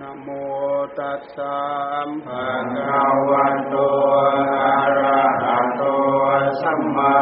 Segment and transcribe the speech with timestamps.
[0.00, 0.28] นะโม
[0.98, 1.56] ตัสสะ
[2.26, 2.46] ภะ
[2.76, 3.74] คะวะโต
[4.54, 5.82] อะระหะโต
[6.62, 7.16] สัมมา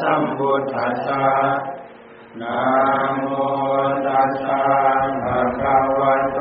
[0.00, 1.26] สัมพุทธัสสะ
[2.40, 2.58] นะ
[3.18, 3.26] โม
[4.06, 4.62] ตัสสะ
[5.22, 6.40] ภะคะวะโต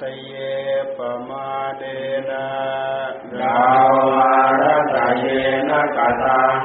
[0.00, 0.34] ตนตเย
[0.96, 1.82] ปมาเด
[2.28, 2.46] นะ
[3.40, 3.60] ดา
[4.08, 4.30] วา
[4.62, 5.26] รัตเย
[5.70, 6.60] นะกตัง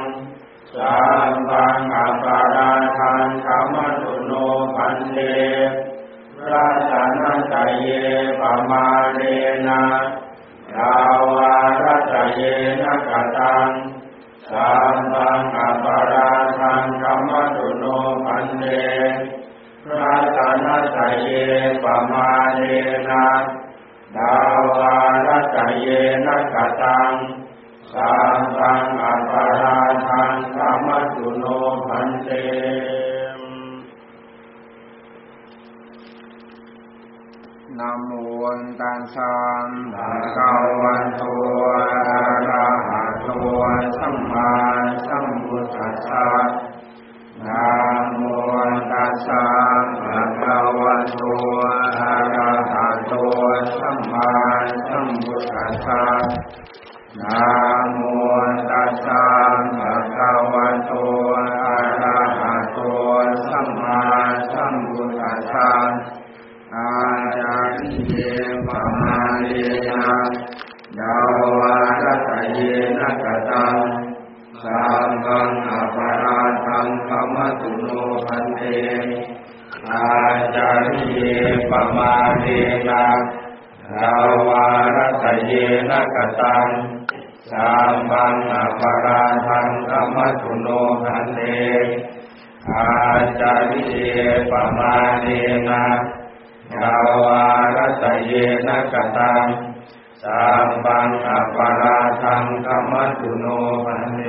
[0.74, 0.96] สั
[1.28, 4.32] มปังอปาราทังธรรมตุโน
[4.74, 5.18] พันเต
[6.50, 7.22] รัตน
[7.52, 7.86] ตเย
[8.40, 9.20] ปมาเด
[9.66, 9.82] นะ
[10.74, 10.94] ดา
[11.34, 12.40] วารัตเย
[12.82, 13.70] นะกตัง
[14.50, 17.84] สัมปังอปาราทังธรรมตุโน
[18.24, 18.64] พันเต
[19.84, 21.28] พระตานาตเย
[21.82, 22.60] ปมาเน
[23.08, 23.26] นะ
[24.16, 24.34] ดา
[24.76, 25.86] วารัตเย
[26.26, 27.12] นะกตัง
[27.92, 29.78] สามตังอัปารา
[30.08, 31.44] ทังสามัตุโน
[31.86, 32.30] พันเต
[37.78, 38.10] นะโม
[38.80, 39.34] ตัสสะ
[39.94, 40.50] ภะคะ
[40.80, 41.22] วะโต
[41.76, 43.28] อะระหะโต
[43.96, 44.50] สัมมา
[45.06, 46.26] สัมพุทธัสสะ
[47.46, 47.66] นะ
[48.16, 48.22] โม
[48.90, 49.44] ตัสสะ
[50.02, 51.20] ภะคะวะโต
[52.00, 53.12] อะระหะโต
[53.78, 54.30] สัมมา
[54.86, 56.02] สัมพุทธัสสะ
[57.20, 57.44] นะ
[57.92, 58.00] โม
[58.70, 59.24] ตัสสะ
[59.78, 60.92] ภะคะวะโต
[61.36, 62.78] อะระหะโต
[63.48, 64.00] สัมมา
[64.52, 65.70] สัมพุทธัสสะ
[66.74, 66.90] อา
[67.38, 68.14] จาริเย
[68.66, 68.68] ป
[69.00, 69.16] มา
[69.46, 69.52] เย
[69.88, 70.16] นะ
[70.98, 71.16] ดา
[71.58, 72.58] วารัตเย
[72.98, 73.76] นะกตัง
[74.62, 77.86] สัมปังอปาราทังธรรมตุโน
[78.26, 78.62] พันเต
[79.88, 80.06] อา
[80.54, 81.20] จาริเย
[81.70, 82.46] ปมาเย
[82.88, 83.04] นะ
[83.92, 84.12] ดา
[84.48, 84.66] วา
[84.96, 85.52] รัตเย
[85.90, 86.68] นะกตัง
[87.50, 90.66] สัมปังอปาราทังธรรมตุโน
[91.02, 91.40] พันเต
[92.70, 92.86] อา
[93.40, 93.96] จาริเย
[94.50, 95.26] ปมาเย
[95.70, 95.84] นะ
[96.74, 97.44] ดาวา
[97.76, 98.32] รัตเย
[98.65, 99.46] นะ กตัง
[100.22, 103.46] สัมปังอปาราทังธรรมตุโน
[103.84, 104.20] พันเต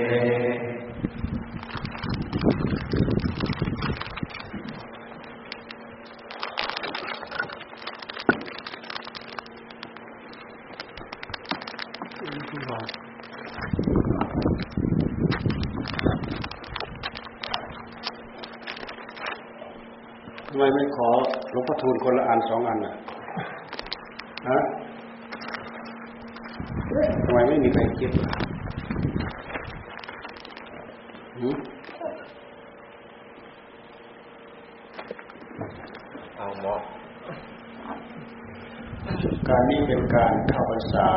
[20.50, 21.10] ทำไมไม่ขอ
[21.52, 22.96] หลวงพ่อทูลคนละอันสองอันน่ะ
[24.50, 24.60] ฮะ
[27.24, 28.12] ทำไมไม่มีใครคิด
[31.40, 31.56] หืม
[36.38, 36.76] เอาหมอ
[39.48, 41.10] การนี้เป็นการเข้าพรรษา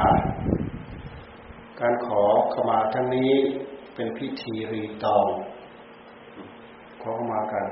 [1.80, 3.32] การขอขมาทั้งนี้
[3.94, 5.26] เป็นพิธีรีตอง
[7.02, 7.64] ขอขมากัน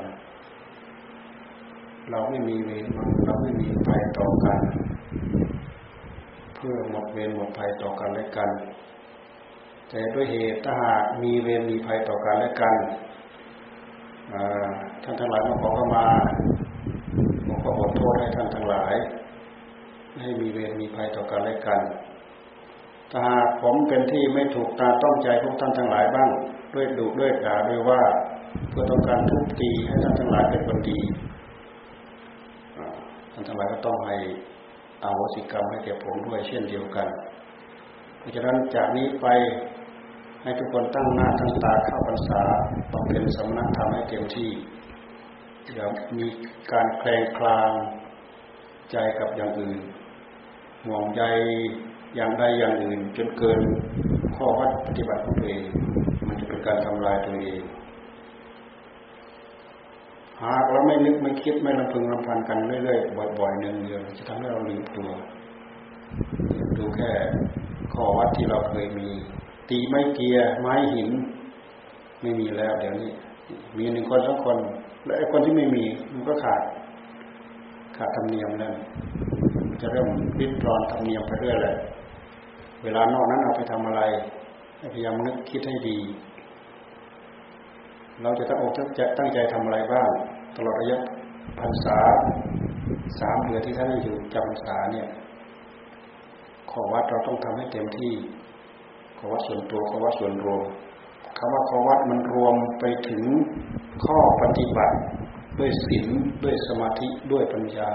[2.11, 2.85] เราไม่มีเวร
[3.25, 4.61] เราไม่มีภัยต่อกัน
[6.59, 8.51] เพื่อหมดเวรหมดภัยต่อกันและกัน
[9.89, 12.75] แต่ด้วยเหตุถ้าหากมีเวรมีภัยต่อกันและกัน
[15.03, 16.07] ท่านทั้งหลายมาขอเข้ามา
[17.47, 18.95] ผมก็ขอโทษให้ท่านทั้งหลาย
[20.21, 21.81] ให้มีเวรมีภัยต่อกันและกัน
[23.11, 26.29] ถ้าหากผมเป็นที่ไม่ถูกตาต้องใจพวกท่านทั้งหลายบ้าง
[26.75, 28.01] ด้วยดุด้วยด่าด้วยว่า
[28.69, 31.01] เพื่อต้องการทุบตีให้ท่านทั้งหลายเป็นคนดี
[33.33, 34.17] ท่านทั้งหลายก็ต้องให้
[35.03, 37.09] อาโหสิกรรมให้แก่ผมด้วยเช่นเดียวกัน
[38.19, 39.27] เพราะฉะนั้นจากนี้ไป
[40.43, 42.43] ให้ทุกคนตั้งหน้าตั้งตาเข้าพรรษา
[42.93, 44.51] ต้องเป็นสมณธรรมให้เต็มที่
[45.75, 45.87] อย่า
[46.19, 46.27] มี
[46.73, 47.71] การแคลงคลาง
[48.91, 49.79] ใจกับอย่างอื่น
[50.85, 51.23] ห่วงใย
[52.17, 53.61] อย่างใดอย่างอื่นจนเกิน
[54.37, 55.65] ข้อวัดปฏิบัติของตัวเอง
[56.27, 57.63] มันจะเป็นการทำลายตัวเอง
[60.43, 65.11] หากเราไม่นึกไม่คิดไม่ลำพึงลำพันกันเรื่อยๆบ่อยๆเนืองๆจะทำให้เราลืมตัว
[66.77, 67.11] ดูแค่
[67.93, 69.09] ข้อวัดที่เราเคยมี
[69.69, 71.11] ตีไม้เกียร์ไม้หิน
[72.23, 73.11] ไม่มีแล้วเดี๋ยวนี้
[73.79, 74.57] มีหนึ่งคนสองคน
[75.05, 75.85] และไอ้คนที่ไม่มี
[76.15, 76.63] มันก็ขาด
[77.97, 78.75] ขาดธรรมเนียมนั่น
[79.81, 80.09] จะเริ่ม
[80.41, 81.77] ริดรอนธรรมเนียมไปเรื่อยเลย
[82.83, 84.03] เวลานอกนั้นเอาไปทำอะไร
[84.95, 85.99] พยายามนึกคิดให้ดี
[88.23, 90.11] เราจะตั้งอกตั้งใจตั้งใจทำอะไรบ้าง
[90.61, 90.99] ตลอดระยะ
[91.61, 91.99] พรรษา
[93.21, 95.09] สามเดือนที่ท่านอยู่จำพรรษาเนี่ย
[96.71, 98.15] ขอวัดเราต้องทำให้เต็มที่
[99.19, 100.63] ขอวัดส่วนตัวขอวัดส่วนรวม
[101.39, 103.25] คำว่าขอวัดมันรวมไปถึง
[104.05, 104.97] ข้อปฏิบัติ
[105.59, 106.07] ด้วยศีล
[106.45, 107.91] ด้วยสมาธิด้วยปัญญา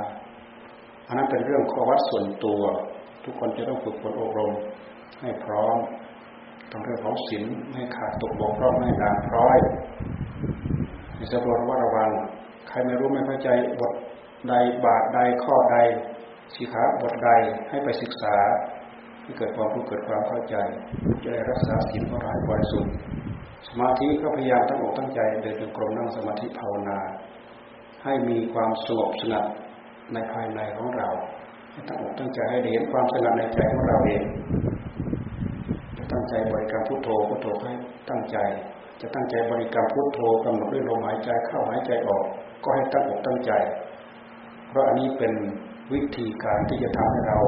[1.07, 2.61] อันนั้นเป็นเรื่องขอวัดส่วนตัว
[3.23, 4.51] ทุกคนจะต้องฝึกฝนอบรม
[5.21, 5.77] ให้พร้อม
[6.71, 9.57] ต้องเรื่องของศีลไม่ขาดตกบกพร่องไม่ด่างพร้อย
[11.15, 12.09] ในสำรวจว่าระวัง
[12.73, 13.49] ครไม่รู้ไม่เข้าใจ
[13.79, 13.93] บท
[14.49, 14.53] ใด
[14.85, 15.77] บาทใดข้อใด
[16.55, 17.29] สิขาบทใด
[17.69, 18.35] ให้ไปศึกษา
[19.23, 20.55] ให้เกิดความรู้เกิดความเข้าใจ
[21.23, 22.93] จะได้รักษาศีลของเราให้บริสุทธิ์
[23.67, 26.99] สมาธิก็พยายามตั้งอกตั้งใจเดินจงกรมนั่งสมาธิภาวนา
[28.03, 29.45] ให้มีความสงบสงัด
[30.13, 31.09] ในภายในของเรา
[31.87, 34.23] ตั้งอกตั้งใจให้เห็นความสงัดในใจของเราเอง
[35.97, 37.73] จะตั้งใจบริกรรมพุทโธพุทโธให้
[38.09, 38.37] ตั้งใจ
[39.01, 42.23] จะตั้งใจบริกรรมพุทโธกำหนดด้วยลมหายใจเข้าหายใจออก
[42.63, 43.51] ก็ให้ตั้งอกตั้งใจ
[44.69, 45.33] เพราะอันนี้เป็น
[45.93, 47.39] วิธีการที่จะทำให้เรา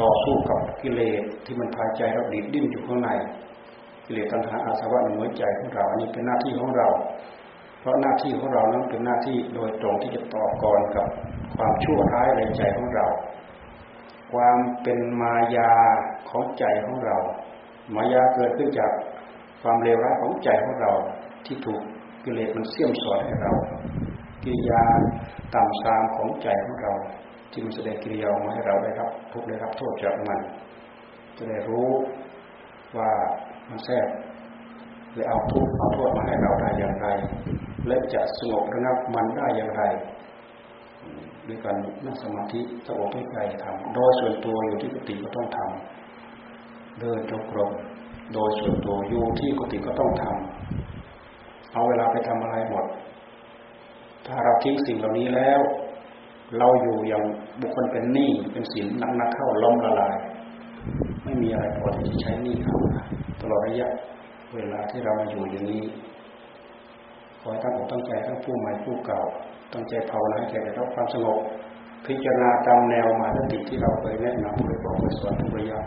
[0.00, 3.10] ต่อสู้กับกิเลสที่มันพายใจเราดิดดิ้นอยู่ข้างใน
[4.06, 6.88] กิเลสตัณหาอาสวะในหัวใจของเรา อันนี้เป็นหน้าที่ของเรา
[7.80, 11.06] เพราะหน้าที่ของเรานั้นเป็นหน้าที่โดยตรงที่จะต่อกรกับ
[11.56, 13.06] ความชั่วร้ายในใจของเรา
[14.32, 15.72] ความเป็นมายา
[16.30, 17.16] ของใจของเรา
[17.94, 18.92] มายาเกิดขึ้นจาก
[19.62, 20.92] ความเลวร้ายของใจของเรา
[21.46, 21.80] ที่ถูก
[22.24, 23.52] กิเลสมันเสี่ยมสอนให้เรา
[24.46, 24.84] กิริยา
[25.54, 26.92] ต่ำทรามของใจของเรา
[27.50, 30.40] ที่มันแสดงกิริยามาให้เราได้รับทุกได้รับโทษจากมัน
[31.36, 31.88] จะได้รู้
[32.96, 33.10] ว่า
[33.68, 34.08] มันแทรก
[35.14, 37.08] และเอาทุกเอาโทษมาให้เราได้อย่างไร
[37.86, 39.82] และจะสงบระงับมันได้อย่างไร
[41.48, 47.70] ด้วยการนั่งสมาธิสงบให้ใจทำโดยส่วนตัวอยู่ที่กุฏิก็ต้องทำเดินจงกรม
[48.34, 52.84] โดยส่วนตัวอยู่ที่กุฏิก็ต้องทำเอาเวลาไปทำอะไรหมด
[54.26, 55.60] ถ้าเราทิ้งสิ่งเหล่านี้แล้ว
[56.58, 57.22] เราอยู่อย่าง
[57.60, 60.16] บุคคลเป็นหนี้เป็นสินนักนักเข้าล้มละลาย
[61.24, 62.76] ไม่มีอะไรพอที่จะใช้หนี้เขา
[63.40, 63.88] ตลอดระยะ
[64.54, 65.84] เวลาที่เรามาอยู่อย่างนี้
[67.40, 69.20] ขอให้ตั้งอกตั้งใจทั้งผู้ใหม่ผู้เก่า
[69.72, 71.38] ตั้งใจภาวนาให้แก่ได้รับความสงบ
[72.06, 75.78] พิจารณาตามแนวมาตติที่เราเคยแนะนำเคยบอกเคยสอนทุกระยะ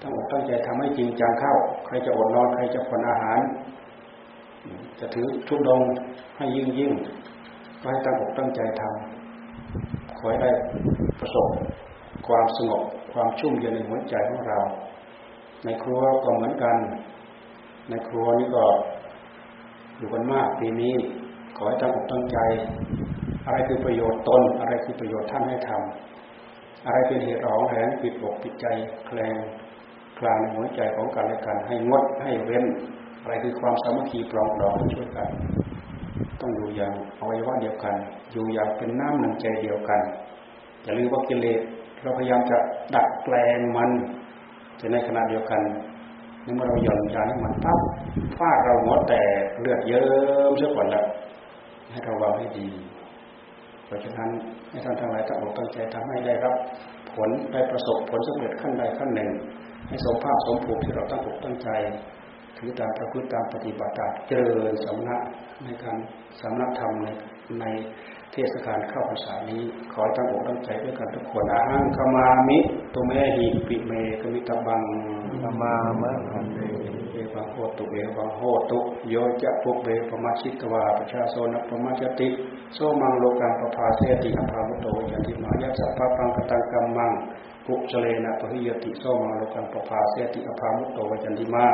[0.00, 1.54] ตั้งอกตั้งใจทำให้จริงจังเข้า
[1.86, 3.40] ใครจะอดนอนใครจะผ่อนอาหาร
[5.00, 5.82] จะถือทุดง
[6.36, 6.92] ให้ยิ่งยิ่ง
[7.80, 10.50] ให้ตั้งอกตั้งใจทำขอให้ได้
[11.20, 11.48] ประสบ
[12.26, 12.82] ความสงบ
[13.12, 14.58] ความชุ่มเย็นในหัวใจของเรา
[15.64, 16.76] ในครัวก็เหมือนกัน
[17.90, 18.64] ในครัวนี้ก็
[19.98, 20.94] อยู่กันมากปีนี้
[21.56, 22.38] ขอให้ตั้งอกตั้งใจ
[23.44, 28.66] อะไรคือประโยชน์ตน อะไรคือประโยชน์ท่านให้ทำอะไรเป็นเหตุร้องแหงปิดอกปิดใจ
[29.06, 29.34] แคลง
[30.20, 32.64] กลางในหัวใจของกันและกันให้งดให้เว้น
[33.20, 35.28] อะไรคือความสามัคคีปรองดองช่วยกัน
[36.40, 37.94] ต้องอยู่อย่างอวัยวะเดียวกัน
[38.32, 40.00] อยู่อย่างเป็นน้ำหนึ่งใจเดียวกัน
[40.82, 41.60] อย่าลืมว่ากิเลส
[42.02, 42.56] เราพยายามจะ
[42.94, 43.90] ดัดแปลงมัน
[44.80, 45.60] จะในขณะเดียวกัน
[46.42, 47.80] เมื่อเราหย่อนยาให้มันปั๊บ
[48.38, 50.04] ฟาดเราหัวแตกเลือดเยิ้
[50.50, 51.04] มเสียก่อนละ
[51.90, 52.68] ให้ระวังให้ดี
[53.86, 54.28] เพราะฉะนั้น
[54.70, 56.54] ให้ท่านทั้งหลายตั้งอกตั้งใจทำให้ได้รับ
[57.14, 59.30] ผลได้ประสบผลสำเร็จขั้นใดขั้นหนึ่ง
[59.88, 61.68] ให้สมภาพสมภูมิที่เราตั้งอกตั้งใจ
[62.58, 65.20] ถือตามประพฤติตามปฏิบัติตามเจริญสำนัก
[65.64, 65.96] ในการ
[66.40, 67.08] สำนักธรรมใน
[67.60, 67.64] ใน
[68.32, 69.62] เทศกาลเข้าพรรษานี้
[69.92, 72.58] ขอตั้งอกตั้งใจด้วยกันทุกคนอาหังขมามิ
[72.94, 74.82] ตุเมหิปิเมกมิตบัง
[75.42, 75.72] ธรรมา
[76.02, 76.58] มะขันเต
[77.12, 78.78] เอวังโหตุเอวังโหตุ
[79.08, 82.28] โยจะปุเบปมาชิกวาประชาโซนปมาจติ
[82.74, 87.12] โสมังโลกังปภาเสติอภามุโตยันติมายัสสะปะปังกตังกัมมัง
[87.68, 91.66] กุชเลนะปหิยติโสมังโลกังปภาเสติอภามุโตยันติมา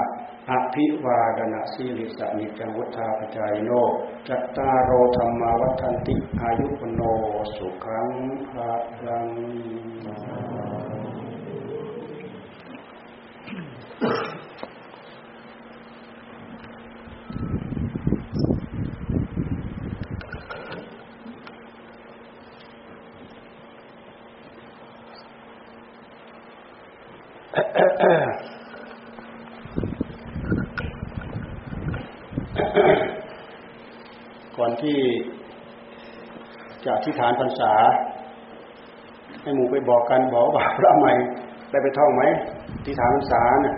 [0.50, 3.70] อภิวาดนาสีลิสะนิจังวุธาปจายโน
[4.28, 7.00] จัตตารโอธรรมาวัฏันติอายุปโน
[7.56, 8.08] สุขัง
[8.52, 8.70] ภะ
[9.06, 9.26] ลัง
[34.56, 34.98] ก่อนที่
[36.84, 37.72] จะอธิษฐานพรรษา
[39.42, 41.12] ให้หมู่ไปบอกกันบอกว่าพระใหม่
[41.70, 42.22] ได้ไปท่องไหม
[42.78, 43.76] อธิษฐานพรรษาเนี่ย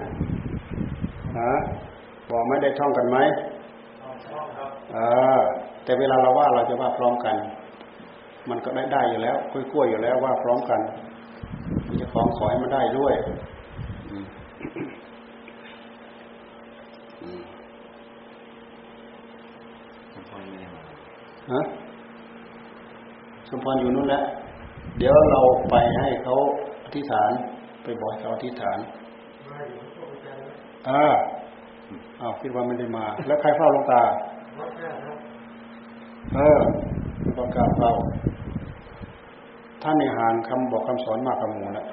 [1.39, 1.53] ฮะ
[2.31, 3.19] บอกไม่ได้ท่องกันไหม
[4.93, 4.99] เอ
[5.39, 5.41] อ
[5.85, 7.37] แต่เวลาเราว่าเราจะว่าพร้อมกัน
[8.51, 10.81] มันก็ได้ได้อยู่แล้วกล้วยๆอยู่แล้วว่าพร้อมกัน
[12.01, 13.15] จะของขอให้มันได้ด้วย
[14.11, 14.25] อืม
[17.23, 17.43] อืม
[21.53, 21.63] ฮะ
[23.49, 24.23] สมพรอยู่นู่นแหละ
[24.99, 26.35] เดี๋ยวเราไปให้เขา
[26.85, 27.31] อธิษฐาน
[27.83, 28.79] ไปบอกให้เขาอธิษฐาน
[30.89, 31.05] อ่า
[32.21, 34.03] อ้าวคิดว่าไม่ได้มา แล้วใครเฝ้าหลวงตา
[36.35, 36.61] เออ
[37.25, 37.93] ก็ก็กล้าเฝ้า
[39.83, 41.87] ท่านในห่างคำบอกคำสอนมากกับหมูนะ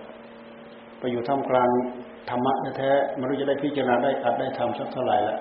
[0.99, 1.69] ไปอยู่ท่ามกลาง
[2.29, 5.37] ธรรมะแท้ๆไม่รู้จะได้พิจารณาได้อัดได้ทำสักเท่าไหร่ละ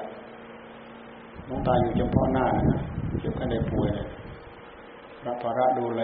[1.47, 2.81] หลวงตาอยู่เฉพาะหน้านะ
[3.23, 4.07] เจ็บกันได้ป่วยเลย
[5.27, 6.03] รับภาระดูแล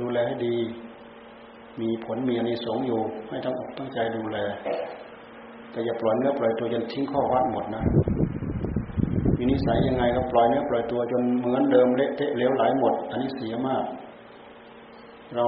[0.00, 0.56] ดูแลให้ดี
[1.80, 4.38] มีผลมีอานิสงส์อยู่ ให้ทั้งอกตั้งใจดูแล
[5.70, 7.84] แต่อย่าปล่อยเนื้อปล่อยตัวจนทิ้งข้อวัดหมดนะ
[9.36, 13.84] มีนิสัยยังไงก็ปล่อยเนื้อปล่อยตัวจนเหมือนเดิมเละเทะเลวไหลหมด อันนี้เสียมาก
[15.36, 15.46] เรา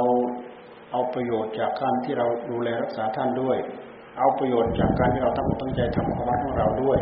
[0.93, 3.57] เอาประโยชน์จากการที่เราดูแลรักษาท่านด้วย
[4.19, 6.99] เอาประโยชน์จากการที่เราตั้งอกตั้งใจทำข้อวัดของเราด้วย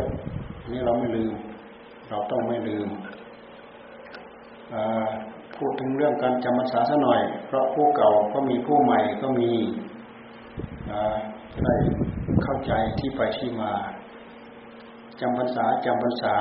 [0.61, 1.33] อันนี้เราไม่ลืม
[2.09, 2.87] เราต้องไม่ลืม
[5.55, 9.51] พูดถึงเรื่องการจำพรรษาซะหน่อย เพราะผู้เก่าก็มีผู้ใหม่ก็มี
[11.53, 11.75] จะได้
[12.43, 13.71] เข้าใจที่ไปที่มา
[15.21, 16.35] จำพรรษาจำพรรษา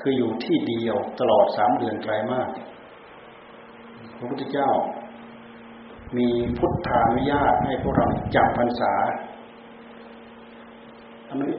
[0.00, 2.48] คืออยู่ที่เดียวตลอดสามเดือนไกลมาก
[4.16, 4.70] พระพุทธเจ้า
[6.16, 6.28] มี
[6.58, 8.92] พุทธานุญาตให้พวกเราจำพรรษา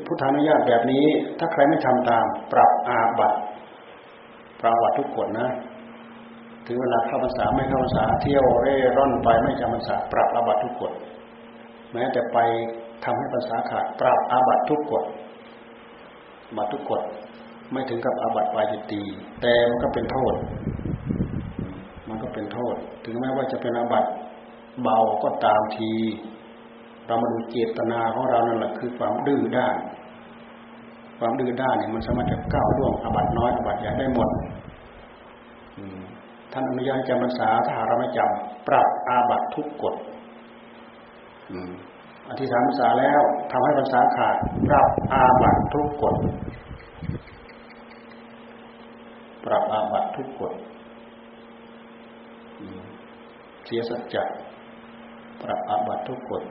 [0.06, 1.06] พุทธานุญาตแบบนี้
[1.40, 3.40] ถ้าใครไม่ทำตาม ปรับอาบัติ
[4.62, 5.50] ปรับวัติทุกกฎนะ
[6.67, 10.93] ถึงเวลาเข้าพรรษาไม่เข้าพรรษาเที่ยวเร่ร่อนไปไม่จำพรรษาปรับอาบัตทุกกฎ
[11.93, 12.38] แม้แต่ไป
[13.03, 15.03] ทำให้พรรษาขาดปรับอาบัตทุกกฎ
[16.58, 17.01] บัตทุกกฎ
[17.72, 19.01] ไม่ถึงกับอาบัตปาจิตี
[19.41, 20.34] แต่มันก็เป็นโทษ
[22.08, 24.05] มันก็เป็นโทษ ถึงแม้ว่าจะเป็นอาบัต
[24.82, 25.91] เบาก็ตามที
[27.08, 29.75] เรามาดูเจตนาของเรานั่นแหละคือความดื้อด้าน
[31.20, 34.29] ความดื้อด้านเนี่ยมันสามารถจะก้าวล่วงอาบัตน้อยอาบัตใหญ่ได้หมด
[36.54, 39.96] ท่านอนุญาตจำพรรษาถ้าเราไม่จำปรับอาบัตทุกกฎ
[42.30, 44.36] อธิษฐานพรรษาแล้วทำให้พรรษาขาด
[44.68, 46.16] ปรับอาบัตทุกกฎ
[49.46, 50.54] ปรับอาบัตทุกกฎ
[53.66, 54.24] เสียสัจจะ
[55.42, 56.44] ปรับอาบัตทุกกฎ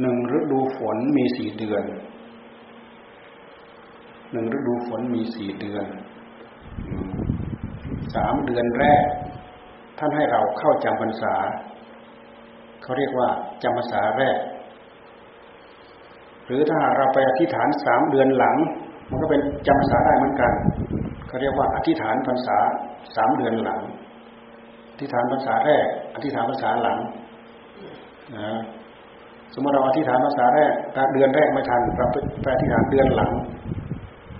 [0.00, 1.84] หนึ่งฤดูฝนมีสี่เดือน
[4.34, 5.84] หนึ่งฤดูฝนมีสี่เดือน
[8.14, 9.04] สามเดือนแรก
[9.98, 11.34] ท่านให้เราเข้าจำพรรษา
[12.82, 13.28] เขาเรียกว่า
[13.62, 14.38] จำพรรษาแรก
[16.46, 18.56] หรือถ้าเราไปอธิษฐานสามเดือนหลัง
[19.10, 20.52] มันก็เป็นจำพรรษาได้เหมือนกัน
[21.26, 22.58] เขาเรียกว่าอธิษฐานพรรษา
[23.16, 23.80] สามเดือนหลัง
[24.92, 26.98] อธิษฐานพรรษาแรก อธิษฐานพรรษาหลัง
[28.36, 28.60] นะ
[29.54, 30.72] สมมติเราอธิษฐานภาษาแรก
[31.14, 32.06] เดือนแรกไม่ทันเรา
[32.42, 33.30] ไปอธิษฐานเดือนหลัง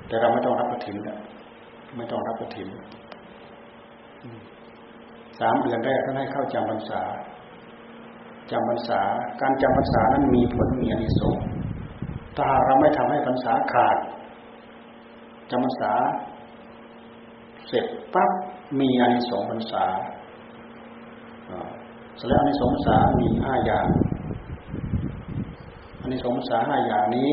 [0.08, 0.96] แต่เราไม่ต้องรับกระถิน
[1.96, 2.68] ไม่ต้องรับกระถิน
[5.40, 7.02] สามเดือนแรกท่านให้เข้าจำพรรษา
[8.50, 9.00] จำพรรษา
[9.40, 11.44] การจำพรรษานั้นมีผลมีอนิสงส์
[12.36, 13.96] ถ้าเราไม่ทำให้พรรษาขาด
[15.50, 15.92] จำพรรษา
[17.66, 17.84] เสร็จ
[18.14, 18.30] ปั๊บ
[18.80, 19.84] มีอนิสงส์พรรษา
[22.18, 23.86] สแล้วอนิสงส์พรรษามีห้าอย่าง
[26.02, 27.30] อนิสงส์พรรษาห้าอย่างนี้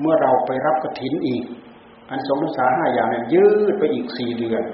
[0.00, 1.44] เมื่อเราไปรับกระถินอีก
[2.14, 4.64] อานิสงส์พรรษาห้าอย่างนี้ยืดไปอีกสี่เดือน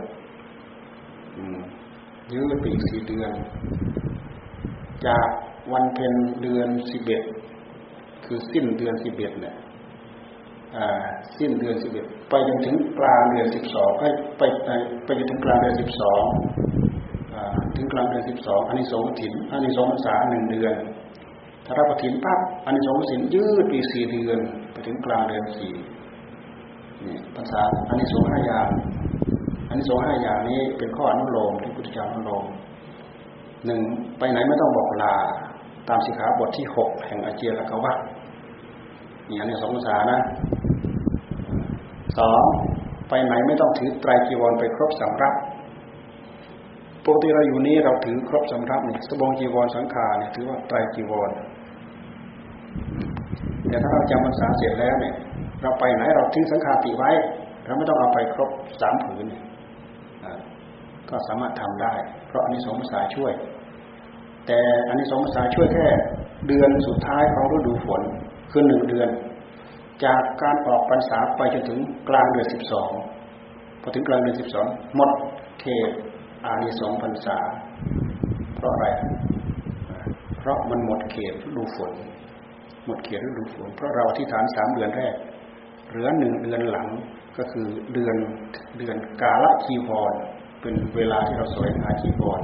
[2.33, 3.31] ยืดไปอีกสี่เดือน
[5.07, 5.27] จาก
[5.73, 7.23] วันเพ็ญเดือนสิบเอ็ด
[8.25, 9.57] คือสิ้นเดือนสิบเอ็ดเนี่ย
[11.39, 14.03] สิ้นเดือนสิบเอ็ดไปจนถึงกลางเดือนสิบสองไป
[14.39, 14.43] ไป
[15.05, 16.25] ไปจนถึงกลางเดือนสิบสอง
[17.77, 20.75] ถึงกลางเดือนสิบสองอันนี้สงถินอันนี้สงภาษาหนึ่งเดือน
[21.67, 24.39] ถ้ารับถินปั๊บอันนี้สงสินยืดไปสี่เดือน
[24.73, 25.73] ไปถึงกลางเดือนสี่
[27.07, 28.69] นี่ภาษาอันนี้สงห้าอย่าง
[29.69, 32.45] อันนี้สองห้าอย่างนี้เป็นข้ออนุโลมที่พุทธเจ้าอนุโลม
[33.67, 33.81] หนึ่ง
[34.19, 35.15] ไปไหนไม่ต้องบอกลา
[35.89, 37.99] ตามสิกขาบทที่หกแห่งอาเจียรกวัต
[39.29, 40.21] นี่อันนี้สองภาษานะ
[42.19, 42.43] สอง
[43.09, 45.35] ไปไหนไม่ต้องถือไตรจีวรไปครบสำรับ
[47.05, 51.31] ปกติเราอยู่นี้เราถือครบสำรับเนี่ยสบงจีวรสังขารเนี่ยถือว่าไตรจีวร
[53.69, 55.15] แต่ถ้าเราจำภาษาเสร็จแล้วเนี่ย
[55.63, 57.11] เราไปไหนเราทิ้งสังขารติไว้
[57.67, 58.51] เราไม่ต้องเอาไปครบ
[58.81, 59.27] สามผืน
[61.09, 61.95] ก็สามารถทำได้
[62.27, 63.33] เพราะอันนี้สงสายช่วย
[64.47, 65.87] แต่อันนี้สงสายช่วยแค่
[66.49, 68.03] เดือนสุดท้ายของฤดูฝน
[68.51, 69.09] คือหนึ่งเดือน
[70.05, 72.91] จากการออกพรรษาไปจนถึงกลางเดือนสิบสอง
[73.83, 75.11] พอถึงกลางเดือนสิบสองหมด
[75.61, 75.91] เขต
[76.45, 77.39] อานิสงส์พรรษา
[78.57, 78.87] เพราะอะไร
[80.39, 81.93] เพราะมันหมดเขตฤดูฝน
[82.87, 85.15] หมดเขตฤดูฝน เพราะเราที่ฐานสามเดือนแรก
[85.91, 86.89] เหลือหนึ่งเดือนหลัง
[87.39, 88.17] ก็คือเดือน
[88.79, 90.15] เดือนกาลคีวร
[90.61, 92.41] เป็นเวลาที่เราสวยหาจีวร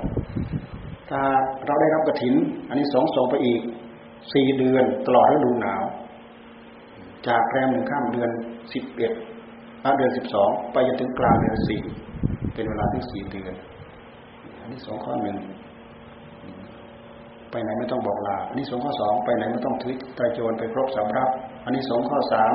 [1.11, 1.21] ถ้า
[1.67, 2.35] เราได้รับกระถิน
[2.69, 3.61] อันนี้สองสองไปอีก
[4.33, 5.83] สี่เดือนตลอดฤดูหนาว
[7.29, 8.31] จากแรมหนึ่งข้ามเดือน
[8.73, 9.13] สิบเอ็ด
[9.99, 11.81] เดือนสิบสองไปจนถึงกลางเดือนสี่
[12.55, 13.55] เป็นเวลาที่สี่เดือน
[14.61, 15.37] อันนี้สองข้อหนึ่ง
[17.51, 21.31] ไปไหนไม่ต้องบอกลา อันนี้สองข้อสองไปไหนไม่ต้องถือไตรโจรไปครบสามรับ
[21.65, 22.55] อันนี้สองข้อสาม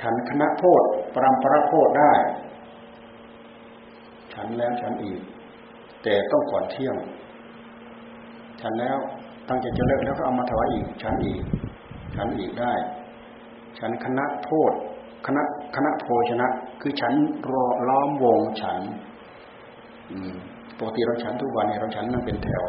[0.00, 0.82] ฉันคณะโพธ
[1.14, 2.12] ปรำประโพธได้
[4.34, 5.20] ฉันแล้วฉันอีก
[6.02, 6.96] แต่ต้องก่อนเที่ยง
[8.60, 8.98] ฉันแล้ว
[9.48, 11.42] ตั้งใจจะเลิกแล้วก็เอามาถวายอีก ฉันอีก
[12.16, 12.72] ฉันอีกได้
[13.78, 14.72] ฉันคณะโพธ
[15.26, 15.42] คณะ
[15.76, 16.48] คณะโพชนะ
[16.80, 17.12] คือฉัน
[17.52, 18.80] รอล้อมวงฉัน
[20.78, 22.64] ปกติเราฉันทุกวันเนี่ยเราฉันนั่งเป็นแถว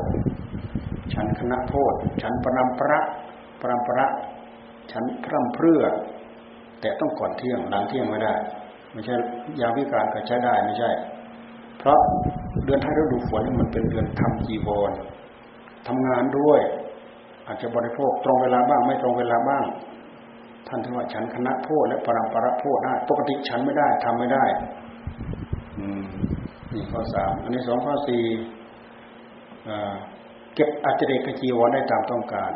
[1.13, 2.99] ฉันคณะโทษฉันปรำประ
[3.61, 4.07] ปรำประ
[4.91, 5.83] ฉันพร่ำเพรื่อ
[6.81, 8.35] แต่ต้องก่อนเที่ยงหลังเที่ยงไม่ได้
[8.91, 9.15] ไม่ใช่
[9.61, 10.91] ยาวิการก็ใช้ได้ไม่ใช่
[11.79, 11.99] เพราะ
[12.65, 14.91] เดือนท้ายฤดูฝนมันเป็นเดือนทำจีวร
[15.87, 16.61] ทำงานด้วย
[17.47, 19.65] อาจจะบริโภคตรงเวลาบ้างไม่ตรงเวลาบ้าง
[20.67, 24.45] ท่านถือว่าฉันคณะโทษและปรำประโทษได้ปกติฉันไม่ได้ทำไม่ได้
[25.79, 26.03] อืม
[26.73, 28.23] นี่ข้อสามอันนี้สองข้อสี่
[30.55, 32.51] เก็บอัจเรกจีวรได้ตามต้องการ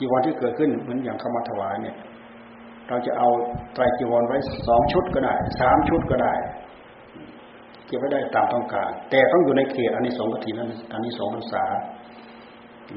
[0.00, 1.96] จีวรที่เกิดขึ้นเหมือนอย่างเข้ามาถวายเนี่ย
[2.88, 3.28] เราจะเอา
[3.74, 6.34] ไตรจีวรไว้สองชุดก็ได้สามชุดก็ได้
[7.86, 10.54] เก็บไว้ได้ตามต้องการ แต่ต้องอยู่ในเขตอันนี้สองกฐิน
[10.92, 11.64] อันนี้สองพรรษา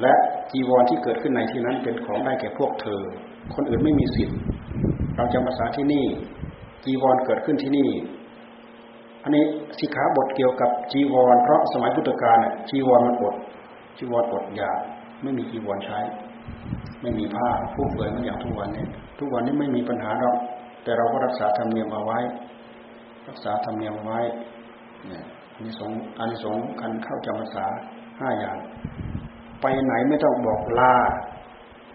[0.02, 0.14] และ
[0.52, 3.02] จีวรที่เกิดขึ้นในที่นั้นเป็นของได้แก่พวกเธอ
[3.56, 4.38] คนอื่นไม่มีสิทธิ์
[5.16, 6.06] เราจะมาษาที่นี่
[6.86, 7.90] จีวรเกิดขึ้นที่นี่
[9.24, 9.44] อันนี้
[9.80, 13.36] สิกขาบทเกี่ยวกับจีวร เพราะสมัยพุทธกาลเนี่ยจีวรมันอด
[13.98, 14.72] จีวรอดยา
[15.24, 16.00] ไม่มีจีวรใช้
[17.02, 18.86] ไม่มีผ้าผู้เปื่อยมือนอย่างทุกวันนี้
[19.20, 20.38] ทุกวันนี้ไม่มีปัญหาหรอก
[20.84, 22.20] แต่เราก็รักษาธรรมเนียมเอาไว้
[23.30, 24.20] รักษาธรรมเนียมไว้
[25.08, 25.24] เนี่ย
[25.54, 27.66] อันนี้สงอันนี้สงคันเข้าจำพรรษา
[28.20, 28.58] ห้าอย่าง
[29.62, 30.96] ไปไหนไม่ต้องบอกลา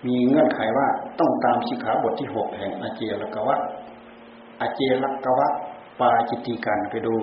[0.06, 0.86] มีเงื่อนไขว่า
[1.20, 3.56] ต้องตามสิกขาบทที่หกแห่งอาเจลกวะ
[4.60, 5.48] อาเจลกวะ
[6.00, 7.14] ปาจิตติกันไปดู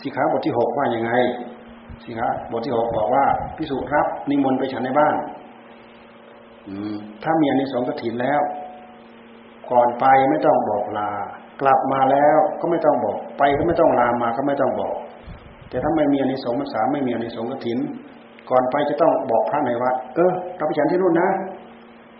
[0.00, 1.12] สิขาบทที่หกว่ายังไง
[2.04, 3.24] สิขาบทที่หกบอกว่า
[3.56, 5.14] พิสุรับนิมนต์ไปฉันในบ้าน
[7.22, 8.40] ถ้ามีอันนี้สองกถินแล้ว
[9.70, 11.10] ก่อนไปไม่ต้องบอกลา
[11.60, 14.94] กลับมาแล้วก็ไม่ต้องบอก ไปก็ไม่ต้องลามาก็ไม่ต้องบอก
[15.68, 17.78] แต่ถ้าไม่มีอันนี้สองภาษาไม่มีอันนี้สองกถิน
[18.50, 21.28] ก่อนไปจะต้องบอกพระในวัดเออเราไปฉันที่นู่นนะ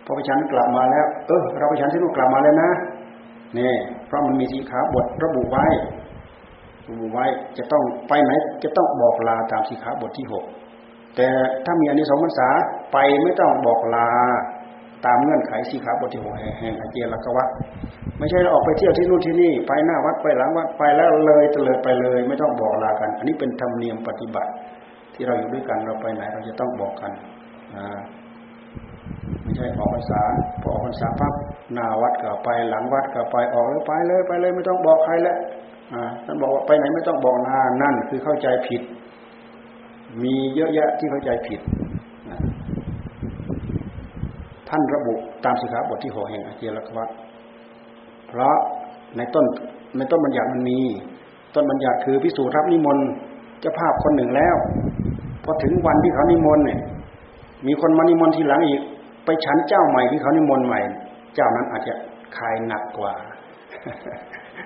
[0.05, 2.69] พอไปฉันกลับมาแล้ว เออ เราไปฉันที่นู่นกลับมาแล้วนะ
[3.57, 3.73] นี่
[4.07, 5.65] เพราะมันมีสีขาบทระบุไว้
[6.87, 7.25] ระบุไว้
[7.57, 8.31] จะต้องไปไหน
[8.63, 10.43] จะต้องบอกลาตามสีขาบทที่หก
[11.17, 11.27] แต่
[11.65, 12.49] ถ้ามีอันนี้สองภาษา
[12.93, 14.09] ไปไม่ต้องบอกลา
[15.05, 17.47] ตามเงื่อนไขสีขาบทที่หกแห่งอาเจลกวัต
[18.19, 24.51] ไม่ใช่เราออกไปเที่ยวที่นู่นที่นี่ ไปหน้าวัดไปหลังวัดไปแล้วเลยเตลิดไปเลย ไม่ต้องบอกลากัน อันนี้เป็นธรรมเนียมปฏิบัติ
[25.15, 27.11] ที่เราอยู่ด้วยกันเราไปไหนเราจะต้องบอกกัน
[29.43, 30.21] ไม่ใช่ออกพรรษา
[30.61, 31.33] พอออกพรรษาปั๊บ
[31.73, 35.37] หน้าวัดก็ไปหลังวัดก็ไปออกเลยไปเลยไปเลยไม่ต้องบอกใครแล้ว
[36.25, 38.81] ท่านบอกว่าไปไหนไม่ต้องบอกนานั่นคือเข้าใจผิด
[40.23, 41.59] มีเยอะแยะที่เข้าใจผิด
[44.69, 45.13] ท่านระบุ
[45.45, 47.09] ตามสิกขาบทที่หกแห่งอาเจลกวัต
[48.27, 48.55] เพราะ
[49.17, 49.45] ในต้น
[49.97, 50.79] ในต้นบัญญัติมันมี
[51.55, 53.05] ต้นบัญญัติคือพิสูจน์รับนิมนต์
[53.59, 54.55] เจ้าภาพคนหนึ่งแล้ว
[55.43, 56.81] พอถึงวันที่เขานิมนต์เนี่ย
[57.67, 58.81] มีคนมานิมนต์ทีหลังอีก
[59.25, 60.81] ไปฉันเจ้าใหม่ที่เขานิมนต์ใหม่
[61.35, 61.93] เจ้านั้นอาจจะ
[62.37, 63.13] คายหนักกว่า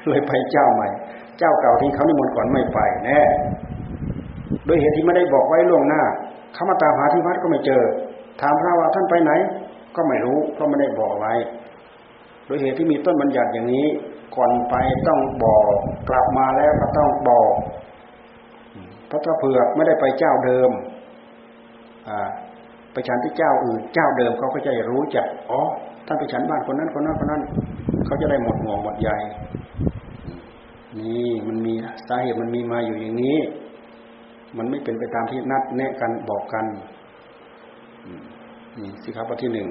[0.07, 0.87] เลยไปเจ้าใหม่
[1.39, 3.21] เจ้าเก่าที่เขานิมนต์ก่อนไม่ไปแน่
[4.65, 6.03] โดยเหตุที่ไม่ได้บอกไว้ล่วงหน้า
[6.53, 7.83] เขามาตามหาที่วัดก็ไม่เจอ
[8.41, 9.31] ถามพระว่าท่านไปไหน
[9.95, 11.33] ก็ไม่รู้เพราะไม่ได้บอกไว้
[12.45, 13.87] โดยเหตุที่มีต้นบัญญัติอย่างนี้
[14.35, 14.75] ก่อนไป
[15.07, 15.63] ต้องบอก
[16.09, 17.51] กลับมาแล้วก็ต้องบอก
[19.07, 20.71] เพราะถ้าเผื่อไม่ได้ไปเจ้าเดิม
[22.09, 22.19] อ่า
[22.91, 25.61] ไปฉันที่เจ้าอื่น เจ้าเดิมเขาก็จะรู้จักอ๋อ
[26.07, 27.41] ท่านไปฉันบ้านคนนั้นคนนั้นคนนั้น
[28.05, 29.09] เขาจะได้หมดห่วงหมดใย
[30.99, 31.73] นี่มันมี
[32.07, 33.37] สาเหตุมันมีมาอยู่อย่างนี้
[34.57, 36.65] มันไม่เป็นไปตามที่นัดแนะกันบอกกัน
[38.77, 39.67] นี่สิครับบทที่หนึ่ง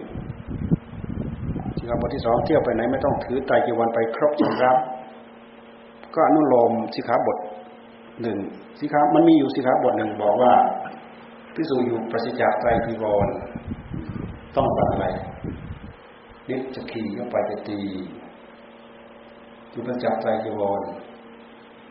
[1.76, 4.76] สิครับบทที่สองเที่ยวไปไหนไม่ต้องถือไตรจีวันไปครบชำรับ
[6.14, 7.38] ก็อนุโลมสิขาบท
[8.22, 8.38] หนึ่ง
[8.80, 10.52] สิขามันมีอยู่สิขาบทหนึ่งบอกว่า
[11.54, 13.28] พิสูจอยู่ประสิทธิ์จกไตรจีวร
[14.56, 15.06] ต้องตัดอะไร
[16.48, 17.78] นิจขีเข้าไปจะตี
[19.70, 20.80] อยู่ประจักษ์ไตรจีวร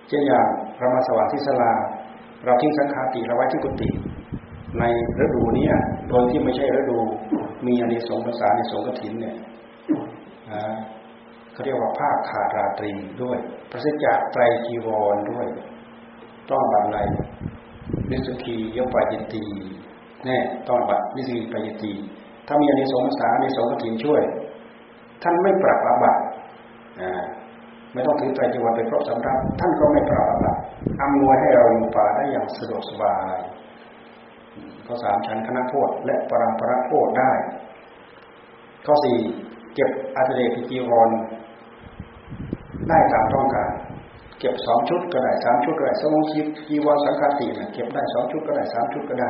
[0.07, 0.47] เช่นอย่าง
[0.77, 1.73] พระมาสว่างที่สลา
[2.45, 3.89] เราทิ้งสังฆาติเราไว้ที่กุฏิ
[4.79, 4.83] ใน
[5.23, 5.67] ฤดูนี้
[6.09, 6.97] โดยที่ไม่ใช่ฤดู
[7.65, 9.35] มีอันนี้สงภาษาในสงกถินเนี่ย
[11.53, 13.37] เขาเรียกว่าภาคขาดราตรีด้วย
[13.71, 15.45] ประสิทธิ์จากไตรจีวรด้วย
[16.51, 16.97] ต้องบันไล
[18.11, 19.45] นิสกียปายตี
[20.25, 20.37] แน่
[20.69, 21.91] ต้องบัดนิสกีปายตี
[22.47, 24.21] ถ้ามีอันนี้สงสาในสงกถินช่วย
[25.23, 26.15] ท่านไม่ปรับอาบัต
[27.93, 30.59] ไม่ต้องถือใจจีวรเป็นเพราะสำรับท่านก็ไม่ปรับอาบัติ
[31.01, 33.37] อำนวยให้เราอยู่ป่าได้อย่างสะดวกสบาย
[34.85, 37.31] ข้อสามชั้นคณะโทษและปรำปรโทษได้
[38.85, 39.17] ข้อสี่
[39.75, 41.09] เก็บอัตเลกิจีวร
[42.89, 43.71] ได้ตามต้องการ
[44.39, 49.29] เก็บสองชุดก็ได้สามชุดก็ได้สมองชีจีวรสังฆาติเนี่ยเก็บได้สองชุดก็ได้สามชุดก็ได้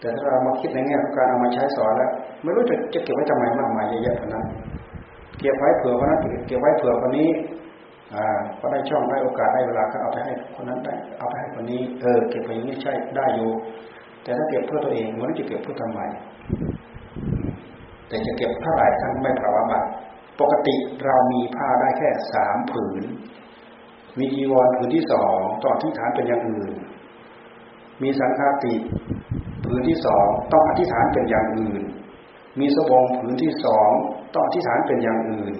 [0.00, 2.10] แต่ถ้าเรามาคิดในแง่ของการเอามาใช้สอนแล้ว
[2.42, 4.46] ไม่รู้จะจะเก็บไว้ทำไมมากมายเยอะแยะขนาดนั้น
[5.40, 7.28] เก็บไว้เผื่อคนนั้นเก็บไว้เผื่อคนนี้
[8.16, 13.50] อ่าพอได้ช่องได้โอกาสได้เวลาก็เอาไปให้คนนั้นได้เอาไปให้คนนี้ เออเก็บไปอย่างนี้ใช่ได้อยู่
[14.22, 16.00] แต่ถ้าเก็บเพื่อตัวเองมันจะเก็บเพื่อทำไม
[18.08, 19.88] แต่จะเก็บเท่าไหร่ท่านไม่ภาวะบัตร
[20.40, 20.74] ปกติ
[21.04, 23.04] เรามีผ้าได้แค่สามผืน
[24.18, 26.72] มีจีวรผืนที่สองต่อที่ฐานเป็นอย่างอื่น
[28.02, 28.74] มีสังฆาติ
[29.64, 31.82] ผืนที่สองต้องอธิษฐานเป็นอย่างอื่น
[32.60, 33.90] มีสบงผืนที่สอง
[34.34, 35.54] ต้องอธิษฐานเป็นอย่างอื่น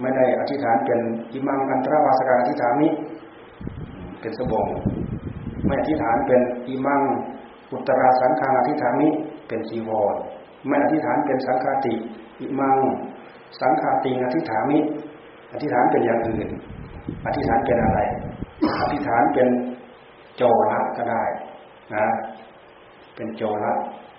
[0.00, 1.00] ไม่ได้อธิษฐานเป็น
[1.32, 2.92] อิมังอันตรวาสการอธิษฐานนี้
[4.20, 4.66] เป็นสบง
[5.66, 7.02] ไม่อธิษฐานเป็นอิมัง
[7.72, 9.12] อุตราสังฆาอธิษฐานนี้
[9.48, 10.14] เป็นจีวร
[10.66, 11.94] ไม่อธิษฐานเป็นสังฆาติ
[12.40, 12.78] อิมัง
[13.60, 14.78] สังฆาติอธิษฐามิ
[15.52, 16.48] อธิษฐานเป็นอย่างอื่น
[17.26, 18.00] อธิษฐานเป็นอะไร
[18.82, 19.48] อธิษฐานเป็น
[20.36, 21.24] โจระก็ได้
[21.94, 22.06] นะ
[23.14, 23.72] เป็นโจระ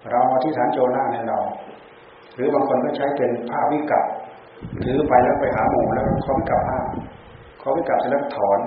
[0.10, 1.40] เราอธิษฐานโจระในเรา
[2.36, 4.04] หรือบางคนก็ใช้เป็นผ้าวิกัป
[4.84, 6.80] ถือไปแล้วไปหาหมูแล้วข้อวิกัปผ้า
[7.62, 8.60] ข้อวิกัปเสร็จแล้วถอน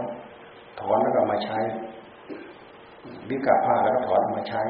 [0.81, 1.59] ถอนแล้วก็มาใช้
[3.31, 4.63] วิกัปผ้าแล้วก็ถอนมาใช้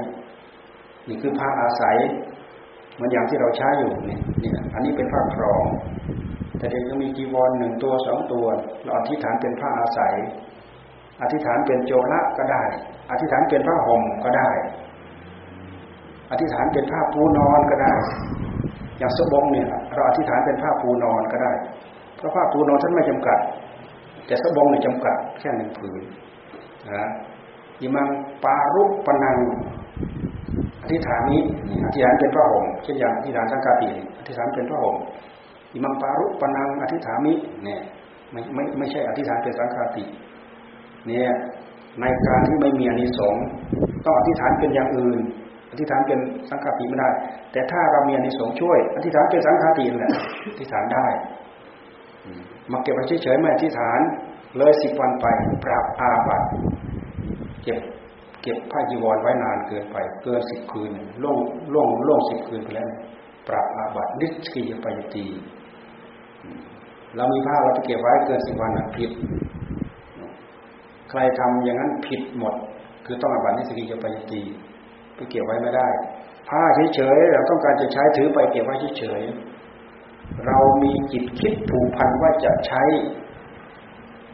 [1.08, 1.96] นี่คือผ้าอาศัย
[3.00, 5.64] มันอย่างที่เราใช้อยู่เนี่ยเนี่อันนี้เป็นผ้าครอง
[6.58, 8.46] แต่เด็กยังมีจีวรหนึ่งตัวสองตัว
[8.82, 10.14] เราอธิษฐานเป็นผ้าอาศัย
[11.22, 12.62] อธิษฐานเป็นโจระก็ได้
[13.10, 14.50] อธิษฐานเป็นผ้าห่มก็ได้
[16.30, 17.92] อธิษฐานเป็นผ้าปูนอนก็ได้
[18.98, 21.52] อย่างสบงเนี่ย เราอธิษฐานเป็นผ้าปูนอนก็ได้
[22.16, 23.38] เพราะผ้าปูนอนท่านไม่จำกัด
[24.26, 26.02] แต่สบงเนี่ยจำกัดแค่หนึ่งผืน
[26.94, 27.06] นะ
[27.80, 28.08] ยิมัง
[28.44, 29.36] ปารุปนัง
[30.82, 31.40] อธิษฐานนี้
[31.84, 34.96] อธิษฐานเป็นพระห่มเช่นอย่างอธิษฐานสังกาติอธิษฐานเป็นพระห่ม
[35.72, 37.32] อิมังปารุปนังอธิษฐามิ
[37.64, 37.80] เนี่ย
[38.32, 40.04] ไม่ไม่ไม่ใช่อธิษฐานเป็นสังฆาติ
[41.06, 41.30] เนี่ย
[42.00, 43.44] ในการที่ไม่มีอนิสงส์
[44.04, 45.18] ต้องอธิษฐานเป็นอย่างอื่น
[45.80, 46.18] ธิษฐานเป็น
[46.50, 47.08] สังฆาติไม่ได้
[47.52, 50.12] แต่ถ้าเรามีอนิสงส์ช่วยอธิษฐานเป็นสังฆาติแหละ
[50.52, 51.06] อธิษฐานได้
[52.72, 54.00] มาเก็บไว้เฉยๆไม่อธิษฐาน
[54.56, 55.26] เลยสิบวันไป
[55.64, 56.46] ปรับอาบัติ
[57.62, 57.78] เก็บ
[58.42, 60.90] เก็บผ้าจีวรไว้นานเกินไปเกินสิบคืน
[61.22, 61.38] ล่วง
[61.72, 62.90] ล่วงล่วงสิบคืนไปแล้ว
[63.48, 65.26] ปรับอาบัตินิสกิยปยตี
[67.16, 69.10] เรามีผ้าเราไปเก็บไว้เกินสิบวันผิด
[71.10, 72.54] ใครทำอย่างนั้นผิดหมด
[73.06, 74.42] คือต้องอาบัตินิสกิยปยตี
[75.16, 75.88] ไปเก็บไว้ไม่ได้
[76.48, 76.62] ผ้า
[76.94, 82.82] เฉยๆเราต้องการจะใช้ถือไปเก็บไว้เฉยๆเรามีจิตคิดผูกพันว่าจะใช้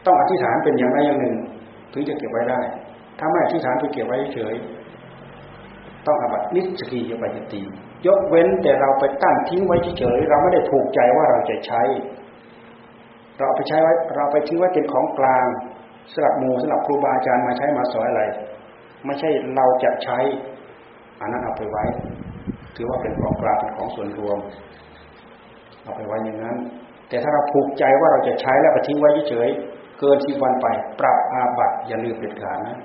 [0.05, 1.35] ต้องอธิษฐานเป็นอย่างใดอย่างหนึ่ง
[1.93, 2.59] ถึงจะเก็บไว้ได้
[3.19, 4.55] ถ้าไม่อธิษฐานไปเก็บไว้เฉย
[6.07, 7.61] ต้องอบัตินิสกียปยตี
[8.05, 11.81] ยกเว้นแต่เราไปตั้งทิ้งไว้เฉยเราไม่ได้ผูกใจว่าเราจะใช้
[13.39, 15.45] เราไปใช้ไว้เราไปทิ้งไว้เป็นของกลาง
[16.11, 18.23] สำหรับมูสำหรับครูบาอาจารย์มาใช้มาสอนอะไร
[19.05, 20.19] ไม่ใช่เราจะใช้
[21.19, 21.83] อันนั้นเอาไปไว้
[22.75, 24.37] ถือว่าเป็นของกลางเป็นของส่วนรวม
[25.83, 26.57] เอาไปไว้อย่างนั้น
[27.09, 29.49] แต่ถ้าเราผูกใจว่าเราจะใช้แล้วไปทิ้งไว้เฉย
[29.99, 30.67] เกินที่วันไป
[30.99, 32.77] ปรับอาบัตอย่าลืมเป็นการนะ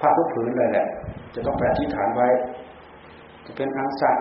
[0.00, 0.86] ผ้าทุกผืนเลยแหละ
[1.34, 2.28] จะต้องไปอธิษฐานไว้
[3.46, 4.16] จะเป็นอังสัต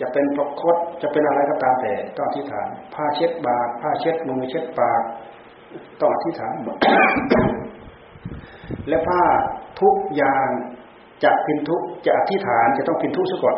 [0.00, 5.02] จะเป็นประคตจะเป็นอะไรก็ตามแต่ต้องอธิษฐาน ผ้าเช็ดบาตรผ้าเช็ดมือเช็ดปาก
[6.00, 6.76] ต้องอธิษฐานหมด
[8.88, 9.22] และผ้า
[9.80, 10.48] ทุกอย่าง
[11.22, 13.56] จะพินทุจะอธิษฐานจะต้องพินทุซะก่อน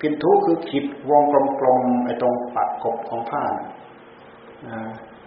[0.00, 1.22] พินทุคือขีดวง
[1.60, 3.42] กลมๆไอ้ตรงปากกบของผ้า
[4.68, 4.78] นะ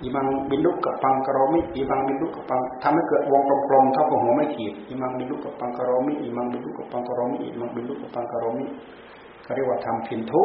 [0.02, 8.66] อิมัง พินทุกัปปัง กะโรมิอิมัง พินทุกัปปังทำให้เกิดวงกลมๆเท่ากับหัวไม้ขีดอิมัง พินทุกัปปัง กะโรมิอิมัง พินทุกัปปัง กะโรมิอิมัง พินทุกัปปัง กะโรมิ
[9.44, 10.42] เขาเรียกว่าทำพินทุ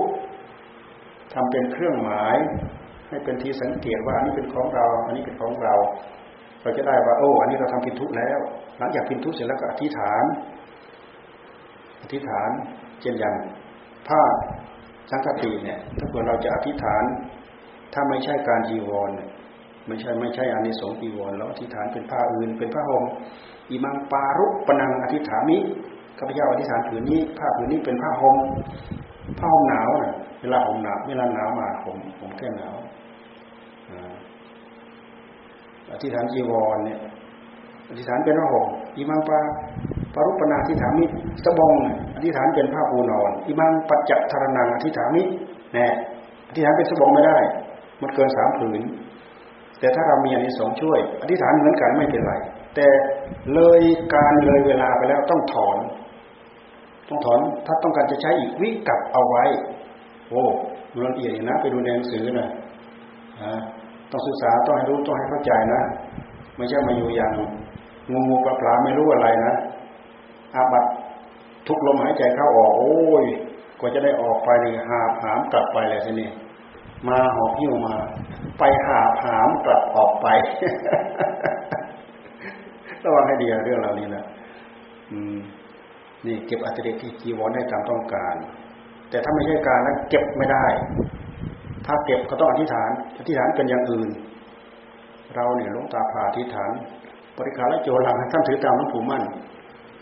[1.35, 2.37] ทำเป็นเครื่องหมาย
[3.09, 5.75] ให้เป็นที่สังเกตว่าอันนี้เป็นของเรา อันนี้เป็นของเรา
[6.63, 8.39] เราจะได้ว่าโอ้ อันนี้เราทำพินทุแล้ว
[8.79, 10.25] หลังจากพินทุเสร็จแล้วก็อธิษฐาน
[12.03, 12.51] อธิษฐาน
[13.01, 13.35] เช่นอย่าง
[14.09, 14.23] ผ้า
[15.11, 17.05] สังฆติเนี่ย ถ้าเกิดเราจะอธิษฐาน
[17.93, 19.11] ถ้าไม่ใช่การจีวร
[19.87, 23.05] ไม่ใช่ไม่ใช่อานิสงส์ปีวรแล้วอธิษฐานเป็นผ้าอื่น เป็นผ้าห่ม
[23.71, 25.59] อิมังปารุปนังอธิษฐามิ
[26.19, 28.37] ข้าพเจ้าอธิษฐานผืนนี้ผ้าผืนนี้เป็นผ้าห่ม
[29.39, 32.77] ผ้าห่มหนาวน่ะเวลาห่มหนาวเวลาหนาวมาผมผมแค่หนาว
[35.93, 37.01] อธิษฐานจีวรเนี่ย
[37.93, 39.39] อธิษฐานเป็นผ้าห่มอิมังปา
[40.15, 41.05] ปารุปนาอธิษฐามิ
[41.45, 41.75] สบง
[42.17, 45.23] อธิษฐานเป็นผ้าปูนอนอิมังปัจจทรนังอธิษฐามิ
[45.75, 45.87] แน่
[46.49, 47.39] อธิษฐานเป็นสบงไม่ได้
[48.03, 48.81] มันเกินสามผืน
[49.81, 52.35] แต่ถ้าเรามีอันนี้สองช่วย อธิษฐานเหมือนกันไม่เป็นไร
[52.75, 52.87] แต่
[53.55, 53.83] เลย
[54.15, 55.77] การเลยเวลาไปแล้วต้องถอน
[57.09, 59.45] ต้องถอนถ้าต้องการจะใช้อีกวิกับเอาไว้
[60.29, 60.43] โอ้
[60.93, 62.49] มันละเอียดนะ ไปดูในหนังสือนะ
[64.11, 65.81] ต้องศึกษาต้องให้รู้ต้องให้เข้าใจนะ
[66.57, 67.33] ไม่ใช่มาอยู่อย่าง
[68.11, 69.55] งูงูปลาปลาไม่รู้อะไรนะ
[70.55, 70.85] อาบัต
[71.67, 73.25] ทุกลมหายใจเข้าออก โอ้ย
[73.79, 76.29] กว่าจะได้ออกไปนี่หาหามกลับไปเลยทีนี้
[77.09, 77.95] มาหอบหิ้วมา
[78.59, 80.27] ไปหาหามกลับออกไป
[83.05, 84.25] ระวังให้ดีเรื่องเหล่านี้นะ
[85.13, 85.39] อืม
[86.27, 88.35] นี่เก็บอัตเดที่จีวรได้ตามต้องการ
[89.11, 90.67] แต่ถ้าไม่ใช่การนั้นเก็บไม่ได้
[91.87, 94.09] ถ้าเก็บก็ต้องอธิษฐาน อธิษฐานเป็นอย่างอื่น
[95.35, 96.71] เราเนี่ยลงตาผ่าอธิษฐาน
[97.47, 99.23] ริการและโจรังท่านถือตามน้ำผูมั่น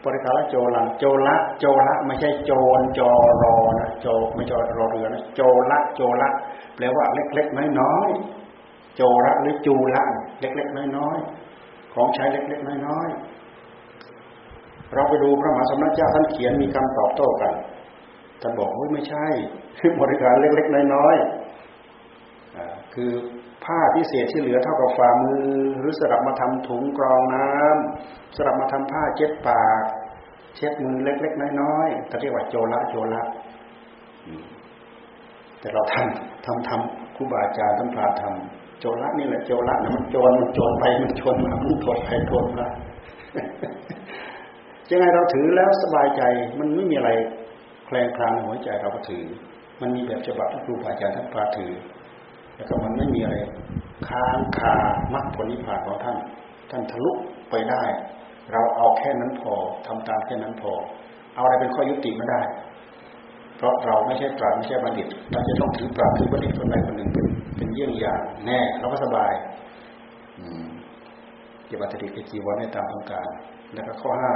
[0.05, 3.11] บริการละโจลังโจละโจละไม่ใช่โจรจอ
[3.43, 6.29] รอนะโจไม่จอรอเรือนะโจละโจละ
[6.77, 10.03] แปลว่าเล็กๆน้อยๆโจละหรือจูละ
[10.41, 17.53] เล็กๆน้อยๆของใช้เล็กๆน้อยๆเราไปดูพระมหาสมณเจ้าท่านเขียนมีคำตอบโต้กัน
[18.43, 19.27] ท่านบอกว่าไม่ใช่
[20.01, 23.13] บริการเล็กๆน้อยๆคือ
[23.71, 25.47] ผ้าพิเศษที่เหลือเท่ากับฝ่ามือ
[25.79, 29.83] หรือสลับมาทำถุงกรองน้ำสลับมาทำผ้าเช็ดปาก
[30.57, 33.23] เช็ดมือเล็ก ๆ น้อยๆเขาเรียกว่าโจละโจละ
[35.61, 42.67] แต่เราทำทำทำครูบาอาจารย์ท่านพาทำโจละนี่แหละโจละนะมันโจรมันโจรไปมันชนมามันถดไปถดมา
[44.91, 46.23] ยังไงเราถือแล้วสบายใจ
[46.59, 47.11] มันไม่มีอะไร
[47.87, 49.25] แคลงคลางหัวใจเราก็ถือ
[49.81, 51.73] มันมีแบบฉบับที่ครูบาอาจารย์ท่านพาถือ
[52.61, 53.37] แต่ก็มันไม่มีอะไร
[54.09, 54.75] ค้างคา
[55.15, 56.17] มรรคผลนิพพานของท่าน
[56.71, 57.13] ท่านทะลุ
[57.51, 57.83] ไปได้
[58.53, 59.55] เราเอาแค่นั้นพอ
[59.87, 60.73] ทำตามแค่นั้นพอ
[61.35, 62.41] เอาอะไรเป็นข้อยุติไม่ได้
[63.57, 69.33] เพราะเราไม่ใช่ปราชญ์ไม่ใช่บัณฑิต เราจะต้องถือปราชญ์ถือบัณฑิตคนใดคนหนึ่งเป็นเป็นเยี่ยงอย่างแน่เราก็สบาย
[71.67, 73.29] เก็บอัตติกจีวรในตามต้องการ
[73.75, 74.33] แล้วก็ข้อห้า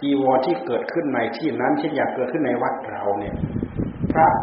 [0.00, 3.34] จีวรที่เกิดขึ้นในที่นั้นเช่นอยากเกิดขึ้นในวัดเราเนี่ย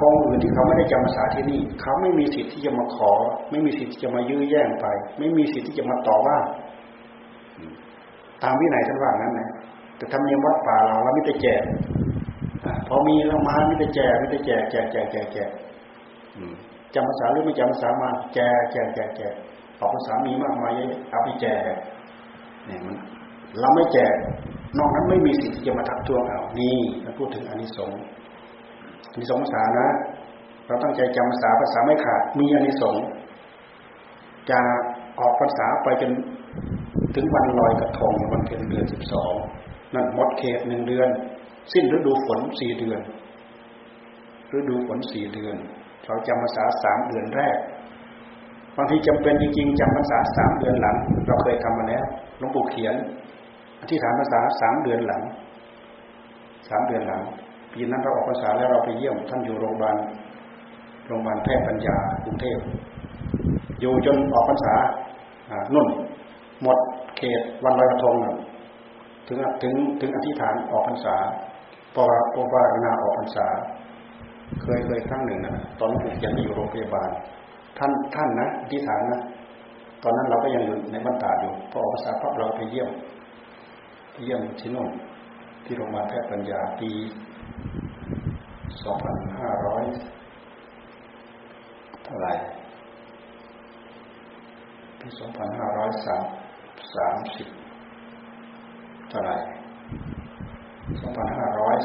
[0.02, 3.12] ระองค์อื่นที่เขาไม่ได้จำภาษาที่นี่ เขาไม่มีสิทธิ์ที่จะมาขอ
[3.52, 4.86] ไม่มีสิทธิ์ที่จะมายื้อแย่งไป
[5.20, 6.38] ไม่มีสิทธิ์ที่จะมาต่อว่า
[8.44, 9.50] ตามวินัยท่านว่างั้นนะ
[9.98, 11.64] แต่ทำเนียมวัดป่าเราเราไม่ได้แจก
[12.88, 15.50] พอมีเรามาไม่ได้แจกไม่ได้แจกแจกแจกแจกแจก
[16.96, 19.34] จำภาษาหรือไม่จำภาษามาแจกแจกแจกแจก
[19.80, 20.72] ออกภาษามีมากมาย
[21.10, 21.60] เอาไปแจก
[22.66, 22.96] เนี่ยมัน
[23.60, 24.16] เราไม่แจก
[24.78, 28.00] นอกนั้นไม่มีสิทธิ์ที่จะมาทักท้วงเอานี่เราพูดถึงอนิสงส์
[29.18, 29.88] มีสองภาษานะ
[30.68, 33.04] เราตั้งใจจำภาษาภาษาไม่ขาด มีอานิสงส์
[34.50, 34.60] จะ
[35.20, 36.12] ออกภาษาไปจน
[37.16, 39.34] ถึงวันลอยกระทงวันเพ็ญเดือนสิบสอง
[39.94, 41.10] นั่นหมดเขตหนึ่งเดือน
[41.74, 43.00] สิ้นฤดูฝนสี่เดือน
[44.58, 45.56] ฤดูฝนสี่เดือน
[46.06, 47.58] เราจำภาษาสามเดือนแรก
[48.78, 50.96] บางทีจำเป็นจริงๆจำภาษาสามเดือนหลัง
[51.28, 52.06] เราเคยทำมาแล้ว
[52.38, 52.96] หลวงปู่เขียน
[53.82, 55.22] อธิษฐานภาษาสามเดือนหลัง
[56.70, 57.22] สามเดือนหลัง
[57.76, 59.98] ปีนั้นเราออกภาษาแล้วเราไปเยี่ยมท่านอยู่โรงพยาบาล
[61.08, 62.58] โรงพยาบาลแพทย์ปัญญากรุงเทพ
[63.80, 64.76] อยู่จนออกพรรษา
[65.74, 65.88] นุ่น
[66.62, 66.78] หมด
[67.18, 68.16] เขตวันลอยกระทง
[69.28, 71.16] ถึงถึงถึงอธิษฐานออกพรรษา
[71.96, 73.48] ปรปวารณาออกพรรษา
[74.62, 77.10] เคยเคยครั้งหนึ่งนะตอนนั้นยังอยู่โรงพยาบาล
[77.78, 79.22] ท่านท่านนะอธิษฐานนะ
[80.04, 82.90] ตอนนั้นเราก็ยังอยู่ในบรรดาอยู่พอออกพรรษาพับเราไปเยี่ยม
[84.24, 84.90] เยี่ยมที่นู่น
[85.66, 86.90] ที่โรงพยาบาลแพทย์ปัญญาปี
[88.84, 89.84] สองพันห้าร้อย
[92.06, 92.34] เท่าไหร่
[95.00, 96.24] ปีสองพันห้าร้อยสาม
[96.96, 97.48] สามสิบ
[99.10, 99.36] เท่าไหร่
[101.02, 101.78] สองพันห้าร้อย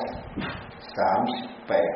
[0.97, 1.93] สามสิบแปด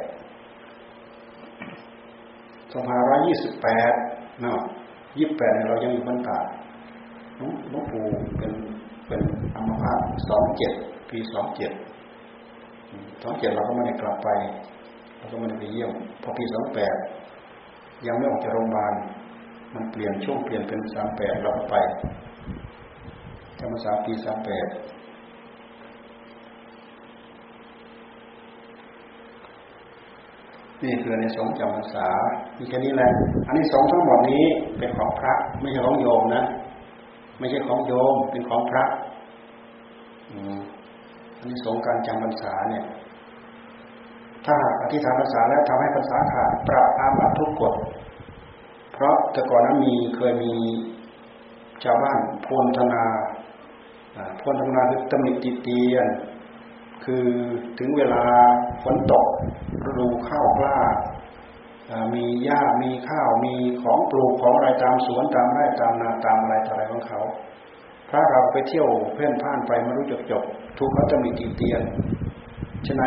[2.73, 3.93] สองพันร้อยยี่สิบแปด
[4.43, 4.61] เนาะ
[5.19, 6.39] ยี่สิบแปดเรายังอยู่บรรดา
[7.37, 7.39] ห
[7.73, 8.05] ลวงปู่
[8.39, 8.53] เป็น
[9.07, 9.23] เป็น
[9.57, 9.99] อัมพาต
[10.29, 10.73] สองเจ็ด
[11.11, 11.73] ปีสองเจ็ด
[13.23, 14.29] สองเจ็ดเราก็ไม่ได้กลับไป
[15.19, 15.91] เราก็ไม่ได้ไปเยี่ยม
[16.23, 16.95] พอปีสองแปด
[18.07, 18.95] ยังไม่ออกจากโรงพยาบาล
[19.75, 21.77] มันเปลี่ยนช่วงเปลี่ยนเป็นสามแปดเราก็ไป
[23.61, 24.67] ธรรมศาสตร์ปีสามแปด
[30.85, 32.09] นี่คือในสองจำพรรษา
[32.59, 33.11] มีแค่นี้แหละ
[33.47, 34.45] อันนี้สองทั้งหมดนี้
[34.79, 36.45] เป็นของพระ ไม่ใช่ของโยมนะ
[37.39, 38.85] ไม่ใช่ของโยม เป็นของพระ
[40.31, 40.59] อืม
[41.45, 42.85] อันนี้สงการจำพรรษาเนี่ย
[44.47, 47.75] ถ้าอธิษฐานภาษาแล้วทำให้ภาษาขาดปรับอาบัตทุกกฎ
[48.93, 50.55] เพราะแต่ก่อนนั้นมีเคยมี
[51.85, 53.05] ชาวบ้านพลธนา
[54.43, 56.07] พลธนาคือตำหนิติเตียน
[57.05, 57.27] คือ
[57.79, 58.25] ถึงเวลา
[58.83, 59.27] ฝนตก
[59.89, 60.79] ฤดูข้าวกล้า
[62.15, 67.21] มีหญ้ามีข้าวมีของปลูกของอะไรตามสวนตามไร่ตามนาตามอะไรต่ออะไรของเขา
[68.11, 70.43] ถ้าเราไปเที่ยวเพ่นพ่านไปไม่รู้จบจบ
[70.79, 71.83] ทุกเขาจะมีตีเตียน
[72.87, 73.05] ฉะไหน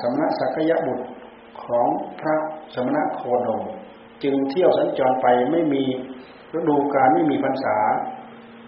[0.00, 1.06] สมณะสักยะบุตร
[1.64, 1.86] ของ
[2.20, 2.36] พระ
[2.74, 3.62] สมณะโคดม
[4.22, 5.84] จึงเที่ยวสัญจรไปไม่มี
[6.56, 7.76] ฤดูกาลไม่มีพรรษา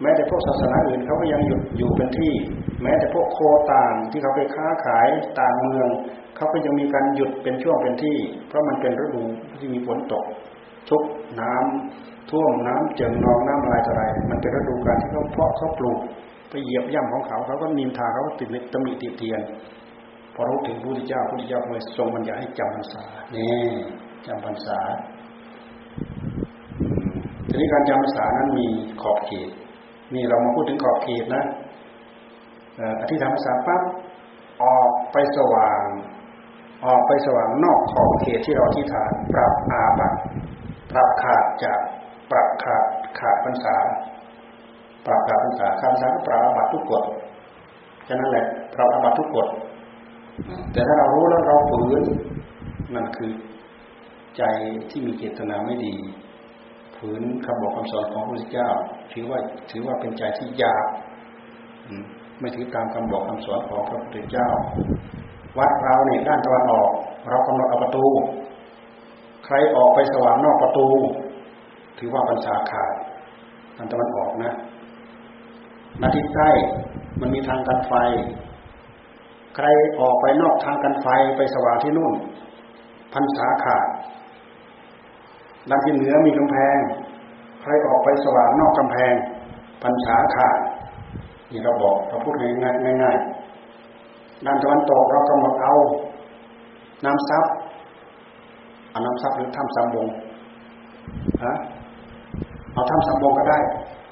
[0.02, 2.34] แม้แต่พวกศาสนาอื่นเขาก็ยังหยุดอยู่เป็นที่
[2.82, 3.38] แม้แต่พวกโค
[3.72, 5.08] ต่างที่เขาไปค้าขาย
[5.40, 5.88] ต่างเมือง
[6.36, 8.16] เขาก็ยังมีการหยุดเป็นช่วงเป็นที่
[8.48, 9.22] เพราะมันเป็นฤดู
[9.60, 10.24] ที่มีฝนตก
[10.90, 11.02] ทุก
[11.40, 15.98] น้ำ ท่วมน้ำเจิ่งนองน้ำอะไรต่อะไร มันเป็นฤดูการที่เขาเพาะเขาปลูก
[16.50, 19.40] ไปเหยียบย่ำของเขาเขาก็นินทาเขาก็ติดตำหนิติเตียน
[20.34, 23.04] พอรู้ถึงพระพุทธเจ้าพระพุทธเจ้าเลยทรงบัญญัติให้จำพรรษา
[23.36, 23.66] นี่
[24.26, 24.78] จำพรรษา
[27.48, 28.66] ทีนี้การจำพรรษานั้นมี
[29.02, 29.50] ขอบเขต
[30.14, 31.44] นี่เรามาพูดถึงขอบเขตนะ
[33.00, 33.82] อธิษฐานภาษาปั๊บ
[34.64, 35.80] ออกไปสว่าง
[36.86, 40.14] ออกไปสว่างนอกขอบเขตที่เราอธิษฐานปรับอาบัต
[40.90, 41.80] ปรับขาดจาก
[42.64, 42.82] ขาด
[43.18, 43.76] ขาดพรรษา
[45.06, 47.02] ปรับขาดพรรษาขาดพรรษาก็ปรับอาบัตทุกกฎ
[48.08, 49.48] ฉะนั้นแหละปรับอาบัตทุกกฎ
[50.72, 52.02] แต่ถ้าเรารู้แล้วเราฝืน
[52.94, 53.32] นั่นคือ
[54.36, 54.42] ใจ
[54.90, 55.94] ที่มีเจตนาไม่ดี
[56.96, 58.68] ฝืนคำบอกคำสอนของพระพุทธเจ้า
[59.12, 59.38] ถือว่า
[59.70, 60.86] ถือว่าเป็นใจที่ยาก
[62.40, 64.48] ไม่ถือตามคำบอกคำสอนของพระพุทธเจ้า
[65.58, 66.90] วัดเราเนี่ยด้านตะวันออก
[67.28, 68.04] เรากำหนดเอาประตู
[69.44, 70.86] ใครออกไปสว่างนอกประตู
[71.98, 72.92] ถือว่าพรรษาขาด
[73.76, 74.54] ด้านตะวันออกนะ
[76.02, 76.50] นาทิศใต้
[77.20, 77.92] มันมีทางกันไฟ
[79.56, 79.66] ใคร
[80.00, 81.06] ออกไปนอกทางกันไฟ
[81.36, 82.14] ไปสว่างที่นู่น
[83.14, 83.86] พรรษาขาด
[85.70, 86.76] ด้านที่เหนือมีกำแพง
[87.60, 89.12] ใครออกไปสว่างนอกกำแพง
[89.82, 90.58] พรรษาขาด
[91.50, 92.54] นี่เราบอกเราพูดง่าย
[93.02, 93.18] ง่าย
[94.46, 95.74] ด้านตะวันตกเรากำหนดเอา
[97.04, 97.44] น้ำซับ
[98.90, 100.06] เอาน้ำซับหรือถ้ำสามบง
[101.44, 101.54] ฮะ
[102.72, 103.58] เอาถ้ำสามบงก็ได้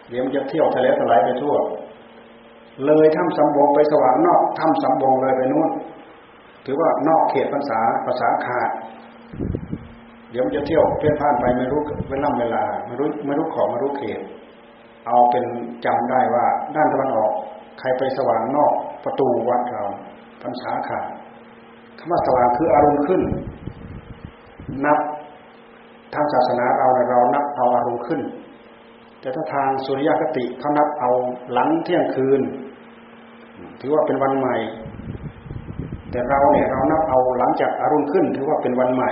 [0.09, 1.55] เดี๋ยวมันจะเที่ยวทะเลทลายไปทั่ว
[2.85, 5.69] เลยถ้ำสามบงไปสว่างนอกถ้ำสามบงเลยไปนู่น
[6.65, 8.71] ถือว่านอกเขตภาษาภาษาขาด
[10.31, 14.21] เดี๋ยวมันจะเที่ยวเพี้ยนผ่านไปไม่รู้เวลาเวลาไม่รู้ไม่รู้ขอไม่รู้เขต
[15.07, 15.45] เอาเป็น
[15.85, 17.33] จำได้ว่าด้านตะวันออก
[17.81, 18.73] ใครไปสว่างนอก
[19.05, 19.85] ประตูวัดเรา
[20.43, 21.07] พรรษาขาด
[21.99, 23.23] คำว่าสว่างคืออารมณ์ขึ้น
[24.85, 24.99] นับ
[26.17, 28.21] ทางศาสนาเราเรานับเอาอารมณ์ขึ้น
[29.21, 31.11] แต่ถ้าทางสุริยคติเขานับเอา
[31.53, 32.41] หลังเที่ยงคืน
[33.81, 34.57] ถือว่าเป็นวันใหม่
[36.11, 39.11] แต่เราเนี่ยเรานับเอาหลังจากอารมณ์ขึ้นถือว่าเป็นวันใหม่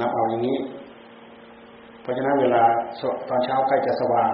[0.00, 0.58] นับเอาอย่างนี้
[2.02, 2.62] เพราะฉะนั้นเวลา
[3.28, 4.30] ตอนเช้าใกล้จะสว่าง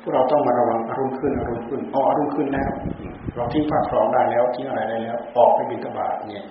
[0.00, 2.72] พวกเราต้องมาระวังอารมณ์ขึ้นอารมณ์ขึ้นอ๋ออารมณ์ขึ้นแล้ว
[3.36, 6.46] เราทิ้งผ้าครองได้แล้วทิ้งอะไรได้แล้ว ออกไปบิณฑบาตเนี่ย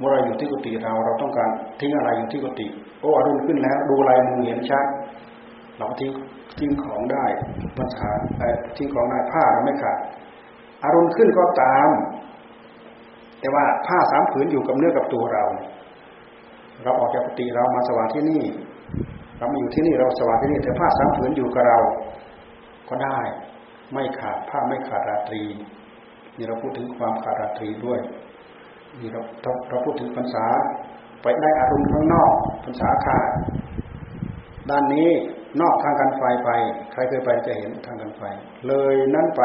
[0.00, 2.66] เมื่อเราอยู่ที่กุฏิเราเราต้องการทิ้งอะไรอยู่ที่กุฏิ
[3.00, 4.86] โอ้อารมณ์ขึ้นแล้ว ดูลายมือเห็นชัด
[5.78, 6.10] เราทิ้ง
[6.58, 7.24] ทิ้งของได้
[7.76, 8.08] ภาษา
[8.76, 9.98] ทิ้งของได้ผ้าเราไม่ขาด
[10.84, 11.88] อารมณ์ขึ้นก็ตาม
[13.40, 15.44] แต่ว่าผ้าสามผืนอยู่กับเนื้อกับตัวเรา
[16.82, 18.42] เราออกจากกุฏิเรามาสว่างที่นี่
[19.38, 21.78] เรามาอยู่ที่นี่เราสว่างที่นี่แต่ผ้าสามผืนอยู่กับเรา
[22.88, 23.18] ก็ได้
[23.92, 25.42] ไม่ขาดผ้าไม่ขาดราตรี
[26.36, 28.00] นี่เราพูดถึงความขาดราตรีด้วย
[28.98, 29.20] นี่เรา
[29.68, 30.44] เราพูดถึงพรรษา
[31.22, 32.32] ไปได้อารมณ์ข้างนอก
[32.64, 33.28] พรรษาขาด
[34.70, 35.10] ด้านนี้
[35.60, 36.50] นอกทางกันไฟไป
[36.92, 38.22] ใครเคยไปจะเห็นทางกันไฟ
[38.66, 39.42] เลยนั่นไป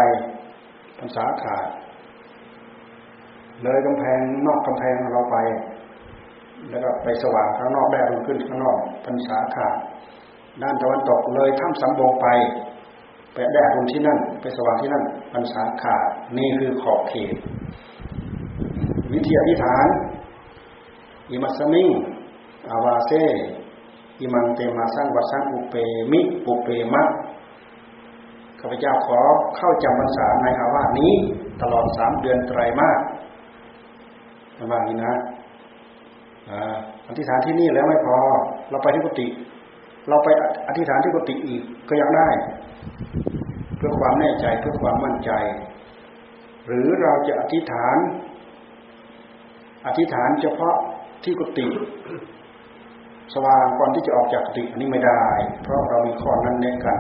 [1.00, 1.68] พรรษาขาด
[3.64, 5.38] เลยกำแพงนอกกำแพงเราไป
[6.70, 9.78] แล้วก็ไปสว่างข้างนอกได้รุ่ขึ้นข้างนอกพรรษาขาด
[10.62, 12.28] ด้านตะวันตกเลยถ้ำสำบงไป
[13.34, 15.04] ไปได้รุ่ที่นั่น ไปสว่างที่นั่น
[15.34, 16.04] พรรษาขาด
[16.38, 17.36] นี่คือขอบเขต
[19.16, 19.88] วิธีอธิษฐาน
[21.32, 21.90] อิมัสมิง
[22.70, 23.12] อาวาเซ
[24.20, 25.76] อิมันเตมาสร้างวัสังอุเป
[26.12, 27.04] มิอุเปมะ
[28.60, 29.20] ข้าพเจ้าขอ
[29.58, 31.14] เข้าจำพรรษาในอาวาสนี้
[31.62, 33.00] ตลอดสามเดือนไตรมาส
[34.60, 35.14] ประมาณนี้นะ
[37.08, 38.18] อธิษฐานที่นี่แล้วไม่พอ
[38.70, 39.28] เราไปที่กุฏิ
[40.10, 40.28] เราไป
[40.68, 42.30] อธิษฐานที่กุฏิอีกก็ยังได้
[43.78, 45.32] เพื่อความแน่ใจเพื่อความมั่นใจ
[46.68, 47.98] หรือเราจะอธิษฐาน
[49.86, 50.76] อธิษฐานเฉพาะ
[51.24, 51.68] ที่กุฏิ
[53.34, 55.24] สว่างก่อนที่จะออกจากกุฏิอันนี้ไม่ได้
[55.64, 57.00] เพราะเรามีข้อนั้นแน่กัน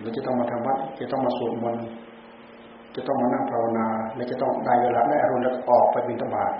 [0.00, 1.86] เราจะต้องมาทำวัดจะต้องมาสวดมนต์
[2.96, 6.52] จะต้องมานั่งภาวนาและจะต้องได้เวลาได้อารมณ์แล้วออกไปบิณฑบาต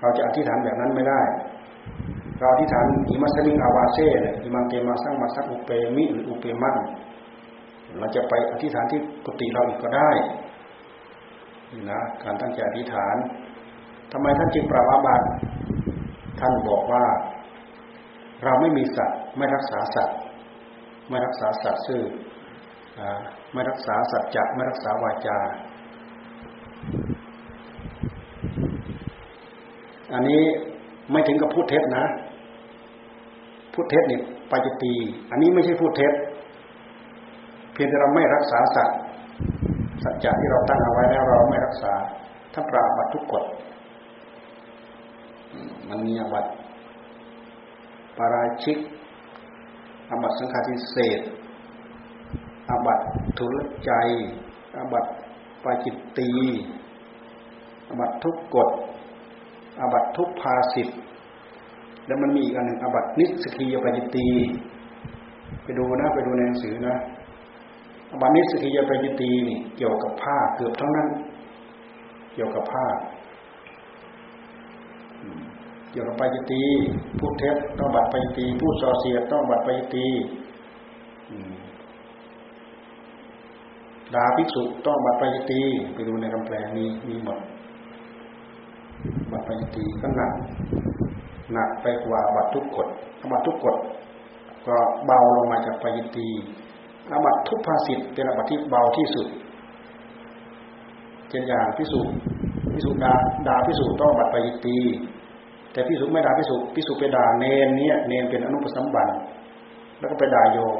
[0.00, 1.20] เราจะอธิษฐานแบบนั้นไม่ได้
[2.38, 4.08] เราอธิษฐานอิมัสลิงอาวาเซ่
[4.42, 6.76] อิมังเตมาสังมาสักอุเปมิหรืออุเปมัน
[7.98, 10.10] เราจะไปอธิษฐานที่กุฏิเราอีกก็ได้
[11.72, 13.16] นี่นะการตั้งใจอธิษฐาน
[14.12, 15.26] ทำไมท่านจึงปรับอาบัติ
[16.40, 17.04] ท่านบอกว่า
[18.44, 20.16] เราไม่มีสัตว์ไม่รักษาสัตว์
[21.08, 22.02] ไม่รักษาสัตว์ซื่อ
[23.52, 25.38] ไม่รักษาสัจจะไม่รักษาวาจา
[30.14, 30.42] อันนี้
[31.10, 32.04] ไม่ถึงกับพูดเท็จนะ
[33.74, 34.94] พูดเท็จนี่ปาจิตี
[35.30, 36.12] อันนี้ไม่ใช่พูดเท็จ
[37.72, 38.98] เพียงแต่เราไม่รักษาสัตว์
[40.04, 41.92] สัจจะที่เราตั้งเอาไว้แล้วเราไม่รักษา
[42.52, 43.44] ท่านปราบัตทุกกฎ
[45.90, 46.46] มันมีอบัต
[48.16, 48.78] ปาราชิก
[50.10, 51.20] อบัตสังฆาทิเศษ
[52.70, 53.00] อบัต
[53.38, 53.92] ทุลใจ
[54.78, 55.06] อบัต
[55.64, 56.30] ปาจิตตี
[57.88, 58.70] อบัตทุกกฎ
[59.80, 60.98] อบัตทุกภาสิทธ์
[62.06, 64.28] แล้วมันมีอีกอันหนึ่งอบัตนิสกียปาจิตตี
[65.62, 66.94] ไปดูนะไปดูในหนังสือนะ
[68.12, 71.08] อบัตนิสกียปาจิตตีนี่เกี่ยวกับผ้าเกือบทั้งนั้น
[72.34, 72.86] เกี่ยวกับผ้า
[75.90, 76.62] เกี่ยวกับปาจิตี
[77.18, 80.06] พูดเท็จต้องบัตรปาจิตีพูดส่อเสียดต้องบัตรปาจิตี
[84.14, 85.60] ดาภิกษุต้องบัตรปยตี
[85.94, 87.38] ไปดูในคำแปลมีมีหมด
[89.32, 90.32] บัตรปยตีก็หนัก
[91.52, 92.88] หนักไปกว่าบัตรทุกกฎ
[93.32, 93.76] บัตรทุกกฎ
[94.66, 94.76] ก็
[95.06, 96.28] เบาลงมาจากปยตี
[97.12, 99.26] อบัตทุกภาสิทธ์เป็นอบัตที่เบาที่สุด
[101.28, 102.00] เช่นอย่างพิสุ
[102.74, 103.14] พิสุดา
[103.46, 104.78] ดาพิสุต้องบัตรปยตี
[105.72, 109.08] แต่พิสุไม่ด่าพิสุพิสุไปด่าเนนเนี่ยเนนเป็นอนุปสัมบัน
[109.98, 110.76] แล้วก็ไปด่าโยม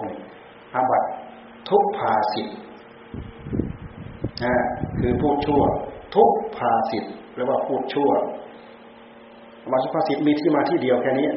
[0.75, 1.03] อาบัต
[1.71, 2.57] ทุกภาสิทธ์
[4.45, 4.55] นะ
[5.01, 5.63] คือพูดชั่ว
[6.15, 8.11] ทุกภาสิทธ์เรียกว่าพูดชั่ว
[9.71, 11.29] มาสุภาษิตมีที่มาที่เดียวแค่นี้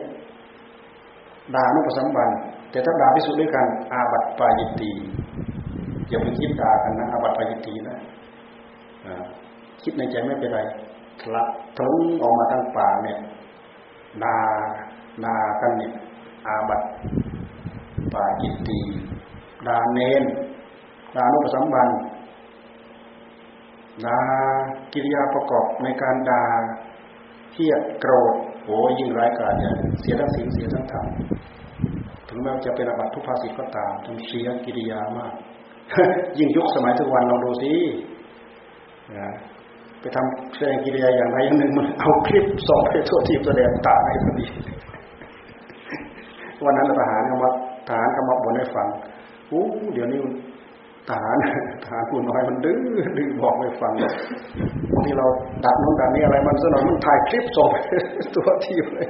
[1.55, 2.29] ด่านุปสัมบัน
[2.71, 4.91] แต่ถ้าด่าพิสุด้วยกันอาบัติปายิตี
[6.09, 7.97] อย่าไปคิดด่ากันนะอาบัติปายิตีนะ
[9.83, 10.61] คิดในใจไม่เป็นไร
[11.21, 11.43] ทละ
[11.77, 11.91] ทั้ง
[12.21, 13.17] ออกมาทั้งป่าเนี่ย
[14.23, 14.37] ด่า
[15.25, 15.93] ด่ากันเนี่ย
[16.47, 16.85] อาบัติ
[18.13, 18.79] ปาจิตตี
[19.67, 20.23] ด่าเน้น
[21.15, 21.89] ด่านุปสัมบัน
[24.05, 24.19] ด่า
[24.93, 26.43] กิริยาประกอบในการด่า
[27.51, 28.33] เทียดโกรธ
[28.65, 31.05] โอ้ยิ่งร้ายกาจเนี่ยเสียทั้งสิ่งเสียทั้งธรรม
[32.27, 35.33] ถึงแม้จะเป็นอบัตทุพภาสิตก็ตามทำเสียกิริยามาก
[36.37, 37.73] ยิ่งยุคสมัยทุกวันลองดูสิ
[40.03, 44.45] ไปทำแสดงกิริยาอย่างไรอย่างหนึ่งมันเอาคลิปสอบไปทั่วทีแสดงตาให้พอดี
[46.65, 47.49] วันนั้นทหารเขามา
[47.87, 48.87] ทหารเขามาบ่นให้ฟัง
[49.51, 50.19] อู้เดี๋ยวนี้
[51.09, 51.35] ทหาร
[51.83, 52.79] ทหารผู้น้อยมันดื้อ
[53.17, 53.93] ดื้อบอกไม่ฟัง
[54.93, 55.27] บางทีเรา
[55.65, 57.69] ดัดนู้นดัดนี้อะไรมันสนอยมันถ่ายคลิปส่ง
[58.33, 59.07] ตัวทีเลย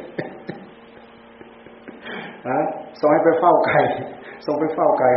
[2.48, 2.58] นะ
[3.00, 3.80] ส่งให้ไปเฝ้าไก่
[4.46, 5.10] ส่งไปเฝ้าไก่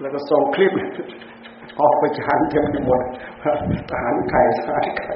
[0.00, 0.72] แล้วก็ส่งคลิป
[1.80, 3.00] ออกไปจานเต็มไปหมด
[3.90, 5.12] ทหารไก่ทหารไก่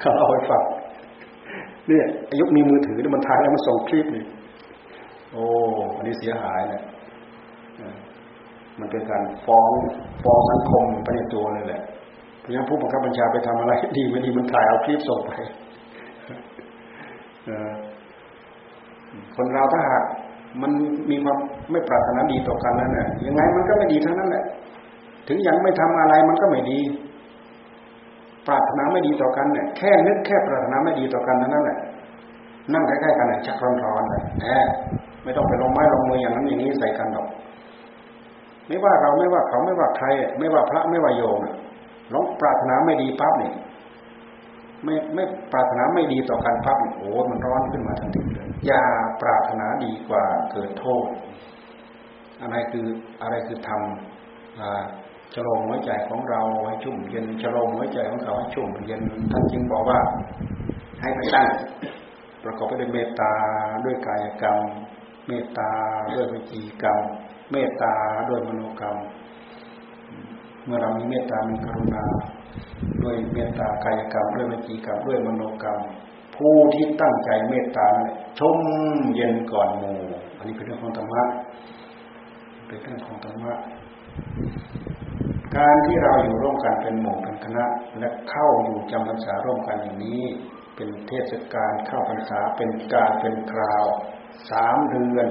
[0.00, 0.64] เขาเอาไปฝัง
[1.88, 4.24] เนี่ยอายุมีมือถือเนี่ยมันถ่ายแล้วมันส่งคลิปนี่
[5.32, 5.44] โอ้
[5.96, 6.82] อันนี้เสียหายเนี่ย
[8.80, 9.70] มันเป็นการฟ้อง
[10.22, 11.82] ฟ้องสังคมไปในตัวเลยแหละ
[12.40, 15.30] เพราะฉะนั้นผู้บังคับบัญชาไปทำอะไร ดีไม่ดีมันถ่ายเอาคลิปส่งไป
[19.36, 20.02] คนเราถ้าหาก
[20.62, 20.72] มัน
[21.10, 21.38] มีความ
[21.70, 24.44] ไม่ปรารถนาดีต่อกันนั่นแหละยังไงมันก็ไม่ดีทั้งนั้นแหละ
[25.28, 26.80] ถึงยังไม่ทำอะไรมันก็ไม่ดี
[28.48, 31.78] ปรารถนาไม่ดีต่อกันเนี่ยแค่นึกแค่ปรารถนาไม่ดีต่อกันนั่นแหละ
[32.72, 34.46] นั่งใกล้ๆกันเนี่ยชักร้อนๆเลยแหม
[35.24, 37.28] ไม่ต้องไปลงไม้ลงมืออย่างนั้นอย่างนี้ใส่กันหรอก
[38.66, 40.06] ไม่ว่าเราไม่ว่าเขาไม่ว่าใคร
[40.38, 41.38] ไม่ว่าพระไม่ว่าโยม
[42.12, 43.54] ลองปรารถนาไม่ดีปั๊บเนี่ย
[44.84, 48.82] ไม่ไม่ปรารถนาไม่ดีต่อกันปั๊บโอ้มันร้อนขึ้นมาทันทีเลยอย่า
[49.22, 51.06] ปรารถนาดีกว่าเกิดโทษ
[52.42, 52.86] อะไรคือ
[53.22, 59.02] อะไรคือทำ ชโลมหัวใจของเราให้ชุ่มเย็นชโลมหัวใจของเขาให้ชุ่มเย็น
[59.32, 60.00] ท่านจึงบอกว่า
[61.00, 61.48] ให้ไปตั้ง
[62.42, 63.32] ประกอบไปด้วยเมตตา
[63.84, 64.58] ด้วยกายกรรม
[65.28, 65.70] เมตตา
[66.14, 67.00] ด้วยวิจีกรรม
[67.52, 67.94] เมตตา
[68.28, 68.96] ด้วยมโนกรรม
[70.64, 72.04] เมื่อเรามีเมตตามีกรุณา
[73.02, 75.78] ด้วยเมตตากายกรรม ด้วยวิจีกรรม ด้วยมโนกรรม
[76.36, 77.86] ผู้ที่ตั้งใจเมตตา
[78.38, 78.58] ชม
[79.14, 79.98] เย็นก่อนหมู่
[80.36, 81.22] อันนี้เป็นเรื่องของธรรมะ
[82.66, 83.54] เป็นเรื่องของธรรมะ
[85.56, 87.64] การที่เราอยู่ร่วมกันเป็นหมู่เป็นคณะ
[87.98, 90.22] และเข้าอยู่จำพรรษาร่วมกันอย่างนี้
[90.76, 93.84] เป็นเทศกาลเข้าพรรษาเป็นการเป็นคราว
[94.50, 95.26] สามเดือน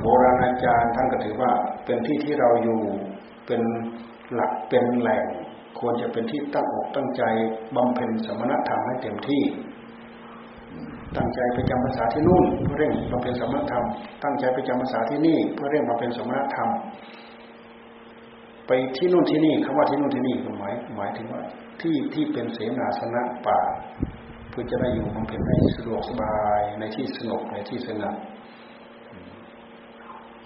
[0.00, 1.52] โบราณอาจารย์ท่านก็ถือว่า
[1.84, 2.80] เป็นที่ที่เราอยู่
[3.46, 3.62] เป็น
[4.32, 5.24] หลักเป็นแหล่ง
[5.78, 7.22] ควรจะเป็นที่ตั้งอกตั้งใจ
[7.76, 9.42] บำเพ็ญสมณธรรมให้เต็มที่
[11.16, 13.84] ตั้งใจไปจำภาษาที่นู่นเพื่อเร่งบำเพ็ญสมณธรรม
[14.24, 16.68] ตั้งใจไปจำภาษาที่นี่เพื่อเร่งบำเพ็ญสมณธรรม
[18.66, 21.42] ไปที่นู่นที่นี่คำว่าที่นู่นที่นี่หมายหมายถึงว่า
[21.80, 23.58] ที่ที่เป็นเสนาสนะป่า
[24.52, 28.16] พพื่อจะได้อยู่บำเพ็ญให้สะดวกสบายในที่สงบในที่สงบ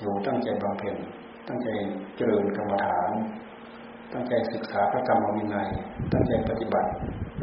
[0.01, 0.97] อยู่ตั้งใจบำเพ็ญ
[1.49, 1.69] ตั้งใจ
[2.17, 3.11] เจริญกรรมฐาน
[4.13, 5.69] ตั้งใจศึกษาพระธรรมวินัย
[6.13, 6.91] ตั้งใจปฏิบัติ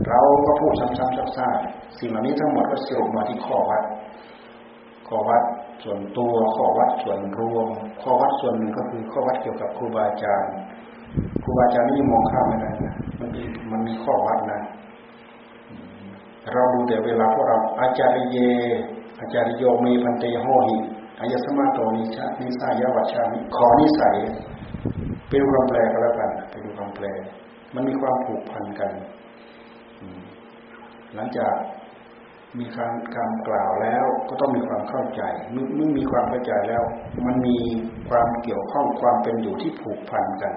[0.07, 3.83] เราก็พูดซ้ำๆซักๆสิ่งเหล่านี้ทั้งหมดก็สรุปมาที่ข้อวัด
[5.07, 5.43] ข้อวัด
[5.83, 7.67] ส่วนตัวข้อวัดส่วนรวม
[8.01, 10.51] ข้อวัดส่วนหนึ่งก็คือข้อวัดเกี่ยวกับครูบาอาจารย์
[11.43, 14.61] ครูบาอาจารย์นี่มองข้ามไม่ได้นะมันมีมันมีข้อวัดนะ
[16.53, 18.37] เราดูแต่เวลาพวกเราอาจารย์เย
[19.19, 20.77] อาจารย์โยมีพันเตโหหิ
[21.19, 24.15] อายสมาโตนิชานิสายวัชามิขอนิสัย
[25.29, 27.05] เป็นคำแปลก็แล้วกันไปดูคำแปล
[27.73, 28.91] มันมีความผูกพันกัน
[31.15, 31.53] หลังจาก
[32.59, 36.83] มีการการกล่าวแล้วก็ต้องมีความเข้าใจเมื่อมีความเข้าใจแล้ว
[37.25, 37.57] มันมี
[38.09, 40.53] ความเกี่ยวข้องความเป็นอยู่ที่ผูกพันกัน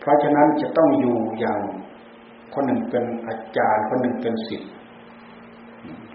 [0.00, 1.60] เพราะฉะนั้นจะต้องอยู่อย่าง
[2.54, 4.70] คนหนึ่งเป็นอาจารย์ คนหนึ่งเป็นศิษย์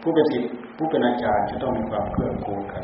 [0.02, 2.84] ผู้เป็นศิษย์ผู้เป็นอาจารย์จะต้องมีความเกื้อกูลกัน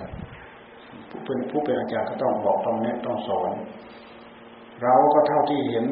[1.09, 3.51] ผู้เป็นผู้เป็นอาจารย์ก็ต้องบอกต้องแนะต้องสอน
[4.83, 5.85] เราก็เท่าที่เห็น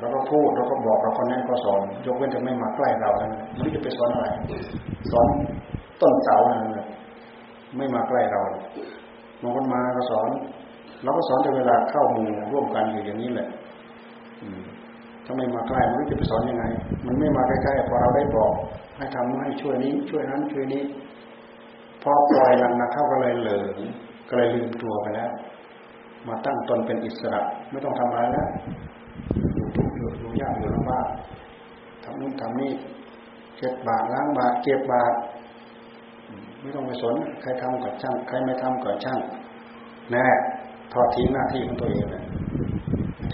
[0.00, 4.26] เราก็พูดเราก็บอกเราก็แนะก็สอน ยกเว้นจะไม่มาใกล้เราแล้วไม่จะไปสอนอะไร
[5.12, 5.28] สอน
[6.00, 6.80] ต้นเสาอะไรน
[7.76, 8.40] ไม่มาใกล้เรา
[9.42, 10.28] บางคนมาก็สอน
[11.02, 13.48] เราก็สอนในเวลาเข้ามูร่วมกันอยู่อย่างนี้แหละ
[15.24, 16.64] ถ้าไม่มาใกล้มันจะไปสอนยังไง
[17.06, 18.52] มันไม่มาใกล้ๆพอเราได้บอก
[18.96, 20.82] ให้ทำให้ช่วยนี้ช่วยนั้นช่วยนี้
[22.02, 23.76] พอปล่อยนักๆเข้าก็เลยเหลิง
[24.28, 25.30] ก็เลยลืมตัวไปแล้ว
[26.28, 28.48] มาตั้งตนเป็นอิสระ ไม่ต้องทำอะไรแล้ว
[29.76, 31.06] ทุกข์อยู่อยู่ยากอยู่ลำบาก
[32.04, 32.72] ทำนู่นทำนี่
[33.58, 35.14] เจ็บบาทล้างบาทเก็บบาท
[36.60, 39.20] ไม่ต้องไปสนใครทำกับช่าง ใครไม่ทำกับช่าง
[40.10, 40.26] แน่
[40.92, 42.24] ทอดทิ้งหน้าที่ของตัวเองเลย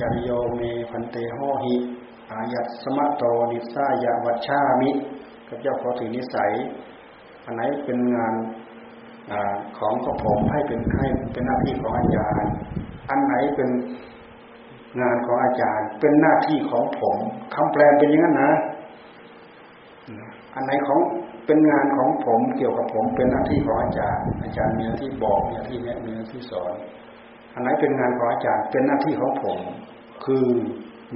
[0.01, 0.61] จาริโยเม
[0.91, 1.75] พันเตโหหิ
[2.31, 4.91] อายัตสมะโตนิสายาวัชชามิ
[5.49, 6.51] กับเจ้าขอถือนิสัย
[7.45, 8.35] อันไหนเป็นงาน
[9.31, 9.33] อ
[9.79, 12.53] ของกผมให้เป็นให้เป็นหน้าที่ของอาจารย์
[13.11, 13.69] อันไหนเป็น
[15.01, 17.17] งานของอาจารย์ เป็นหน้าที่ของผม
[17.55, 18.53] คำแปลเป็นอย่างนั้นนะ
[20.55, 21.01] อันไหนของ
[21.47, 26.73] เป็นงานของผมเกี่ยวกับผม เป็นหน้าที่ของอาจารย์ อาจารย์มีหน้าที่บอกมีหน้าที่แนะมีหน้าที่สอน
[27.55, 29.59] อันไหนเป็นงานของอาจารย์ เป็นหน้าที่ของผม
[30.25, 30.47] คือ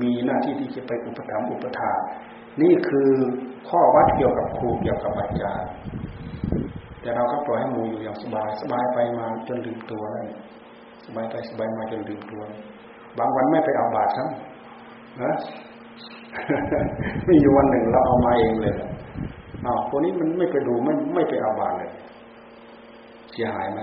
[0.02, 1.92] มีหน้าที่ที่จะไปอุปถัมภ์อุปถา
[2.62, 3.10] นี่คือ
[3.68, 5.70] ข้อวัดเกี่ยวกับครูเกี่ยวกับอาจารย์
[7.00, 10.28] แต่เราก็ปล่อยให้หมูอยู่อย่างสบายสบายไปมาจนลืมตัวนั่น
[11.06, 12.42] สบายไปสบายมาจนลืมตัว
[13.18, 14.28] บางวันไม่ไปเอาบาตรครับ
[15.22, 15.32] นะ
[17.28, 18.74] มีอยู่วันหนึ่งเราเอามาเองเลย
[19.64, 21.90] อ้าวคนนี้มันไม่ไปดูไม่ไม่ไปเอาบาตรเลย
[23.32, 23.80] เสียหายไหม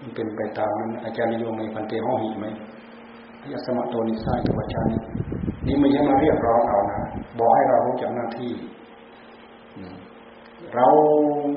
[0.00, 2.46] มันเป็นไปตามนั้นอาจารย์นิยมในพันเตห้องหิไหม
[3.52, 4.90] ยสมะโตนิสัยกับอาจารย์
[5.66, 7.00] นี่ไม่ใช่มาเรียกร้องเอานะ
[7.38, 8.52] บอกให้เรารู้จักหน้าที่
[10.74, 10.86] เรา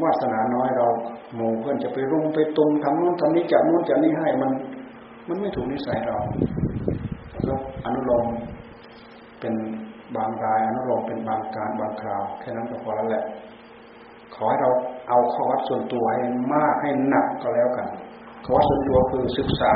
[0.04, 0.88] วาสนาน้อยเรา
[1.36, 4.52] หมู่เพื่อนจะไปรุมไปตุงทำนู้นทำนี้จับนู้นจับนี้ให้มัน
[5.28, 6.18] มันไม่ถูกนิสัยเรา
[7.46, 8.26] แล้วอนุโลม
[9.40, 9.54] เป็น
[10.16, 13.24] บางรายอนุโลมเป็นบางการบางคราวแค่นั้นก็พอแล้วแหละ
[14.36, 14.70] ขอให้เรา
[15.10, 16.22] เอาข้อวัดส่วนตัวให้
[16.54, 17.88] มากให้หนักก็แล้วกัน
[18.46, 19.74] ข้อวัดส่วนตัวคือศึกษา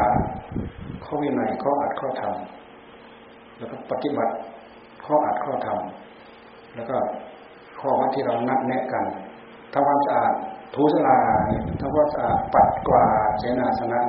[1.04, 2.34] ข้อวินัยข้ออัดข้อธรรม
[3.58, 4.34] แล้วก็ปฏิบัติ
[5.06, 5.80] ข้ออัดข้อธรรม
[6.76, 6.97] แล้วก็
[7.80, 9.06] ข้อวัดที่เรานัดแนะกัน
[9.74, 10.34] ทำความสะอาด
[10.76, 11.18] ทูสลา
[11.80, 13.99] ทำความสะอาดปัดกวาดเสนาสนะ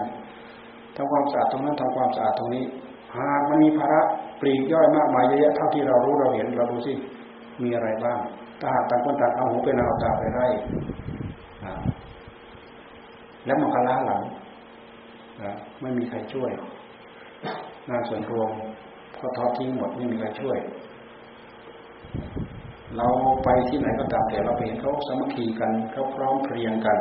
[0.97, 2.64] ทำความสะอาดตรงนั้นทำความสะอาดตรงนี้
[3.16, 4.01] หากมันมีภาระ
[4.40, 6.93] ปลีกย่อยมากมายเยอะแยะเท่าที่เรารู้เราเห็นเราดูสิ
[7.62, 8.18] มีอะไรบ้าง
[8.61, 10.47] ถ้าหากต่างคนต่างเอาหูเป็นเอาตาไปไล่
[13.47, 14.22] แล้วมันก็ล้าหลัง
[15.80, 16.51] ไม่มีใครช่วย
[17.88, 18.51] งานส่วนรวม
[19.20, 20.59] ก็ทอดทิ้งหมดไม่มีใครช่วย
[22.97, 23.07] เรา
[23.45, 26.99] ไปที่ไหนก็ตามแต่เราเห็นเขาสมัคคีกันเขาพร้อมเพรียงกัน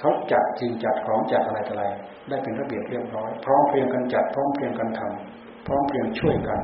[0.00, 1.84] เขาจัดจริงจัดของจัดอะไรอะไร
[2.28, 6.60] ได้เป็นระเบียบเรียบร้อย พร้อมเพรียงกันจัด พร้อมเพรียงกันทำพร้อมเพรียงช่วยกัน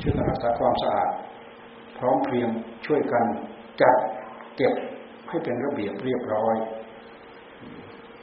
[0.00, 1.10] ช่วยกันรักษาความสะอาด
[1.98, 2.48] พร้อมเพรียง
[2.86, 3.24] ช่วยกัน
[3.82, 3.96] จัด
[4.56, 4.74] เก็บ
[5.28, 6.56] ให้เป็นระเบียบเรียบร้อย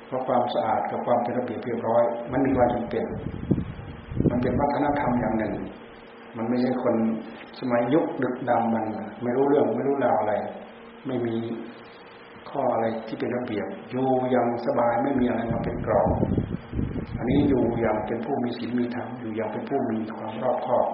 [0.07, 3.05] เพราะความสะอาดกับความเป็นระเบียบเรียบร้อย มันมีความจำเป็น
[4.29, 5.53] มันเป็นวัฒนธรรมอย่างหนึ่ง
[6.37, 6.95] มันไม่ใช่คน
[7.59, 8.85] สมัยยุคดึกดำมัน
[9.23, 10.33] ไม่รู้เรื่องไม่รู้ราวอะไร
[11.07, 11.35] ไม่มี
[12.51, 16.09] ข้ออะไรที่เป็นระเบียบอยู่อย่างสบายไม่มีอะไรมาเป็นกรอบ
[17.17, 20.87] อันนี้อยู่อย่างเป็นผู้มีศีลมีธรรมอยู่อย่างเป็นผู้มีความรอบคอบ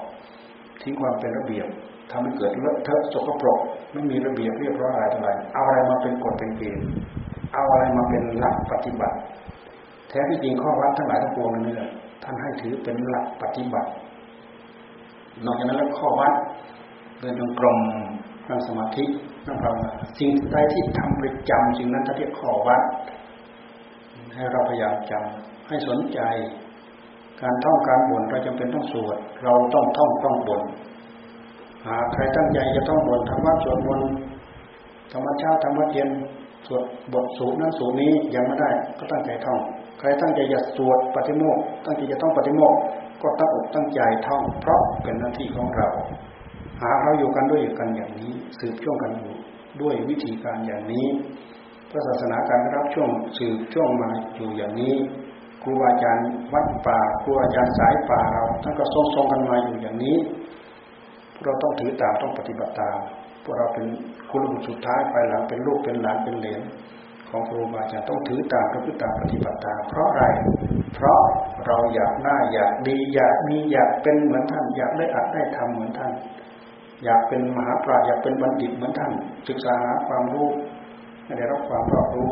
[0.81, 1.67] ทิ้งความเป็นระเบียบ
[2.11, 3.59] ทำให้เกิดเลอะเทอะสกปรก
[3.93, 6.87] ไม่มีระเบียบเรียบร้อยอะไรอะไรเอาอะไรมาเป็นกฎเป็นเกณฑ์
[7.53, 9.17] เอาอะไรมาเป็นหลักปฏิบัติ
[10.09, 11.89] แท้ที่จริงข้อวัดทั้งหลายทั้งปวงนี่แหละ
[12.23, 13.89] ท่านให้ถือเป็นหลักปฏิบัติ
[15.45, 16.33] นอกจากนั้นแล้วข้อวัด
[17.19, 17.77] เดินจงกรม
[18.49, 19.03] นั่งสมาธิ
[19.45, 22.81] นั่งภาวนาสิ่งใดที่ทำประจำสิ่งนั้นจะเรียกขอวัด
[24.35, 26.19] ให้เราพยายามจำให้สนใจ
[27.41, 30.61] การท่องการบ่นเราจำเป็นต้องสวด เราต้องท่องต้องบ่น
[31.87, 34.09] หากใครตั้งใจจะต้องบ่นธรรมะสวดมนต์
[35.13, 36.09] ธรรมชาติธรรมะเย็น
[36.67, 36.83] สวด
[37.13, 39.59] บทสูตรนั้นสูตรนี้ยังไม่ได้ ก็ตั้งใจท่อง
[39.99, 42.73] ใครตั้งใจจะสวดปฏิโมกตั้งใจจะต้องปฏิโมก
[43.21, 45.89] ก็ตั้งอกตั้งใจท่อง เพราะเป็นหน้าที่ของเรา
[46.81, 49.33] หาเราอยู่กันด้วยกันอย่างนี้ สืบช่วงกันอยู่
[49.81, 51.05] ด้วยวิธีการอย่างนี้
[51.89, 54.93] พระศาสนาการรับช่วงสืบช่วงมาอยู่อย่างนี้
[55.63, 60.17] ครูอาจารย์วัดป่าครูอาจารย์สายป่าเราท่านก็ทรงๆกันมาอยู่อย่างนี้
[61.43, 62.97] เราต้องถือตามต้องปฏิบัติตาม
[63.43, 63.85] พวกเราเป็น
[64.29, 66.61] คุณบุตรสุดท้ายไปหลังเป็นลูกเป็นหลานเป็นเหลน
[67.29, 70.25] ของครูบาอาจารย์ต้องถือตามประพฤติตามปฏิบัติตามเพราะอะไร
[70.95, 71.21] เพราะ
[71.65, 76.13] เราอยากหน้าอยากดีอยากมีอยากเป็นเหมือนท่าน อยากได้อัดได้ทำเหมือนท่าน
[77.03, 79.11] อยากเป็นมหาปราชญ์อยากเป็นบัณฑิตเหมือนท่าน
[79.49, 80.47] ศึกษาหาความรู้
[81.37, 82.29] ได้รับความรอบรู้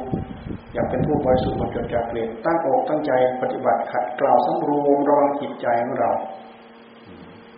[0.74, 3.11] อยากเป็นผู้บริสุทธิ์หมดจดจากเกลียดตั้งอกตั้งใจ
[3.41, 6.11] ปฏิบัติขัดกล่าวสำรวมระวังจิตใจของเรา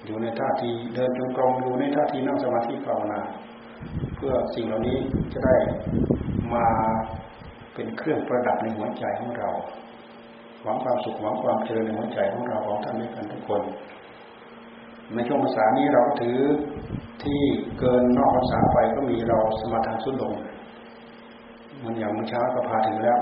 [0.05, 3.21] อยู่ในท่าทีเดินจงกรมอยู่ในท่าทีนั่งสมาธิภาวนา
[4.15, 4.97] เพื่อสิ่งเหล่านี้
[5.33, 5.55] จะได้
[6.53, 6.65] มา
[7.73, 9.49] เป็นเครื่องประดับในหัวใจของเรา
[10.63, 13.61] หวังความสุขหวังความเจริญในหัวใจของเราของท่านด้วยกันทุกคน
[15.13, 16.39] ในช่วงภาษานี้เราถือ
[17.23, 17.39] ที่
[17.79, 20.33] เกินนอกภาษาไปก็มีเราสมาทานสุดลง
[21.83, 23.19] มันอย่างเมื่อเช้าก็พาถึงแล้ว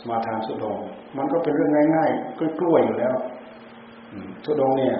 [0.00, 0.76] สมาทานสุดลง
[1.16, 3.14] มันก็เป็นเรื่องง่ายๆกล้วยๆอยู่แล้ว
[4.44, 4.96] สุดลงเนี่ย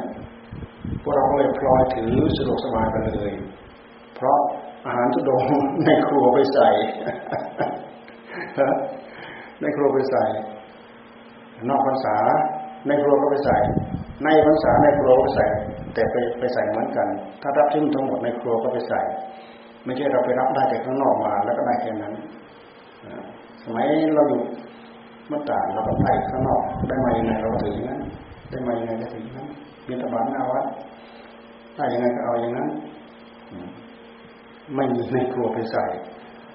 [1.03, 3.33] พวกเราก็เลยพลอยถือสะดวกสบายไปเลย
[4.17, 4.39] เพราะ
[4.87, 5.45] อาหารทุดง
[5.85, 6.69] ในครัวไปใส่
[9.61, 10.25] ในครัวไปใส่
[11.69, 12.17] นอกพรรษา
[12.87, 13.57] ในครัวก็ไปใส่
[14.25, 15.47] ในพรรษาในครัวก็ใส่
[15.95, 17.09] แต่ไปไปใส่เหมือนกัน
[17.43, 19.01] ถ้ารับชิ้นทั้งหมดในครัวก็ไปใส่
[19.85, 22.15] ไม่ใช่เราไปรับได้แต่ข้างนอกมาแล้วก็ได้แค่นั้น
[23.63, 24.41] สมัยเราอยู่
[25.31, 28.01] มันต่างเราก็ไปข้างนอกได้มายังไงเราถืออย่างนั้น
[28.51, 29.49] ได้มายังไงก็ถืออย่างนั้น
[29.89, 30.65] มีตบานหน้าวัด
[31.77, 32.69] ถ้าอย่างไงก็เอาอย่างนั้น
[34.75, 35.87] ไม่มีในครัวไปใส่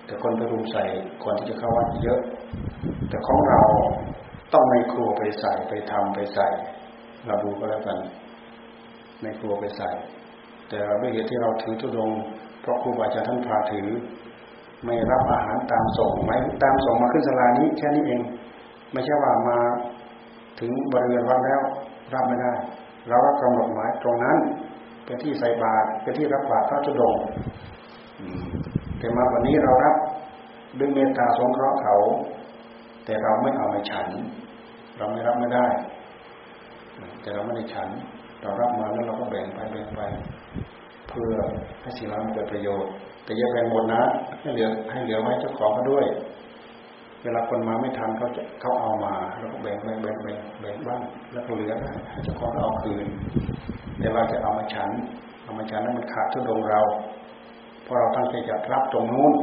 [0.06, 0.84] แต่คนไปรุมใส่
[1.24, 2.20] ก่อนที่จะเข้าวัดเยอะ
[3.10, 3.62] แต่ของเรา
[4.54, 6.48] ต้องในครัวไปใส่ไปทำไปใส่
[7.28, 7.98] เราดูก็แล้วกัน
[9.26, 9.90] ในครัวไปใส่
[10.70, 12.12] แต่เราด้วยเหตุที่เราถือทุดง
[12.62, 13.88] เพราะครูบาอาจารย์ท่านพาถือ
[14.86, 18.22] ไม่รับอาหารตามส่งไม่ตามส่งมาขึ้นสลานี้แค่นี้เอง
[18.92, 19.58] ไม่ใช่ว่ามา
[20.60, 21.62] ถึงบริเวณวัดแล้ว
[22.14, 22.54] รับไม่ได้
[23.10, 24.38] เราก็กำหนดหมายตรงนั้น
[25.06, 27.16] เป็นที่ใส่บาตรเป็นที่รับบาตรพระจุดง
[29.00, 29.96] แต่มาวันนี้เรารับ
[30.80, 31.96] ด้วยเมตตาสงเคราะห์เขา
[33.06, 34.08] แต่เราไม่เอาไปฉัน
[34.98, 35.68] เราไม่รับไม่ได้
[37.22, 37.90] แต่เราไม่ได้ฉัน
[38.42, 40.02] เรารับมาแล้วเราก็แบ่งไปแบ่งไป
[41.10, 41.34] เพื่อ
[41.82, 42.92] ให้สิ่งนั้นเกิดประโยชน์
[43.24, 44.02] แต่อย่าแบ่งหมดนะ
[44.42, 46.06] ให้เหลือให้เหลือไว้เจ้าของเขาด้วย
[47.24, 51.74] เวลาคนมาไม่ทันเขาจะเขาเอามาเราก็แบ่งแบ่งแบ่งแบ่งแบ่งบ้างแล้วก็เหลือ
[52.12, 53.08] ให้เจ้าของเอาคืน
[54.00, 54.90] แต่เราจะเอามาฉัน
[55.44, 56.82] เอามาฉันนั้นมันขาดทุดงเรา
[57.84, 59.34] เพราะเราตั้งใจจะรับตรงนู้น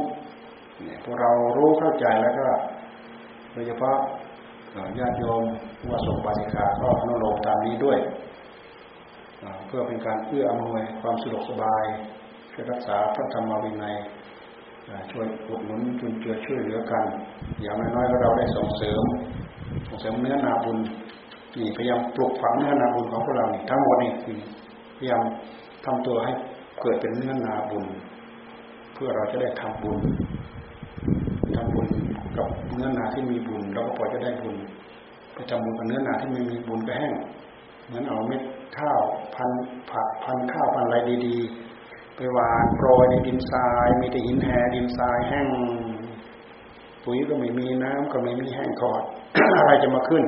[0.83, 2.47] เนี่ยพวกเรารู้เข้าใจแล้วก็
[3.53, 3.95] โดยเฉพาะ
[4.99, 5.43] ญาติโยม
[5.89, 7.97] ว่าสงบาติกาก็นุโลมตามนี้ด้วย
[9.67, 11.83] เพื่อเป็นการเอื้ออำนวยความสะดวกสบาย
[12.49, 13.95] เพื่อรักษาพระธรรมวินัย
[15.11, 17.03] ช่วยอุดหนุนจุนเจือช่วยเหลือกัน
[17.61, 19.03] อย่างน้อยๆเราได้ส่งเสริม
[19.87, 20.77] ส่งเสริมเนื้อนาบุญ
[21.57, 24.37] นี่พยายามปลุกฝังเนื้อนาบุญของพวกเราทั้งหมดนี่คือ
[24.97, 25.21] พยายาม
[25.85, 26.31] ทำตัวให้
[26.81, 27.85] เกิดเป็นเนื้อนาบุญ
[28.93, 29.99] เพื่อเราจะได้ทำบุญ
[31.55, 31.87] ทำบุญ
[32.37, 34.55] กับเนื้อนาที่มีบุญเราก็พอจะได้บุญ
[35.33, 37.13] ไปทำบุญกับเนื้อนาที่ไม่มีบุญก็แห้ง
[37.87, 38.41] เหมือนเอาเม็ด
[38.77, 39.01] ข้าว
[39.35, 39.49] พัน
[39.91, 40.97] ผักพันข้าวพันอะไร
[41.27, 45.47] ดีๆ ไปหวานโปรยในดินทราย มีแต่หินแห่ดินทรายแห้ง
[47.03, 49.03] ปุ๋ยก็ไม่มีน้ำก็ไม่มีแห้งกอด
[49.57, 50.23] อะไรจะมาขึ้น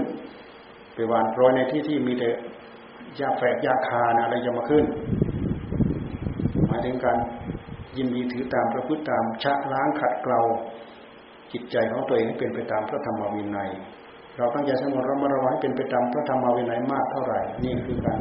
[0.94, 2.30] ไปหวานโปรยในที่ที่มีแต่
[3.18, 4.86] หญ้าแฝกหญ้าคานะอะไรจะมาขึ้น
[6.68, 7.18] หมายถึงการ
[7.98, 10.42] ยินดีถือตามพระพุทธตามชะล้างขัดเกลา
[11.52, 13.70] จิตใจของตัวเองให้เป็นไปตามพระธรรมวินัย
[14.38, 18.20] เราตั้งใจสมรระมัดระวังเป็นไปตามพระธรรมวินัยมากเท่าไหร่ นี่คือการ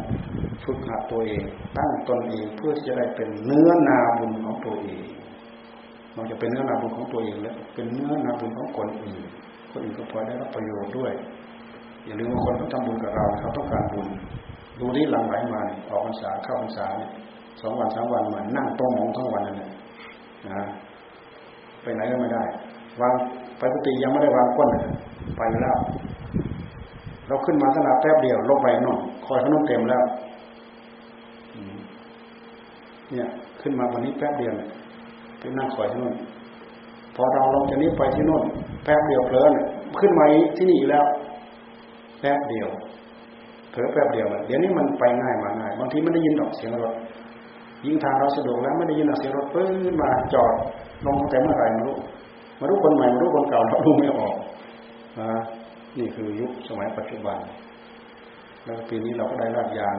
[0.64, 1.42] ฝึกหัดตัวเอง
[1.76, 5.04] ตั้งตนเองเพื่อที่จะได้เป็นเนื้อนาบุญของตัวเอง
[6.16, 9.22] มันจะเป็นเนื้อนาบุญของตัวเองแล้วเป็นเนื้อนาบุญของคนอื่น
[9.70, 11.12] คนอื่นก็พอได้รับประโยชน์ด้วย
[12.04, 14.06] อย่าลืมว่าคนเขาทำบุญกับเราเขาต้องการบุญ
[14.80, 17.10] ดูที่หลังไหลมาออกพรรษาเข้าพรรษาเนี่ย
[17.60, 19.70] สองวันสามวันมานั่งโต๊ะหมองทั้งวันนั่นแหละ
[20.46, 20.64] นะ
[21.82, 22.42] ไปไหนก็ไม่ได้
[23.00, 23.14] วาง
[23.74, 24.68] กติยังไม่ได้วางก้น
[25.36, 25.76] ไปแล้ว
[27.28, 30.02] เราขึ้นมาขนาดแป๊บเดียวลงไปนอกคอยขนมเต็มแล้ว
[33.10, 33.28] เนี่ย
[33.60, 34.54] ขึ้นมาวันนี้แป๊บเดียว
[35.38, 36.14] ไปนั่งคอยที่นู่น
[37.16, 38.42] พอเราลงจากนี้ไปที่นู่น
[38.84, 39.52] แป๊บเดียวเพลิน
[40.00, 40.24] ขึ้นมา
[40.56, 41.04] ที่นี่แล้ว
[42.20, 42.68] แป๊บเดียว
[43.70, 46.94] เผลอแป๊บเดียวเดี๋ยวนี้มันไปง่ายมาง่ายบางทีไม่ได้ยินดอกเสียงรถ
[47.84, 50.52] ยิ่งทางเราสะดวกแล้วไม่ได้ยินออกเสียงรถปื้นมาจอด
[51.06, 51.96] ลงแต่เมื่อไหร่ไม่รู้
[52.64, 54.34] มารู้คนใหม่มารู้คนเก่าเราดูไม่ออก
[55.20, 55.30] นะ
[55.98, 57.38] นี่คือยุคสมัยปัจจุบัน
[58.64, 59.96] แล้วปีนี้เราก็ได้รับยาง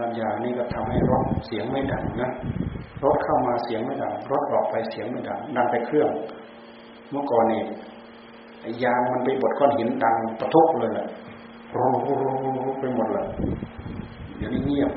[0.00, 2.30] รับยางนี่ก็ทำให้รถเสียงไม่ดังนะ
[3.04, 6.10] รถเข้ามาเสียงไม่ดังรถออกไปเสียงไม่ดังดังไปเครื่อง
[7.10, 7.62] เมื่อก่อนนี่
[8.84, 11.08] ยางมันไปบดก้อนหินดังตะทุกเลยแหละ
[11.74, 11.86] รู
[12.80, 13.26] ไปหมดเลย
[14.36, 14.92] เดี๋ยวนี้เงียบ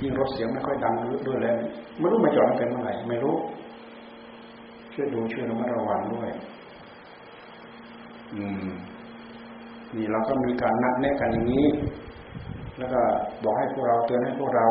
[0.00, 0.94] ยิ่งรถเสียงไม่ค่อยดัง
[1.26, 1.56] ด้วยแล้ว
[1.98, 3.34] ไม่รู้มาจอดเป็นเมื่อไหร่ไม่รู้
[4.92, 6.28] ช่วยดูช่วยระมัดระวังด้วย
[8.34, 8.70] อืม
[9.96, 11.66] นี่เราก็มีการนัดแนะกันอย่างนี้
[12.78, 13.00] แล้วก็
[13.42, 14.66] บอกให้พวกเราเตือนให้พวกเรา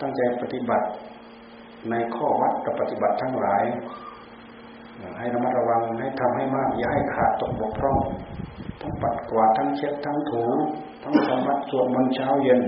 [0.00, 0.86] ตั้งใจปฏิบัติ
[1.90, 3.64] ในข้อวัดกับปฏิบัติทั้งหลาย
[5.18, 7.98] ให้ระมัดระวังให้ทำให้มาก อย่าให้ขาดตกบกพร่อง
[8.80, 10.44] ทั้งปัดกวาดทั้งเช็ดทั้งถู
[11.02, 12.60] ทั้งสมัดสวดมนต์เช้าเย็น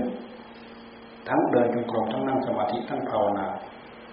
[1.29, 3.45] ทั้งเดินจงกรมทั้งนั่งสมาธิทั้งภาวนา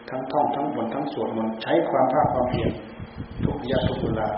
[0.09, 2.70] ทั้งท่องทั้งบนทั้งสวดมนต์ใช้ความภาคความเพียร
[3.44, 4.28] ทุกยาทุกเวลา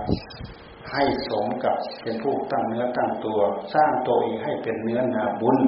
[0.93, 3.39] ให้สมกับเป็นผู้ตั้งเนื้อตั้งตัว
[3.75, 5.59] สร้างตัวเองให้เป็นเนื้อนาบุญ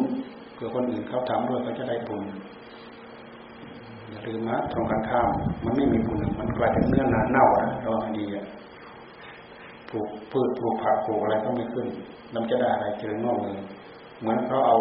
[0.54, 2.22] เพื่อคนอื่นเขาทำด้วยเขาจะได้บุญ
[4.08, 5.28] อย่าลืมนะตรงกันข้าม
[5.64, 8.46] มันไม่มีบุญมันกลายเป็นเนื้อนาเน่านะราให้ดีอะ
[9.88, 11.86] ปลูกพืชปลูกผักปลูกอะไรก็ไม่ขึ้น
[12.34, 13.58] น้ำจะได้อะไรเจริญงอกเงย
[14.20, 14.76] เหมือนเขาเอา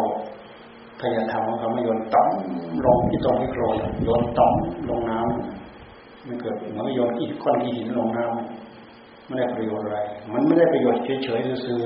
[1.04, 9.98] พยาธรรมของเขาไม่โยนต่ำลงที่ตรงที่โคลนโยนต่ำลงน้ำมันเกิดเหมือนโยนที่ก้อนหินลงน้ำไม่ได้ประโยชน์อะไร
[10.32, 11.80] มันไม่ได้ประโยชน์เฉยๆซื่อ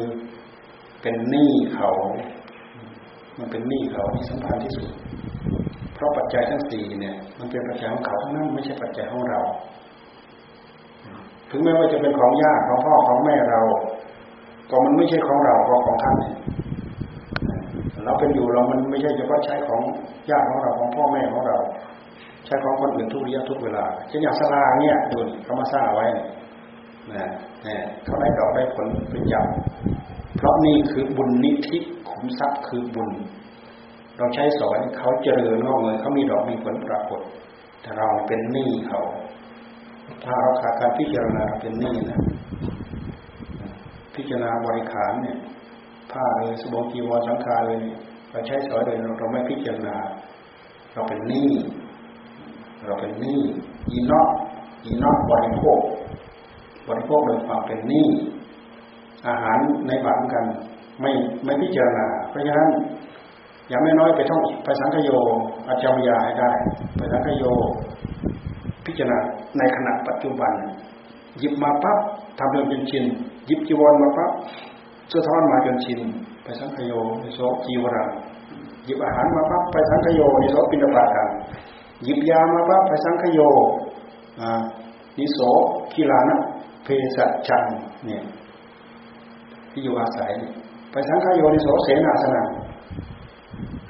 [1.03, 1.91] เป็นหนี้เขา
[3.39, 4.89] มันเป็นหนี้เขาที่สำคัญที่สุด
[5.95, 9.41] เพราะปัจจัยทั้งสี่เนี่ย มันเป็นปัจจัยของเขาทั้งนั้นไม่ใช่ปัจจัยของเรา
[11.51, 13.61] ถึงแม้ว่าจะเป็นของญาติของพ่อของแม่เรา
[14.71, 16.17] ก็มันไม่ใช่ของเราเพราะของท่าน
[18.09, 19.83] เราเป็นอยู่เรามันไม่ใช่เฉพาะใช้ของ
[20.31, 21.59] ญาติของเราของพ่อแม่ของเรา
[22.47, 26.07] ใช้ของคนอื่นทุกระยะทุกเวลาเช่นอย่างสลาเนี่ยดูเขามาสร้างไว้
[27.13, 27.29] นะ
[27.65, 29.47] เนี่ยเขาได้ดอกได้ผลเป็นอย่าง
[30.37, 31.79] เพราะนี่คือบุญนิธิ
[32.11, 33.11] ขุมทรัพย์คือบุญ
[34.19, 37.21] เราใช้สอนเขาเจริญงอกเงยเขามีดอกมีผลปรากฏ
[37.83, 39.01] แต่เราเป็นหนี้เขา
[40.25, 42.21] ถ้าเราขาดการพิจารณาเป็นหนี้นะ
[44.15, 45.39] พิจารณาบริขารเนี่ย
[46.13, 47.79] ผ้าเลยสบงกีวรสังขาเลย
[48.31, 49.97] เราใช้สอนเลยเราไม่พิจารณา
[50.95, 51.51] เราเป็นหนี้
[52.87, 53.41] เราเป็นหนี้
[53.93, 54.31] ยีนอก
[54.85, 55.79] ยีนอกบริโภค
[56.89, 58.09] บริโภคโดยความเป็นหนี้
[59.29, 60.45] อาหารในบาตกัน
[61.01, 61.11] ไม่
[61.45, 62.69] ไม่พิจารณา เพราะฉะนั้น
[63.69, 65.11] อย่างไม่น้อยไปท่องไปสังคโย
[65.69, 66.51] อาจารยาให้ได้
[66.97, 67.45] ไปสังคโย
[68.87, 69.19] พิจารณา
[69.59, 70.53] ในขณะปัจจุบัน
[71.39, 71.99] หยิบมาปั๊บ
[72.39, 73.05] ทำเรื่องจนชิน
[73.47, 74.31] หยิบจีวรมาปั๊บ
[75.11, 76.01] สื้อทอนมาจนชิน
[76.45, 78.09] ไปสังคโยในโซจีวรัง
[78.85, 81.29] หยิบอาหารมาปั๊บไปสังคโยในโซปินปากัน
[82.05, 83.41] หยิบยามาปั๊บไปสังคโย
[84.41, 84.61] อ่า
[85.19, 85.39] นิโส
[85.95, 86.39] กีลานะ
[86.85, 87.63] เพศจัง
[88.05, 88.23] เนี่ย
[89.71, 90.33] ที่อยู่อาศัย
[90.93, 92.43] ไปสังขโยนิโสเสนาสนะ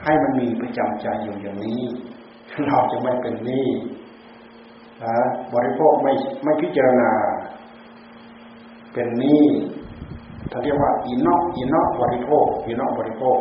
[0.05, 1.83] ให้มันมีประจำใจอยู่อย่างนี้
[2.67, 3.69] เราจะไม่เป็นหนี้
[5.55, 6.13] บริโภคไม่
[6.45, 7.11] ไม่พิจารณา
[8.93, 9.45] เป็นหนี้
[9.77, 9.78] ท่
[10.69, 13.39] รียกว่าอินอกอินอกบริโภคอินอกบริโภค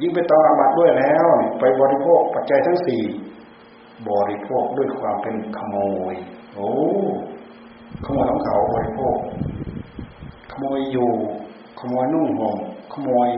[0.00, 1.26] ยิ่งไปต้องอาบัตด้วยแล้ว
[1.60, 3.02] ไปบริโภคปัจจัยทั้งสี่
[4.08, 5.76] บริโภคด้วยความเป็นขโม
[6.12, 6.14] ย
[6.54, 6.70] โอ้
[8.04, 9.16] ขโมยของเขาบริโภค
[10.52, 11.12] ขโมยอยู่
[11.80, 12.56] ขโมยนุ่งห่ม
[12.92, 13.28] ขโมย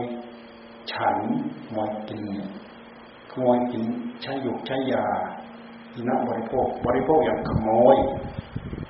[0.91, 1.17] ฉัน
[1.65, 2.23] ขโมยกิน
[3.31, 3.83] ขโมยกิน
[4.21, 5.05] ใช้หยุกใช้ยา
[5.95, 7.95] อินะบริโภค บริโภคอย่างขโมย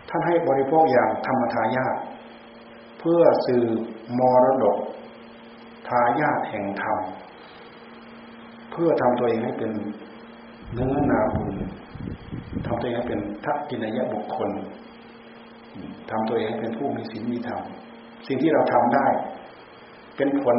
[0.10, 1.96] ท่านให้บริโภคอย่างธรรมทายาท
[3.10, 3.64] พื่อสื่อ
[4.20, 4.78] มรดก
[5.88, 7.00] ทายาทแห่งธรรม
[8.72, 9.72] เพื่อทำตัวเองให้เป็น
[10.74, 11.50] เนื้อนาบุญ
[12.66, 14.50] ทำตัวเองให้เป็นทักกินยะบุคคล
[16.12, 17.62] ทำตัวเองเป็นผู้มีศีลมีธรรม
[18.28, 19.08] สิ่งที่เราทำได้
[20.18, 20.58] เป็นผล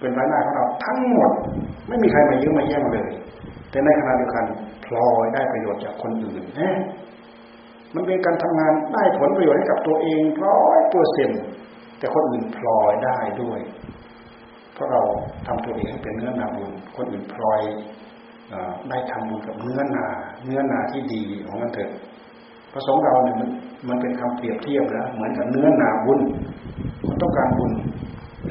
[0.00, 1.32] เป็นรายได้ของเราทั้งหมด
[1.88, 3.08] ไม่มีใครมายืมมาแย่งเลย
[3.70, 4.44] แต่ในขณะเดียวกัน
[4.84, 6.70] พลอยได้ประโยชน์จากคนอื่นน่
[7.94, 11.30] มันเป็นการทำงานได้ผลประโยชน์ให้กับตัวเองร้อยเปอร์เซ็น
[11.98, 13.60] แต่คนอื่นพลอยได้ด้วย
[14.74, 15.00] เพราะเรา
[15.46, 17.62] ทำตัวเองให้เป็นเนื้อนาบุญคนอื่นพลอย
[18.90, 20.06] ได้ทำบุญกับเนื้อนา
[20.44, 21.90] เนื้อนาที่ดีของมันเถิด
[22.72, 23.48] ประสงค์เราเนี่ยมัน
[23.88, 26.20] มันเป็นคำเปรียบเทียบนะเหมือนกับเนื้อนาบุญ
[27.06, 27.72] คนต้องการบุญ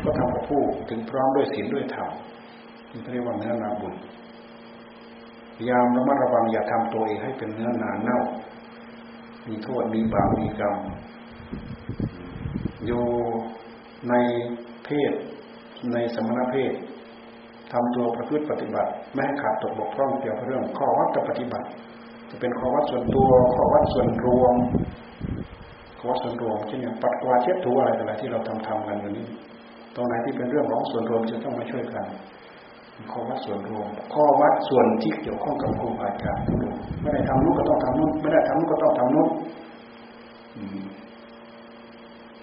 [0.04, 2.10] ก็ทำกับผู้ถึงพร้อมด้วยศีลด้วยธรรม
[2.92, 3.94] นี่เรียกว่าเนื้อนาบุญ
[5.58, 8.20] ยายามระมัดระวังอย่าทำตัวเองให้เป็นเนื้อหนาเน่า
[9.50, 10.76] มีโทษมีบาปมีกรรม
[12.86, 13.04] อยู่
[14.10, 14.14] ใน
[14.86, 15.14] เพศ
[15.94, 16.74] ในสมณเพศ
[17.72, 21.68] ทำตัวประพฤติปฏิบัติ ไม่ให้ขาดตกบกพร่องเกี่ยวกับเรื่องข้อวัดปฏิบัติ
[22.30, 24.56] จะเป็นข้อวัดส่วนตัวข้อวัดส่วนรวม
[26.00, 29.26] ข้อวัดส่วนรวมเช่นอย่างปัดกวาดเช็ดถูอะไรต่ออะไรที่เราทำทำกันอยู่นี้
[29.96, 32.06] ตรงไหนที่เป็นเรื่องของส่วนรวมจะต้องมาช่วยกัน
[33.12, 39.30] ข้อวัดส่วนรวม ข้อวัดส่วนที่เกี่ยวข้องกับครูอาจารย์ทั้งหมดไม่ได้ทำนู้นก็ต้องทำนู้นไม่ได้ทำนู้นก็ต้องทำนู้น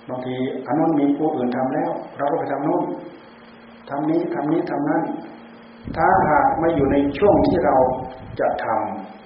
[0.09, 0.35] บางที
[0.67, 2.83] อันนู้นมีผู้อื่นทำแล้ว เราก็ไปทำนู้น
[3.91, 5.03] ทำนี้ทำนี้ทำนั้น
[5.97, 7.77] ถ้าหากไม่อยู่ในช่วงที่เรา
[8.41, 8.67] จะท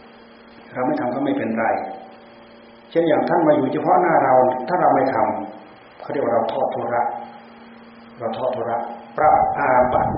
[0.07, 1.67] ำเราไม่ทำก็ไม่เป็นไร
[2.91, 4.35] เช่นอย่างท่านมาอยู่เฉพาะหน้าเรา
[4.69, 7.03] ถ้าเราไม่ทำเขาเรียกว่าเราทอดทุระ
[8.19, 8.79] เราทอดทุระ
[9.17, 10.09] ปราบอาบัต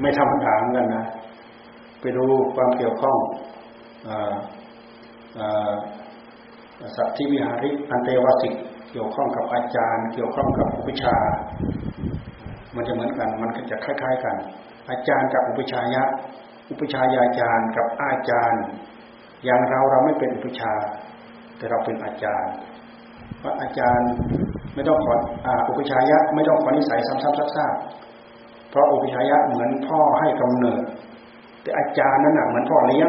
[0.00, 1.04] ไม่ทำถามกันนะ
[2.00, 2.24] ไปดู
[2.56, 3.16] ความเกี่ยวข้อง
[6.96, 8.54] สัตว์ที่วิหาริกอันเตวสิก
[8.92, 11.16] เกี่ยวข้องกับอาจารย์ เกี่ยวข้องกับอุปชา
[12.74, 14.36] มันจะเหมือนกัน มันก็จะคล้าย ๆ กัน
[14.90, 16.02] อาจารย์กับอุปชายะ
[16.70, 18.62] อุปชายาจารย์กับอาจารย์
[19.44, 20.72] อย่างเราเราไม่เป็นอุปชา
[21.56, 22.52] แต่เราเป็นอาจารย์
[23.42, 24.10] ว่าอาจารย์
[24.74, 25.14] ไม่ต้องขอ
[25.68, 28.13] อุปชายะ ไม่ต้องขอนิสัยซ้ำๆซากๆ
[28.74, 30.82] เพราะอุปชายะเหมือนพ่อให้กำเนิด
[31.62, 33.04] แต่อาจารย์นั้นหนักเหมือนพ่อเลี้ย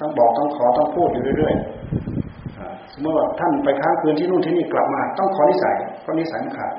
[0.00, 6.74] ต้องบอกต้องขอต้องพูดอยู่เรื่อยๆสมมติว่าท่านไปค้างคืนที่นู่นที่นี่กลับมา ต้องขอนิสัยเพราะนิสัยขาด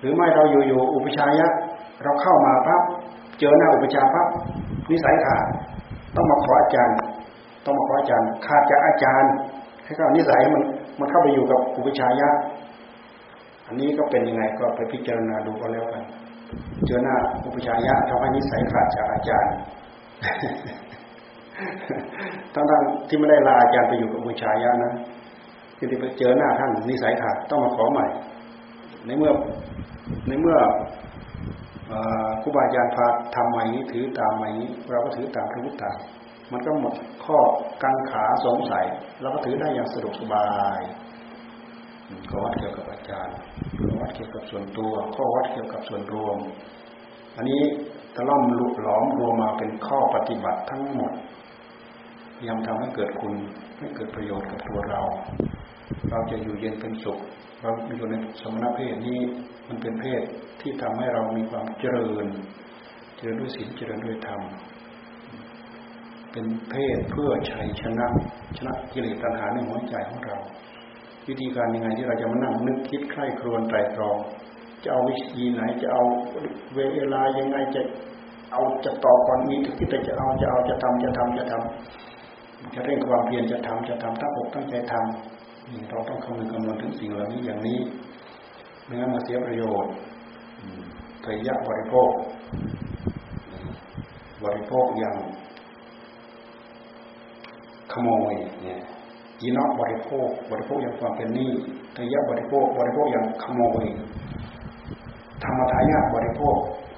[0.00, 1.48] หรือไม่เราอยู่ๆอุปชายะ
[2.02, 2.82] เราเข้ามาปั๊บ
[3.40, 4.26] เจอหน้าอุปชาปั๊บ
[4.90, 5.44] นิสัยขาด
[6.16, 6.96] ต้องมาขออาจารย์
[7.64, 9.32] ต้องมาขออาจารย์ขาดจากอาจารย์
[9.84, 10.62] ให้เขานิสัยมัน
[10.98, 12.28] มันเข้าไปอยู่กับอุปชายะ
[13.66, 16.02] อันนี้ก็เป็นยังไงก็ไปพิจารณาดูก็แล้วกัน
[16.86, 19.54] เจอหน้าอุปชายะทำให้นิสัยขาดจากอาจารย์
[22.54, 24.92] ทั้งๆที่ไม่ได้ลาอาจารย์ไปอยู่กับอุปชายะนะ
[25.76, 28.06] ที่ไปเจอหน้าท่านนิสัยขาดต้องมาขอใหม่
[29.06, 29.32] ในเมื่อ
[30.28, 30.58] ในเมื่อ
[32.42, 35.90] ครูบาอาจารย์พาทำใหม่นี้ถือตามใหม่นี้เราก็ถือตามพระพุทธตา
[36.52, 36.94] มันก็หมด
[37.24, 37.38] ข้อ
[37.82, 38.84] กังขาสงสัย
[39.20, 40.46] เราก็ถือได้อย่างสะดวกสบา
[40.78, 40.80] ย
[42.30, 43.36] ข้อวัดเกี่ยวกับอาจารย์
[43.78, 46.36] ข้อวัดเกี่ยวกับส่วนตัวข้อวัดเกี่ยวกับส่วนรวม
[47.36, 47.60] อันนี้
[48.14, 51.12] ตะล่อมลุหลอมรวมมาเป็นข้อปฏิบัติทั้งหมด
[52.48, 53.34] ยังทำให้เกิดคุณ
[53.78, 55.02] ให้เกิดประโยชน์กับตัวเรา
[56.10, 57.18] เราจะอยู่เย็นเป็นสุข
[57.60, 59.18] เราอยู่ในสมณเพศนี้
[59.68, 60.22] มันเป็นเพศ
[60.60, 62.26] ที่ทำให้เรามีความเจริญ
[63.16, 64.42] เจริญด้วยศีลเจริญด้วยธรรม
[66.32, 68.06] เป็นเพศเพื่อชัยชนะ
[68.56, 70.38] ชนะกิเลสตัณหาในหัวใจของเรา
[71.28, 74.16] วิธีการยังไงที่เราจะมานั่งนึกคิดใคร่ครวญไตรตรอง
[74.82, 76.02] จะเอาวิธีไหนจะเอา
[76.96, 77.82] เวลายังไงจะ
[78.52, 87.78] เอาจะต่อก่อนนี้คิดแต่จะเอาจะเอาจะทำจะทำจะทำจะเร่งความเพียรจะทำจะทำตั้งอกตั้งใจทำนี่เราต้องคำนึงคำนวณถึงสิ่งเหล่านี้อย่างนี้
[88.84, 89.92] ไม่งั้นมาเสียประโยชน์
[91.24, 92.08] ทยะบริโภค
[94.44, 95.16] บริโภคอย่าง
[97.92, 98.80] ขโมยเนี่ย
[99.40, 101.52] ยีนอกบริโภค บริโภคอย่างความเป็นหนี้
[101.96, 103.84] ทยะบริโภค บริโภคอย่างขโมย
[105.44, 106.56] ธรรมทายาทบริโภค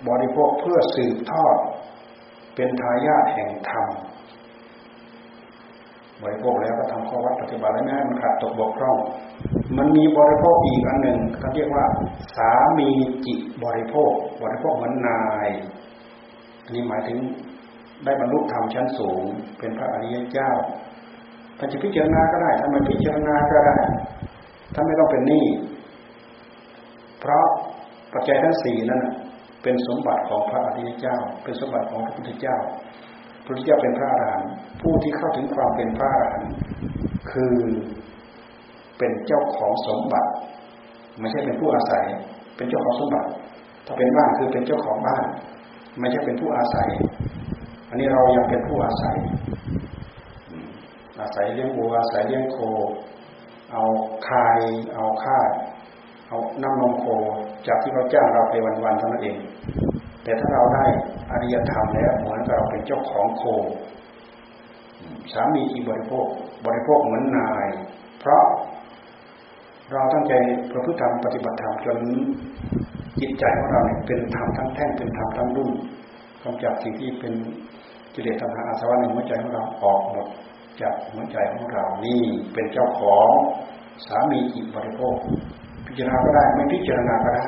[0.08, 1.56] บริโภคเพื่อสืบทอด
[2.54, 3.86] เป็นทายาทแห่งธรรม
[6.22, 8.96] บริโภคแล้วก็ทำข้อวัดปฏิบัติแล้วนะมันขาดตกบกพร่อง
[9.78, 11.86] มันมีบริโภคอีกอันหนึ่งเขาเรียกว่า
[12.36, 12.88] สามี
[13.26, 14.12] จิบริโภค
[14.42, 15.48] บริโภคเหมือนนาย
[16.64, 17.18] อันนี้หมายถึง
[18.04, 19.22] ได้บรรลุธรรมชั้นสูง
[19.58, 23.76] เป็นพระอริยเจ้าานจะพิจารณาก็ได้ท่าไม่พิจารณาก็ได้
[24.74, 25.44] ท่านไม่ต้องเป็นหนี้
[27.20, 27.46] เพราะ
[28.12, 29.02] ปัจจัยทั้งสี่นั้น
[29.62, 32.56] เป็นสมบัติของพระอริยเจ้า เป็นสมบัติของพระพุทธเจ้า
[33.44, 34.50] พระพุทธเจ้าเป็นพระอรหันต์
[34.80, 36.50] ผู้ที่เข้าถึงความเป็นพระอรหันต์
[37.32, 37.56] คือ
[38.98, 40.30] เป็นเจ้าของสมบัติ
[41.20, 42.04] ไม่ใช่เป็นผู้อาศัย
[42.56, 43.28] เป็นเจ้าของสมบัติ
[43.86, 45.24] ถ้าเป็นบ้านคือเป็นเจ้าของบ้าน
[46.00, 46.88] ไม่ใช่เป็นผู้อาศัย
[47.88, 49.16] อันนี้เรายังเป็นผู้อาศัย
[51.20, 52.58] อาศัยเลี้ยงวัวอาศัยเลี้ยงโค
[53.72, 53.84] เอา
[54.28, 54.58] คาย
[54.94, 55.38] เอาข้า
[56.28, 57.06] เอาน้ำนมโค
[57.66, 58.54] จากที่เขาจ้างเราไป
[58.84, 59.36] วันๆเท่านั้นเอง
[60.24, 60.84] แต่ถ้าเราได้
[61.30, 63.44] อริยธรรมแล้วเหมือนกับเราเป็นเจ้าของโค
[65.32, 66.26] สามีที่บริโภค
[66.66, 67.66] บริโภคเหมือนนาย
[68.20, 68.44] เพราะ
[69.92, 70.32] เราตั้งใจ
[70.72, 71.98] ประพฤติธรรมปฏิบัติธรรมจน
[73.20, 75.70] จิตใจของเราเนี่ยเป็นธรรมทั้งแท่งเป็นธรรมทั้งรุ่น
[76.42, 77.34] กำจัดสิ่งที่เป็น
[78.14, 80.26] กิเลสตัณหาอาสวะในหัวใจของเราออกหมด
[80.80, 82.22] จากหัวใจของเรานี่
[82.52, 83.28] เป็นเจ้าของ
[84.06, 85.16] สามีจิตบริโภค
[85.86, 87.46] พิจารณาก็ได้ไม่พิจารณาก็ได้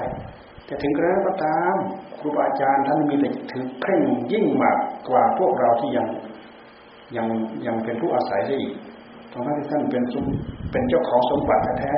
[0.66, 1.77] แต่ถึงกระนั้นก็ตาม
[2.18, 4.03] ครูบาอาจารย์ท่านมีแต่ถือเคร่ง
[4.33, 6.07] ยิ่งมากกว่าพวกเราที่ยัง
[7.16, 7.27] ยัง
[7.66, 8.74] ยังเป็นผู้อาศัยได้อีก
[9.33, 10.03] ตรงนั้นท่านเป็น
[10.72, 11.95] เป็นเจ้าของสมบัติแท้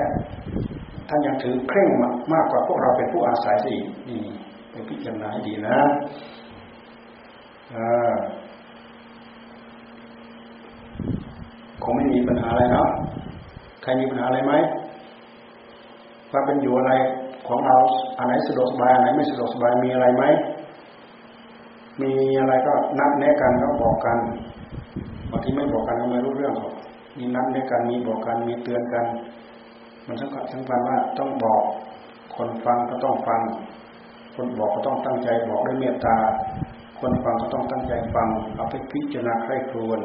[1.09, 3.74] ท่านยังถือเคร่งมากมากกว่าพวกเราเป็นผู้อาศัยสิ
[4.09, 4.20] นี่
[4.70, 5.79] ไปพิจารณาให้ดีนะ
[11.83, 12.89] คงไม่มีปัญหาอะไรเนาะ
[13.83, 14.55] ใครมีปัญหาอะไรไหม
[16.31, 16.93] ควาเป็นอยู่อะไร
[17.49, 17.76] ของเรา
[18.18, 20.24] อันไหนสะดวกสบายอันไหนไม่สะดวกสบายมีอะไรไหม
[22.03, 24.18] มีอะไรก็นัดแนะกันก็บอกกัน
[25.31, 26.72] บางทีไม่บอกกันก็ไม่รู้เรื่องหรอก
[27.18, 29.05] มีนัดแนะกันมีบอกกันมีเตือนกัน
[30.07, 31.62] มันสำคัญสำคัญว่าต้องบอก
[32.37, 33.41] คนฟังก็ต้องฟัง
[34.35, 36.16] คนบอกก็ต้องตั้งใจบอกด้วยเมตตา
[37.01, 40.01] คนฟังก็ต้องตั้งใจฟังเอาไปพิจารณาใคร่ครวญ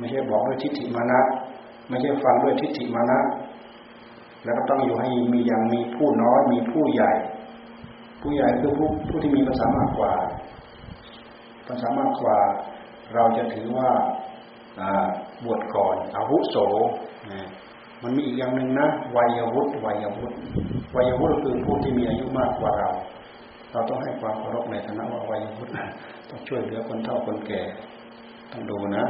[0.00, 1.20] ไม่ใช่บอกด้วยทิฏฐิมานะ
[1.88, 3.18] ไม่ใช่ฟังด้วยทิฏฐิมานะ
[4.44, 7.10] แล้วก็ต้องอยู่ให้มีอย่างมีผู้น้อยมีผู้ใหญ่
[8.22, 10.12] ผู้ใหญ่คือผู้ผู้ที่มีภาษามากกว่า
[11.68, 12.38] ภาษามากกว่า
[13.14, 13.90] เราจะถือว่า
[15.44, 16.56] บวชก่อนอาวุโส
[18.02, 20.36] มันมีอีกอย่างหนึ่งนะวัยวุฒิวัยวุฒิ
[20.96, 22.90] วัยวุฒิคือผู้ที่มีอายุมากกว่าเรา
[23.72, 25.72] เราต้องให้ความเคารพในฐานะว่าวัยวุฒิ
[26.28, 27.62] ต้องช่วยเหลือคนเฒ่าคนแก่
[28.52, 29.04] ต้องดูนะ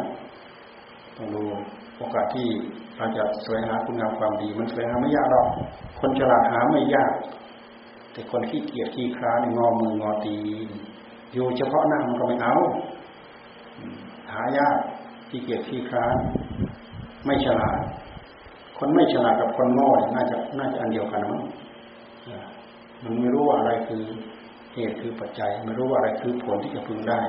[1.34, 1.42] ดู
[1.98, 2.48] โอกาสที่
[2.96, 5.46] เราจะสวยหาคุณงามความดี มันสวยหาไม่ยากหรอก
[6.00, 7.12] คนฉลาดหาไม่ยาก
[8.12, 10.36] แต่คนขี้เกียจขี้คร้านงอมืองอตี
[11.32, 12.54] อยู่เฉพาะหน้ามันก็ไม่เอา
[14.32, 14.76] หายาก
[15.30, 16.16] ขี้เกียจขี้คร้าน
[17.26, 17.78] ไม่ฉลาด
[18.78, 21.40] คนไม่ฉลาดกับคนโง่น่าจะน่าจะอันเดียวกันมั้ง
[23.02, 24.02] มันไม่รู้ว่าอะไรคือ
[24.74, 27.20] เหตุคือปัจจัย ไม่รู้ว่าอะไรคือผลที่จะพึงได้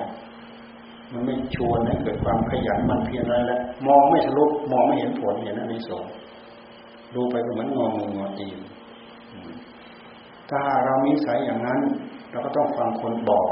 [1.14, 6.04] มันไม่ชวนให้เกิดความขยันมันเพียรอะไรแล้วมองไม่ทะลุมองไม่เห็นผลเห็นอันนี้สง
[7.16, 8.58] ดูไปก็เหมือนงอมืองอตีน
[10.50, 11.80] ถ้าเรามีสายอย่างนั้น
[12.32, 13.48] เราก็ต้องฟังคนบอก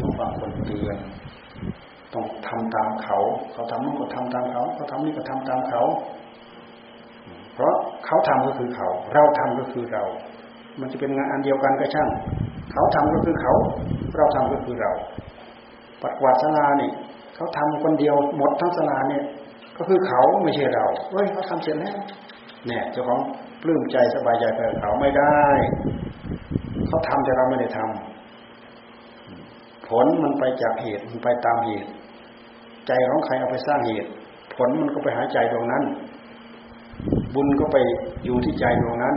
[0.00, 0.98] ต้องฟังคนเตือน
[2.14, 3.18] ต้องทำตามเขา
[3.52, 5.82] เขาทำนั่นก็ทำตามเขา เขาทำนี่ก็ทำตามเขา
[7.54, 7.74] เพราะ
[8.06, 10.04] เขาทำก็คือเขา เราทำก็คือเรา
[10.80, 12.08] มันจะเป็นงานอันเดียวกันก็ช่าง
[12.72, 13.54] เขาทำก็คือเขา
[14.16, 14.92] เราทำก็คือเรา
[16.02, 16.92] ปัดกวาดสลาเนี่ย
[17.34, 19.24] เขาทำคนเดียวหมดทั้งสลาเนี่ย
[19.76, 21.96] ก็คือเขาไม่ใช่เราเฮ้ยเขาทำเสร็จแล้ว
[22.66, 23.20] เนี่ยเจ้าของ
[23.62, 25.40] ปลื้มใจสบายใจไปเขาไม่ได้
[26.88, 31.88] เขาทำแต่เราไม่ได้ทำผลมันไปจากเหตุมันไปตามเหตุ
[32.86, 34.08] ใจของใครเอาไปสร้างเหตุ
[34.54, 35.82] ผลมันก็ไปหาใจตรงนั้น
[37.34, 37.76] บุญก็ไป
[38.24, 39.14] อยู่ที่ใจตรงนั้น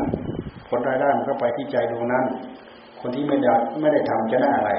[0.69, 2.25] ผลรายได้มันก็ไปที่ใจตรงนั้น
[2.99, 4.71] คนที่ไม่ได้ไม่ได้ทำจะได้อะไร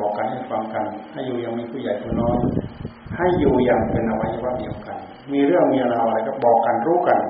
[0.00, 2.38] บอกกันให้ฟังกัน ให้อยู่ยังมีผู้ใหญ่ผู้น้อย
[3.16, 4.98] ให้อยู่อย่างเป็นอวัยวะเดียวกัน
[5.32, 7.20] มีเรื่องมีราวอะไรก็บอกกันรู้กัน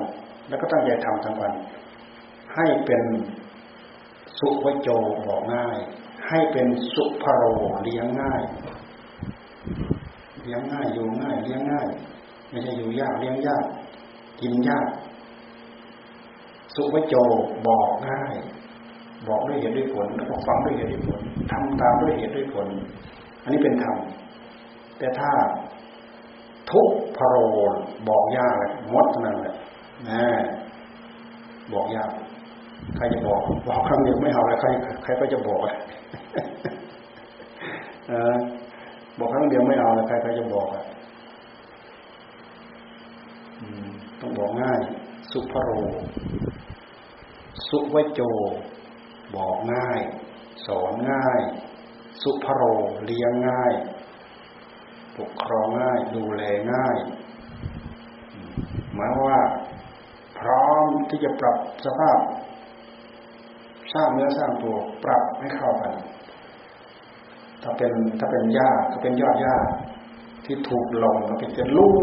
[0.47, 1.51] แล้วก็ตั้งใจทำทั้งวัน
[2.55, 3.03] ให้เป็น
[4.37, 4.89] สุวโจ
[5.27, 5.77] บอกง่าย
[6.27, 7.43] ให้เป็นสุภโร
[7.83, 8.41] เลี้ยงง่าย
[10.43, 11.87] เลี้ยงง่ายอยู่ง่ายเลี้ยงง่าย
[12.49, 13.65] ไม่ใช่อยู่ยากเลี้ยงยาก
[14.41, 14.87] กินยาก
[16.75, 17.15] สุวโจ
[17.67, 18.35] บอกง่าย
[19.27, 21.21] บอกด้วยเหตุด้วยผลแล้วก็ฟังด้วยเหตุด้วยผล
[21.51, 22.67] ทำตามด้วยเหตุด้วยผล
[23.43, 23.97] อันนี้เป็นธรรม
[24.99, 25.31] แต่ถ้า
[26.71, 26.87] ทุก
[27.17, 27.35] พโร
[28.09, 29.55] บอกยากเลยมดนั่นแหละ
[30.09, 30.23] นะ
[31.73, 32.09] บอกยาก
[32.95, 34.67] ใครจะบอก บอกครั้งเดียวไม่เอาเลยใคร
[35.03, 35.67] ใครก็จะบอกอ
[39.19, 40.83] บอกครั้งเดียวไม่เอาเลยใครก็จะบอกอะ
[44.19, 44.79] ต้องบอกง่าย
[45.31, 45.71] สุภโร
[47.67, 48.21] สุวโจ
[49.35, 49.99] บอกง่าย
[50.67, 51.39] สอนง่าย
[52.21, 52.63] สุภโร
[53.05, 53.73] เลี้ยงง่าย
[55.17, 56.43] ปกครองง่าย ดูแล
[56.73, 56.97] ง่าย
[58.95, 59.39] หมายว่า
[60.39, 61.55] พร้อมที่จะปรับ
[61.85, 62.17] สภาพ
[63.93, 65.93] สร้างเนื้อสร้างตัวปรับให้เข้ากัน
[67.63, 69.55] ถ้าเป็นถ้าเป็นหญ้าถ้าเป็นยอดหญ้า
[70.45, 71.93] ที่ถูกลงก็เป็นจะลู่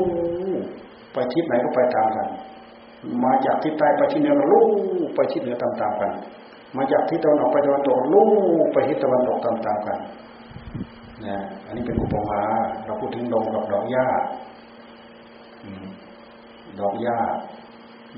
[1.13, 2.29] ไปทิศไหนก็ไปตามกัน
[3.25, 4.67] มาจากทิศใต้ไปทิศเหนือลู่
[5.15, 6.13] ไปทิศเหนือตามๆกัน
[6.77, 8.29] มาจากทิศตะวันออกไปตะวันตกลู่
[8.73, 9.99] ไปทิศตะวันตกตามๆกัน
[11.27, 12.41] นะอันนี้เป็นอุปมา
[12.85, 14.07] เราพูดถึงดงกับดอกหญ้า
[16.81, 17.17] ดอกหญ้า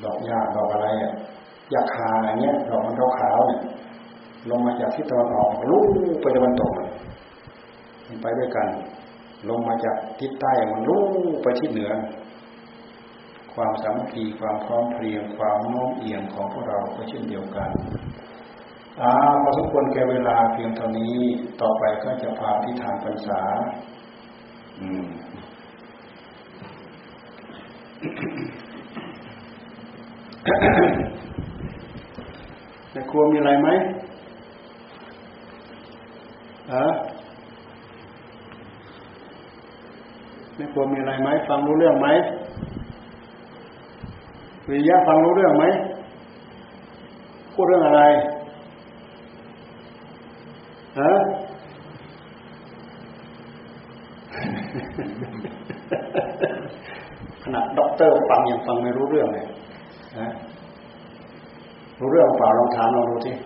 [0.05, 1.13] ดอกหญ้าดอกอะไรอะ
[1.75, 3.61] ยาคาอะไรเงี้ยดอกมันขาวๆเนี่ย
[4.51, 5.83] ลงมาจากทิศตะวันออกลู่
[6.21, 6.73] ไปตะวันตก
[8.07, 8.69] มันไปด้วยกัน
[9.49, 11.03] ลงมาจากทิศใต้มันลู่
[11.43, 11.91] ไปทิศเหนือ
[13.55, 17.71] ความสามัคคีความพร้อมเพรียงความโน้มเอียงของพวกเราก็เช่นเดียวกัน
[19.03, 21.17] อาพอสมควรแก่เวลาเพียงเท่านี้
[21.61, 23.41] ต่อไปก็จะพาที่ฐานพรรษา
[24.81, 25.07] อืม
[33.11, 33.69] ครัวมีอะไรไหม
[36.75, 36.87] ฮะ
[40.57, 42.09] ในครัวมีอะไรไหมฟังรู้เรื่องไหม
[44.69, 45.65] วิริยะฟังรู้เรื่องไหม
[47.53, 48.03] พูดเรื่องอะไร
[50.99, 51.13] ฮะ
[57.43, 59.47] ขนาดด็อกเตอร์ฟังยังฟังไม่รู้เรื่องเลย
[60.19, 60.29] นะ
[61.99, 63.37] รู้เรื่องเปล่าลองถามลองดูที่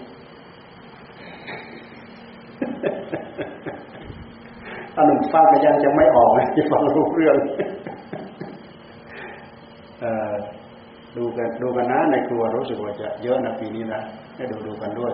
[4.96, 7.36] อันหนึ่งฟังไปยังจะไม่ออกเลยฟังรู้เรื่อง
[11.16, 14.00] ดูกันดูกันนะในครัวรู้สึกว่าจะเยอะนะปีนี้นะ
[14.36, 15.12] ให้ดูดูกันด้วย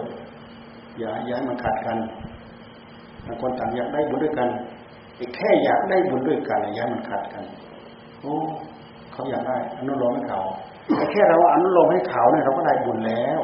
[0.98, 1.98] อย่าอย่ามันขัดกัน
[3.26, 4.48] ต่างคนต่างอยากได้บุญด้วยกัน
[5.36, 7.44] แค่อยากได้บุญด้วยกันอย่ามันขัดกัน
[8.20, 8.34] โอ้
[9.12, 10.40] เขาอยากได้อนุโลมให้เขา
[10.96, 13.40] แต่แค่เราอนุโลมให้เขาเนี่ยเราก็ได้บุญแล้ว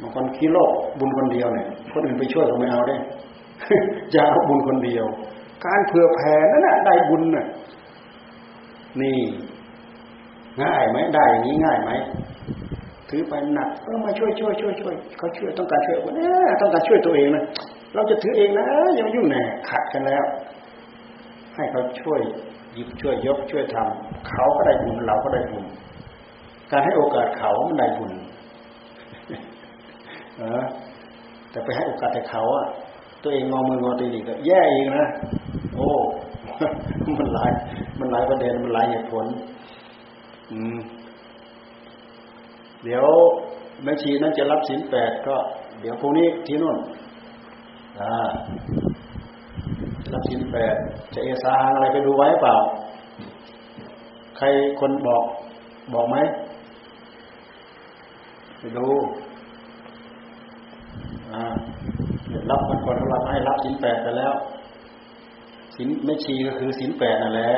[0.00, 2.96] บางคนคิดโลกบุญคนเดียวเนี่ยคนอื่นไปช่วยเขาไม่เอาได้
[4.14, 5.06] จะเอาบุญคนเดียว
[5.64, 7.46] การเผื่อแผ่นั่นแหละได้บุญน่ะ
[9.00, 9.18] นี่
[10.62, 11.90] ง่ายไหมได้อย่างนี้ง่ายไหม
[13.12, 16.28] ถือไปหนักเออมาช่วยช่วยช่วยช่วยเขาช่วยต้องการช่วยวันนี้
[16.60, 17.44] ต้องการช่วยตัวเองนะ
[17.94, 20.24] เราจะถือเองนะย่ามายุ่งแน่ขัดกันแล้ว
[21.56, 22.20] ให้เขาช่วย
[22.74, 25.64] หยิบช่วยยกช่วยทำเขาก็ได้บุญเราก็ได้บุญ
[26.70, 28.12] การให้โอกาสเขามันได้บุญ
[31.50, 32.66] แต่ไปให้โอกาสแต่เขาอะ
[33.22, 35.06] ตัวเองงอมืองอตีนีก็แย่เองนะ
[35.74, 35.88] โอ้
[37.18, 37.50] มันหลาย
[37.98, 39.26] มันหลายประเด็นมันหลายเหตุผล
[40.50, 40.78] อืม
[42.84, 43.06] เดี๋ยว
[43.82, 45.36] แม่ชีนั้นจะรับสินแปดก็
[45.80, 46.76] เดี๋ยวพรุ่งนี้ที่นู่น
[50.12, 50.74] รับสินแปด
[51.14, 52.54] จะเอซาอะไรไปดูไว้เปล่า
[54.36, 54.46] ใคร
[54.80, 55.24] คนบอก
[55.94, 56.16] บอกไหม
[58.58, 58.86] ไปดู
[62.50, 64.34] รับมันคนเราให้รับสินแปดไปแล้ว
[65.76, 67.52] สินไม่ชีก็คือสินแปดนั่นแหละ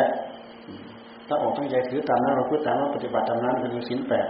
[1.28, 4.26] ถ้าออกตั้งใจถือตามนั้นเราพูดตามนั้นปฏิบัติตามนั้นคือสินแปด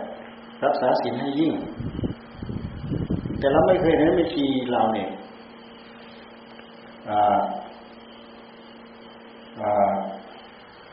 [0.64, 1.52] รักษาสินให้ยิ่ง
[3.38, 5.08] แต่เราไม่เคยเห็นไม่ชีเราเนี่ย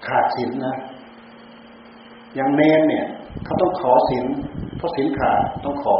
[0.08, 0.76] ขาดสินนะ
[2.36, 3.06] อย่างเนนเนี่ย
[3.46, 4.26] เขาต้องขอสิน
[4.78, 5.98] เพราะสินขาดต้องขอ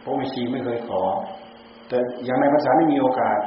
[0.00, 1.02] เพราะไม่ชีไม่เคยขอ
[1.88, 3.38] แต่อย่างในภาษาไม่มีโอกาส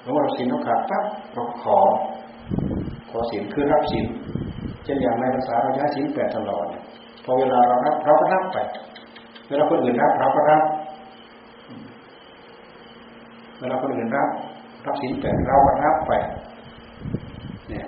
[0.00, 1.78] เมื่อเราสินโอกาสปั๊บเราขอ
[3.10, 4.04] ขอสินคือรับสิน
[4.88, 6.66] ช่นอย่างในภาษาเราใช้สินแปดตลอด
[7.24, 8.58] พอเวลาเรารับเราก็รับไป
[9.48, 10.62] เวลาคนอื่นรับเราก็รับ
[13.60, 14.28] เวลาคนอื่นรับ
[14.86, 16.12] รับสินแปดเราก็รับไป
[17.68, 17.86] เนี่ย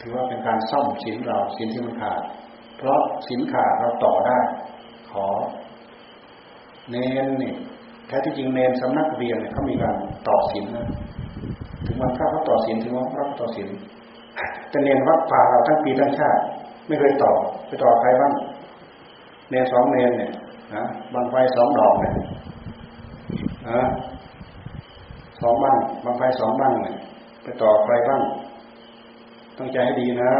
[0.00, 2.22] ถือว่าเป็นการซ่อมสินเราสินที่มันขาด
[2.78, 4.38] เพราะสินขาดเราต่อได้
[5.10, 5.26] ขอ
[6.90, 7.52] เน้นนี่
[8.06, 9.94] แท้ที่จริงเน้นสำนักเรียนเนี่ยเขามีการ
[10.28, 10.86] ต่อศีลนะ
[11.86, 13.68] ถึงวันพระเขาต่อศีลถึงวันพระต่อศีล
[14.70, 16.40] แต่เนนวัดป่าเราทั้งปีทั้งชาติ
[16.86, 17.32] ไม่เคยต่อ
[17.66, 18.32] ไปต่อใครบ้าง
[19.50, 20.32] เนนสองเนนเนี่ย
[20.74, 20.82] นะ
[21.14, 22.14] บางไฟสองดอกเนี่ย
[23.68, 23.80] นะ
[25.40, 26.94] สองบ้างบางไฟสองบ้างเนี่ย
[27.42, 28.20] ไปต่อใครบ้าง
[29.58, 30.32] ต้องใจให้ดีนะ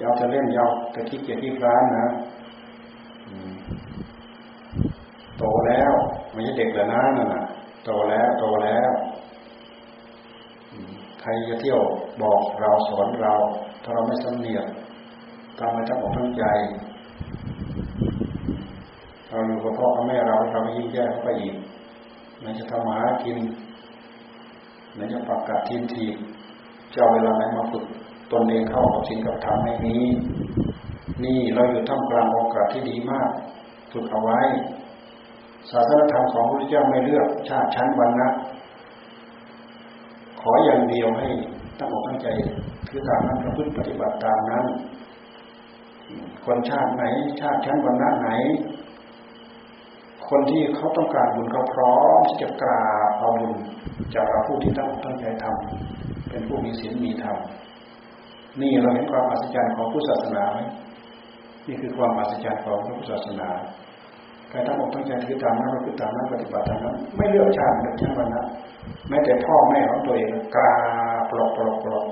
[0.00, 2.06] ยาวจะเล่นยาวจะคิดเกียรติร้านนะ
[5.38, 5.92] โตแล้ว
[6.32, 7.42] ไม่ใช่เด็กแล้วนะนั่นนะ
[7.84, 8.90] โตแล้วโตแล้ว
[11.28, 11.80] รจะเที่ยว
[12.22, 13.34] บอกเราสอนเรา
[13.82, 14.66] ถ้าเราไม่สำเนียก
[15.58, 16.44] ทำให้ทั้งอกทั้งใจ
[19.28, 21.54] เราอยู่กับพ่อกับแม่เราเราไม่ยิ่งแย่เข้าไปอีก
[22.40, 23.38] ไหนจะทำหากิน
[24.94, 26.06] ไหนจะประกาศทีนที
[26.92, 27.84] จะเอาเวลาไหนมาฝึก
[28.32, 30.04] ตนเองเข้ากับสิ่งกับธรรมให้นี้
[31.24, 33.30] นี่เราอยู่ท่ามกลางโอกาสที่ดีมาก
[33.92, 34.40] ฝึกเอาไว้
[35.70, 38.28] ศาสนธรรมของพระพุทธเจ้าไม่เลือกชาติชั้นวรรณะ
[40.50, 41.28] ออย่างเดียวให้
[41.78, 42.26] ตั้งอกตั้งใจ
[42.88, 44.64] คือตามนั้นประพฤติปฏิบัติตามนั้น
[46.44, 47.04] คนชาติไหน
[47.40, 48.30] ชาติชั้นวรรณะไหน
[50.28, 53.52] คนที่เขาต้องการบุญเขาพร้อมที่จะกราบเอาบุญ
[54.14, 57.36] จากผู้ที่ตั้งอกตั้งใจทำเป็นผู้มีศีลมีธรรม
[58.60, 60.58] นี่เราเห็นความอัศจรรย์ของพุทธศาสนาไหม
[61.66, 63.48] นี่คือความอัศจรรย์ของพุทธศาสนา
[64.56, 68.44] ใครทั้งหมดตั้งใจถือตามนั้นปฏิบัติตามนั้นปฏิบัติตามนั้น ไม่เลือกชาติเลือกชาติวันนะ
[69.08, 70.74] แม้แต่พ่อแม่ของตัวเองกรา
[71.30, 72.06] ปลอกปลอกปลอก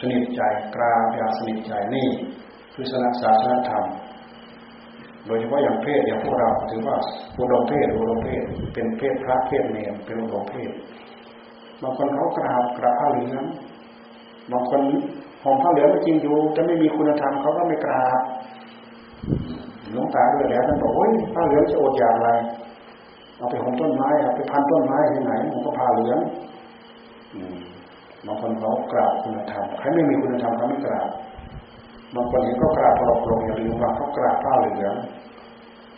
[0.00, 0.40] สนิทใจ
[0.74, 2.08] กราพยาสนิทใจนี่
[2.74, 3.84] คือศาสนาธรรม
[5.26, 6.96] โดยเฉพาะอย่างเพศอย่างพวกเราถือว่า
[7.38, 8.42] อุดมเพศอุดมเพศ
[8.74, 10.70] เป็นเพศพระเพศเนรเป็นอุดมเพศ
[11.82, 13.44] บางคนเขากราบกราบผ้าเหลือง
[14.52, 14.80] บางคน
[15.44, 18.20] ห่มผ้าเหลืองก็จริงอยู่แต่ไม่มีคุณธรรมเขาก็ไม่กราบ
[19.94, 22.28] หลวงตาด้วยแล้วท่านบอกโอ้ยผ้าเหลืองจะอดอย่างไร
[23.36, 26.18] เอาไปห่มต้นไม้เอาไปพันต้นไม้ที่ไหนมันก็ผ้าเหลือง
[28.26, 31.08] บางคนเขากราบคุณธรรมใครไม่มีคุณธรรมเขาไม่กราบ
[32.14, 34.96] บางคนเห็นก็กราบปลอกลงอย่าลืมว่าเขากราบผ้าเหลือง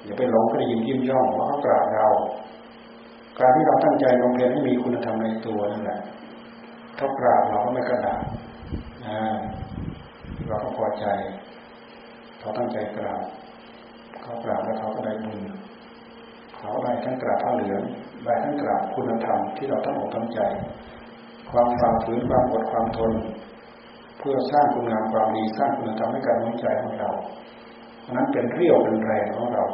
[0.05, 2.07] อย่าไปหลงก็ได้ยินยิ้มย่องว่าเขากราบเรา
[3.39, 6.01] การที่เราตั้งใจลงเรียนให้มีคุณธรรมในตัวนั่นแหละ
[6.97, 8.23] เขากราบเราก็ไม่กระดาษ
[10.49, 11.07] เราก็พอใจ
[12.39, 13.23] เขาตั้งใจกราบ
[14.27, 15.41] เขากราบแล้วเขาก็ได้บุญ
[16.59, 17.83] เขาได้ทั้งกราบผ้าเหลือง
[18.25, 20.41] ได้ทั้งกราบคุณธรรมที่เราตั้งอกตั้งใจ
[21.51, 23.13] ความฝ่าฝืนความอดความทน
[24.19, 27.11] เพื่อสร้างคุณงามความดีสร้างคุณธรรมให้กับหัวใจของเรา
[28.01, 29.65] เพราะนั้นเป็นเรี่ยวเป็นแรงของเรา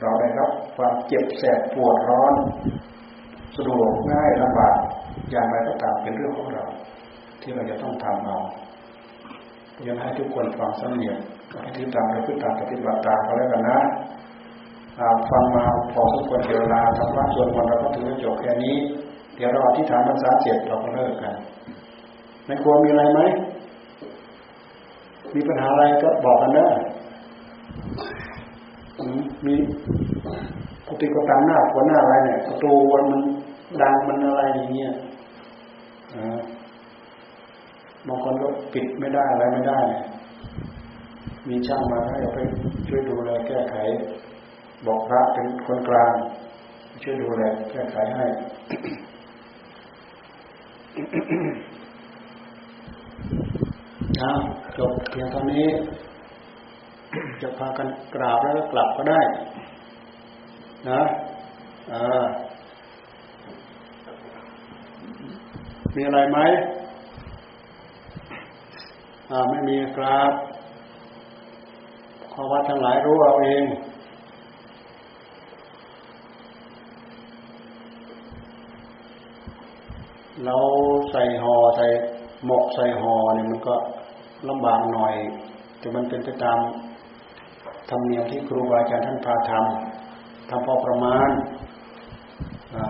[0.00, 2.34] เราได้รับความเจ็บแสบปวดร้อน
[3.56, 4.74] สะดวกง่ายลำบาก
[5.30, 6.64] อย่างไรก็ตามเป็นเรื่องของเรา
[7.42, 8.38] ที่เราจะต้องทำเอา
[9.84, 11.16] อยากให้ทุกคนฟังสำเนียง
[11.60, 13.78] ให้ถือตามไปพึ่งตามปฏิบัติตามเขาแล้วกันนะ
[15.30, 18.74] ฟังมาพอสมควรเวลาทำว่าส่วนวันเราก็ถือจบแค่นี้
[19.36, 21.34] เดี๋ยวเราอธิษฐานภาษาเจ็ดเราก็เลิกกัน
[22.46, 23.20] ในครัวมีอะไรไหม
[25.34, 26.66] มีปัญหาอะไรก็บอกกันนะ
[29.46, 29.54] มี
[30.86, 33.22] ปกติก็ตังหน้าหัวหน้าอะไรเนี่ยประตูมัน
[33.82, 34.92] ดังมันอะไรอย่างเงี้ย
[38.06, 39.78] บางคนก็ปิดไม่ได้อะไรไม่ได้
[41.48, 42.38] มีช่างมาให้เราไป
[42.88, 43.76] ช่วยดูแลแก้ไข
[44.86, 46.14] บอกพระเป็นคนกลาง
[47.02, 48.26] ช่วยดูแลแก้ไขให้
[54.78, 55.66] จบเพียงเท่านี้
[57.42, 59.20] จะพากันกราบแล้วก็กลับก็ได้
[60.88, 61.02] นะ
[61.92, 62.24] อ่า
[65.94, 66.38] มีอะไรไหม
[69.30, 70.32] อ่าไม่มีครับ
[72.38, 73.64] ขอวัดทั้งหลายรู้เอาเอง
[80.44, 80.56] เรา
[81.10, 81.86] ใส่หอ่อใส่
[82.46, 83.74] หมกใส่ห่อเนี่ยมันก็
[84.48, 85.14] ลำบากหน่อย
[85.78, 86.58] แต่มันเป็นไปตาม
[87.90, 91.28] ธรรมเนียมที่ครูบาอาจารย์ท่านพาทำทำพอประมาณ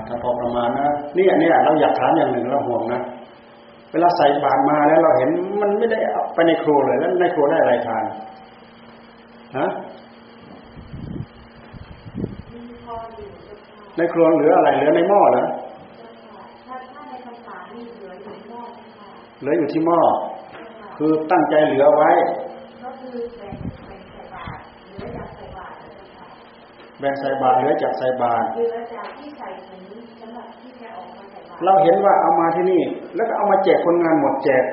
[0.09, 3.03] ทำพอประมาณนะนี่เนี่ยเราอยากถามอย่างหนึ่งเราห่วงนะ
[3.91, 8.05] เวลาใส่บาตรมาแล้วเราเห็นมันไม่ได้เอาไปในครัวเลยแล้วในครัวได้อะไรทาน
[9.57, 9.67] ฮะ
[13.97, 15.45] ในครัวเหลืออะไรเหลือในหม้อเหรอ
[19.41, 20.01] เหลืออยู่ที่หม้อ
[20.97, 22.11] คือตั้งใจเหลือไว้
[27.01, 28.47] แบ่งใส่บาตรเหลือจากใส่บาตร
[31.65, 32.83] เราเห็นว่าเอามาที่นี่
[33.17, 34.65] แล้วก็เอามาแจกคนงานหมดแจก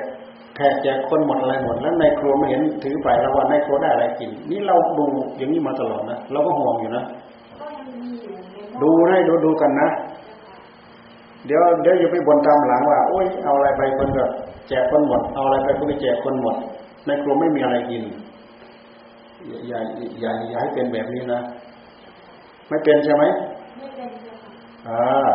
[0.56, 5.04] แขกแจกคนหมดอะไรหมดแล้วในครัวไม่เห็นถือไปแล้วว่าในครัวได้อะไรกิน นี่เราดู
[5.36, 7.04] อย่างนี้มาตลอดนะเราก็ห่วงอยู่นะ
[8.82, 9.88] ดูให้ดูดูกันนะ
[11.46, 14.24] เดี๋ยวเดี๋ยวอย่าไปบ่นตามหลังว่าโอ้ยเอาอะไรไปคนก็
[14.68, 16.56] แจกคนหมด เอาอะไรไปคนก็แจกคนหมด
[17.06, 18.02] ในครัวไม่มีอะไรกิน
[19.68, 19.80] อย่า
[20.20, 21.40] อย่าอย่าให้เป็นแบบนี้นะ
[22.68, 23.24] ไม่เป็นใช่ไหม
[23.78, 24.10] ไม่เป็น
[24.88, 25.30] อ่า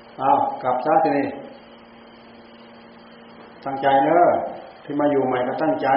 [0.19, 0.31] อา
[0.63, 1.27] กลับซะทีนี้
[3.65, 4.25] ตั้งใจเนอะ
[4.83, 5.87] ที่มาอยู่ใหม่ก็ตั้งใจ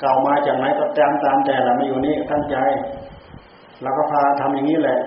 [0.00, 2.56] เก่ามาจากไหนก็ตามตามแต่ละมาอยู่นี่ตั้งใจ
[3.82, 4.98] เราก็พาทำอย่างนี้แหละ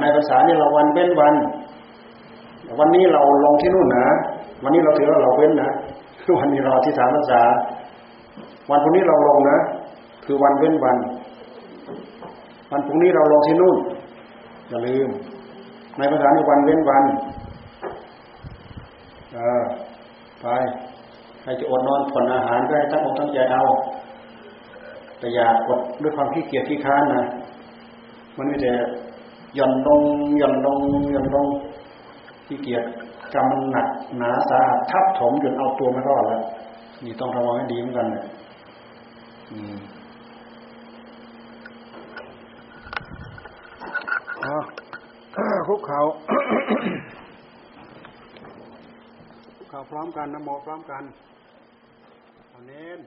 [0.00, 1.34] ในภาษาเนี่ยเราวันเว้นวัน
[2.78, 4.06] วันนี้เราลงที่นู่นนะ
[4.62, 5.70] วันนี้เราถือว่าเราเว้นนะ
[6.38, 7.42] วันนี้เราที่ฐานภาษา
[8.70, 9.58] วันพรุ่งนี้เราลงนะ
[10.24, 10.96] คือวันเว้นวัน
[12.70, 13.76] วันพรุ่งนี้เราลงที่นู่น
[14.68, 15.08] อย่าลืม
[15.98, 17.04] ในภาษานี่วันเว้นวัน
[19.32, 19.64] เออ
[20.40, 20.46] ไป
[21.42, 23.62] ใครจะอดนอนผ่อนอาหารก็ให้ตั้งอกตั้งใจเอา
[25.18, 27.22] แต่อย่ากดด้วยความขี้เกียจขี้ค้านนะ
[28.36, 28.72] มันไม่แต่
[29.58, 30.02] ย่อนลง
[30.40, 30.78] ย่อนลง
[31.14, 31.46] ย่อนลง
[32.46, 32.84] ขี้เกียจ
[33.34, 33.88] กำมันหนัก
[34.18, 36.42] หนาสาหัสทับถมจนเอาตัวไม่รอดแล้ว
[37.04, 38.24] นี่ต้องระวังให้ดีเหมือนกันเนี่ย
[44.46, 46.00] คุกเขา
[49.56, 51.02] คุกเขาพร้อมกันนะโมพร้อมกัน
[52.48, 52.98] เอาเน้น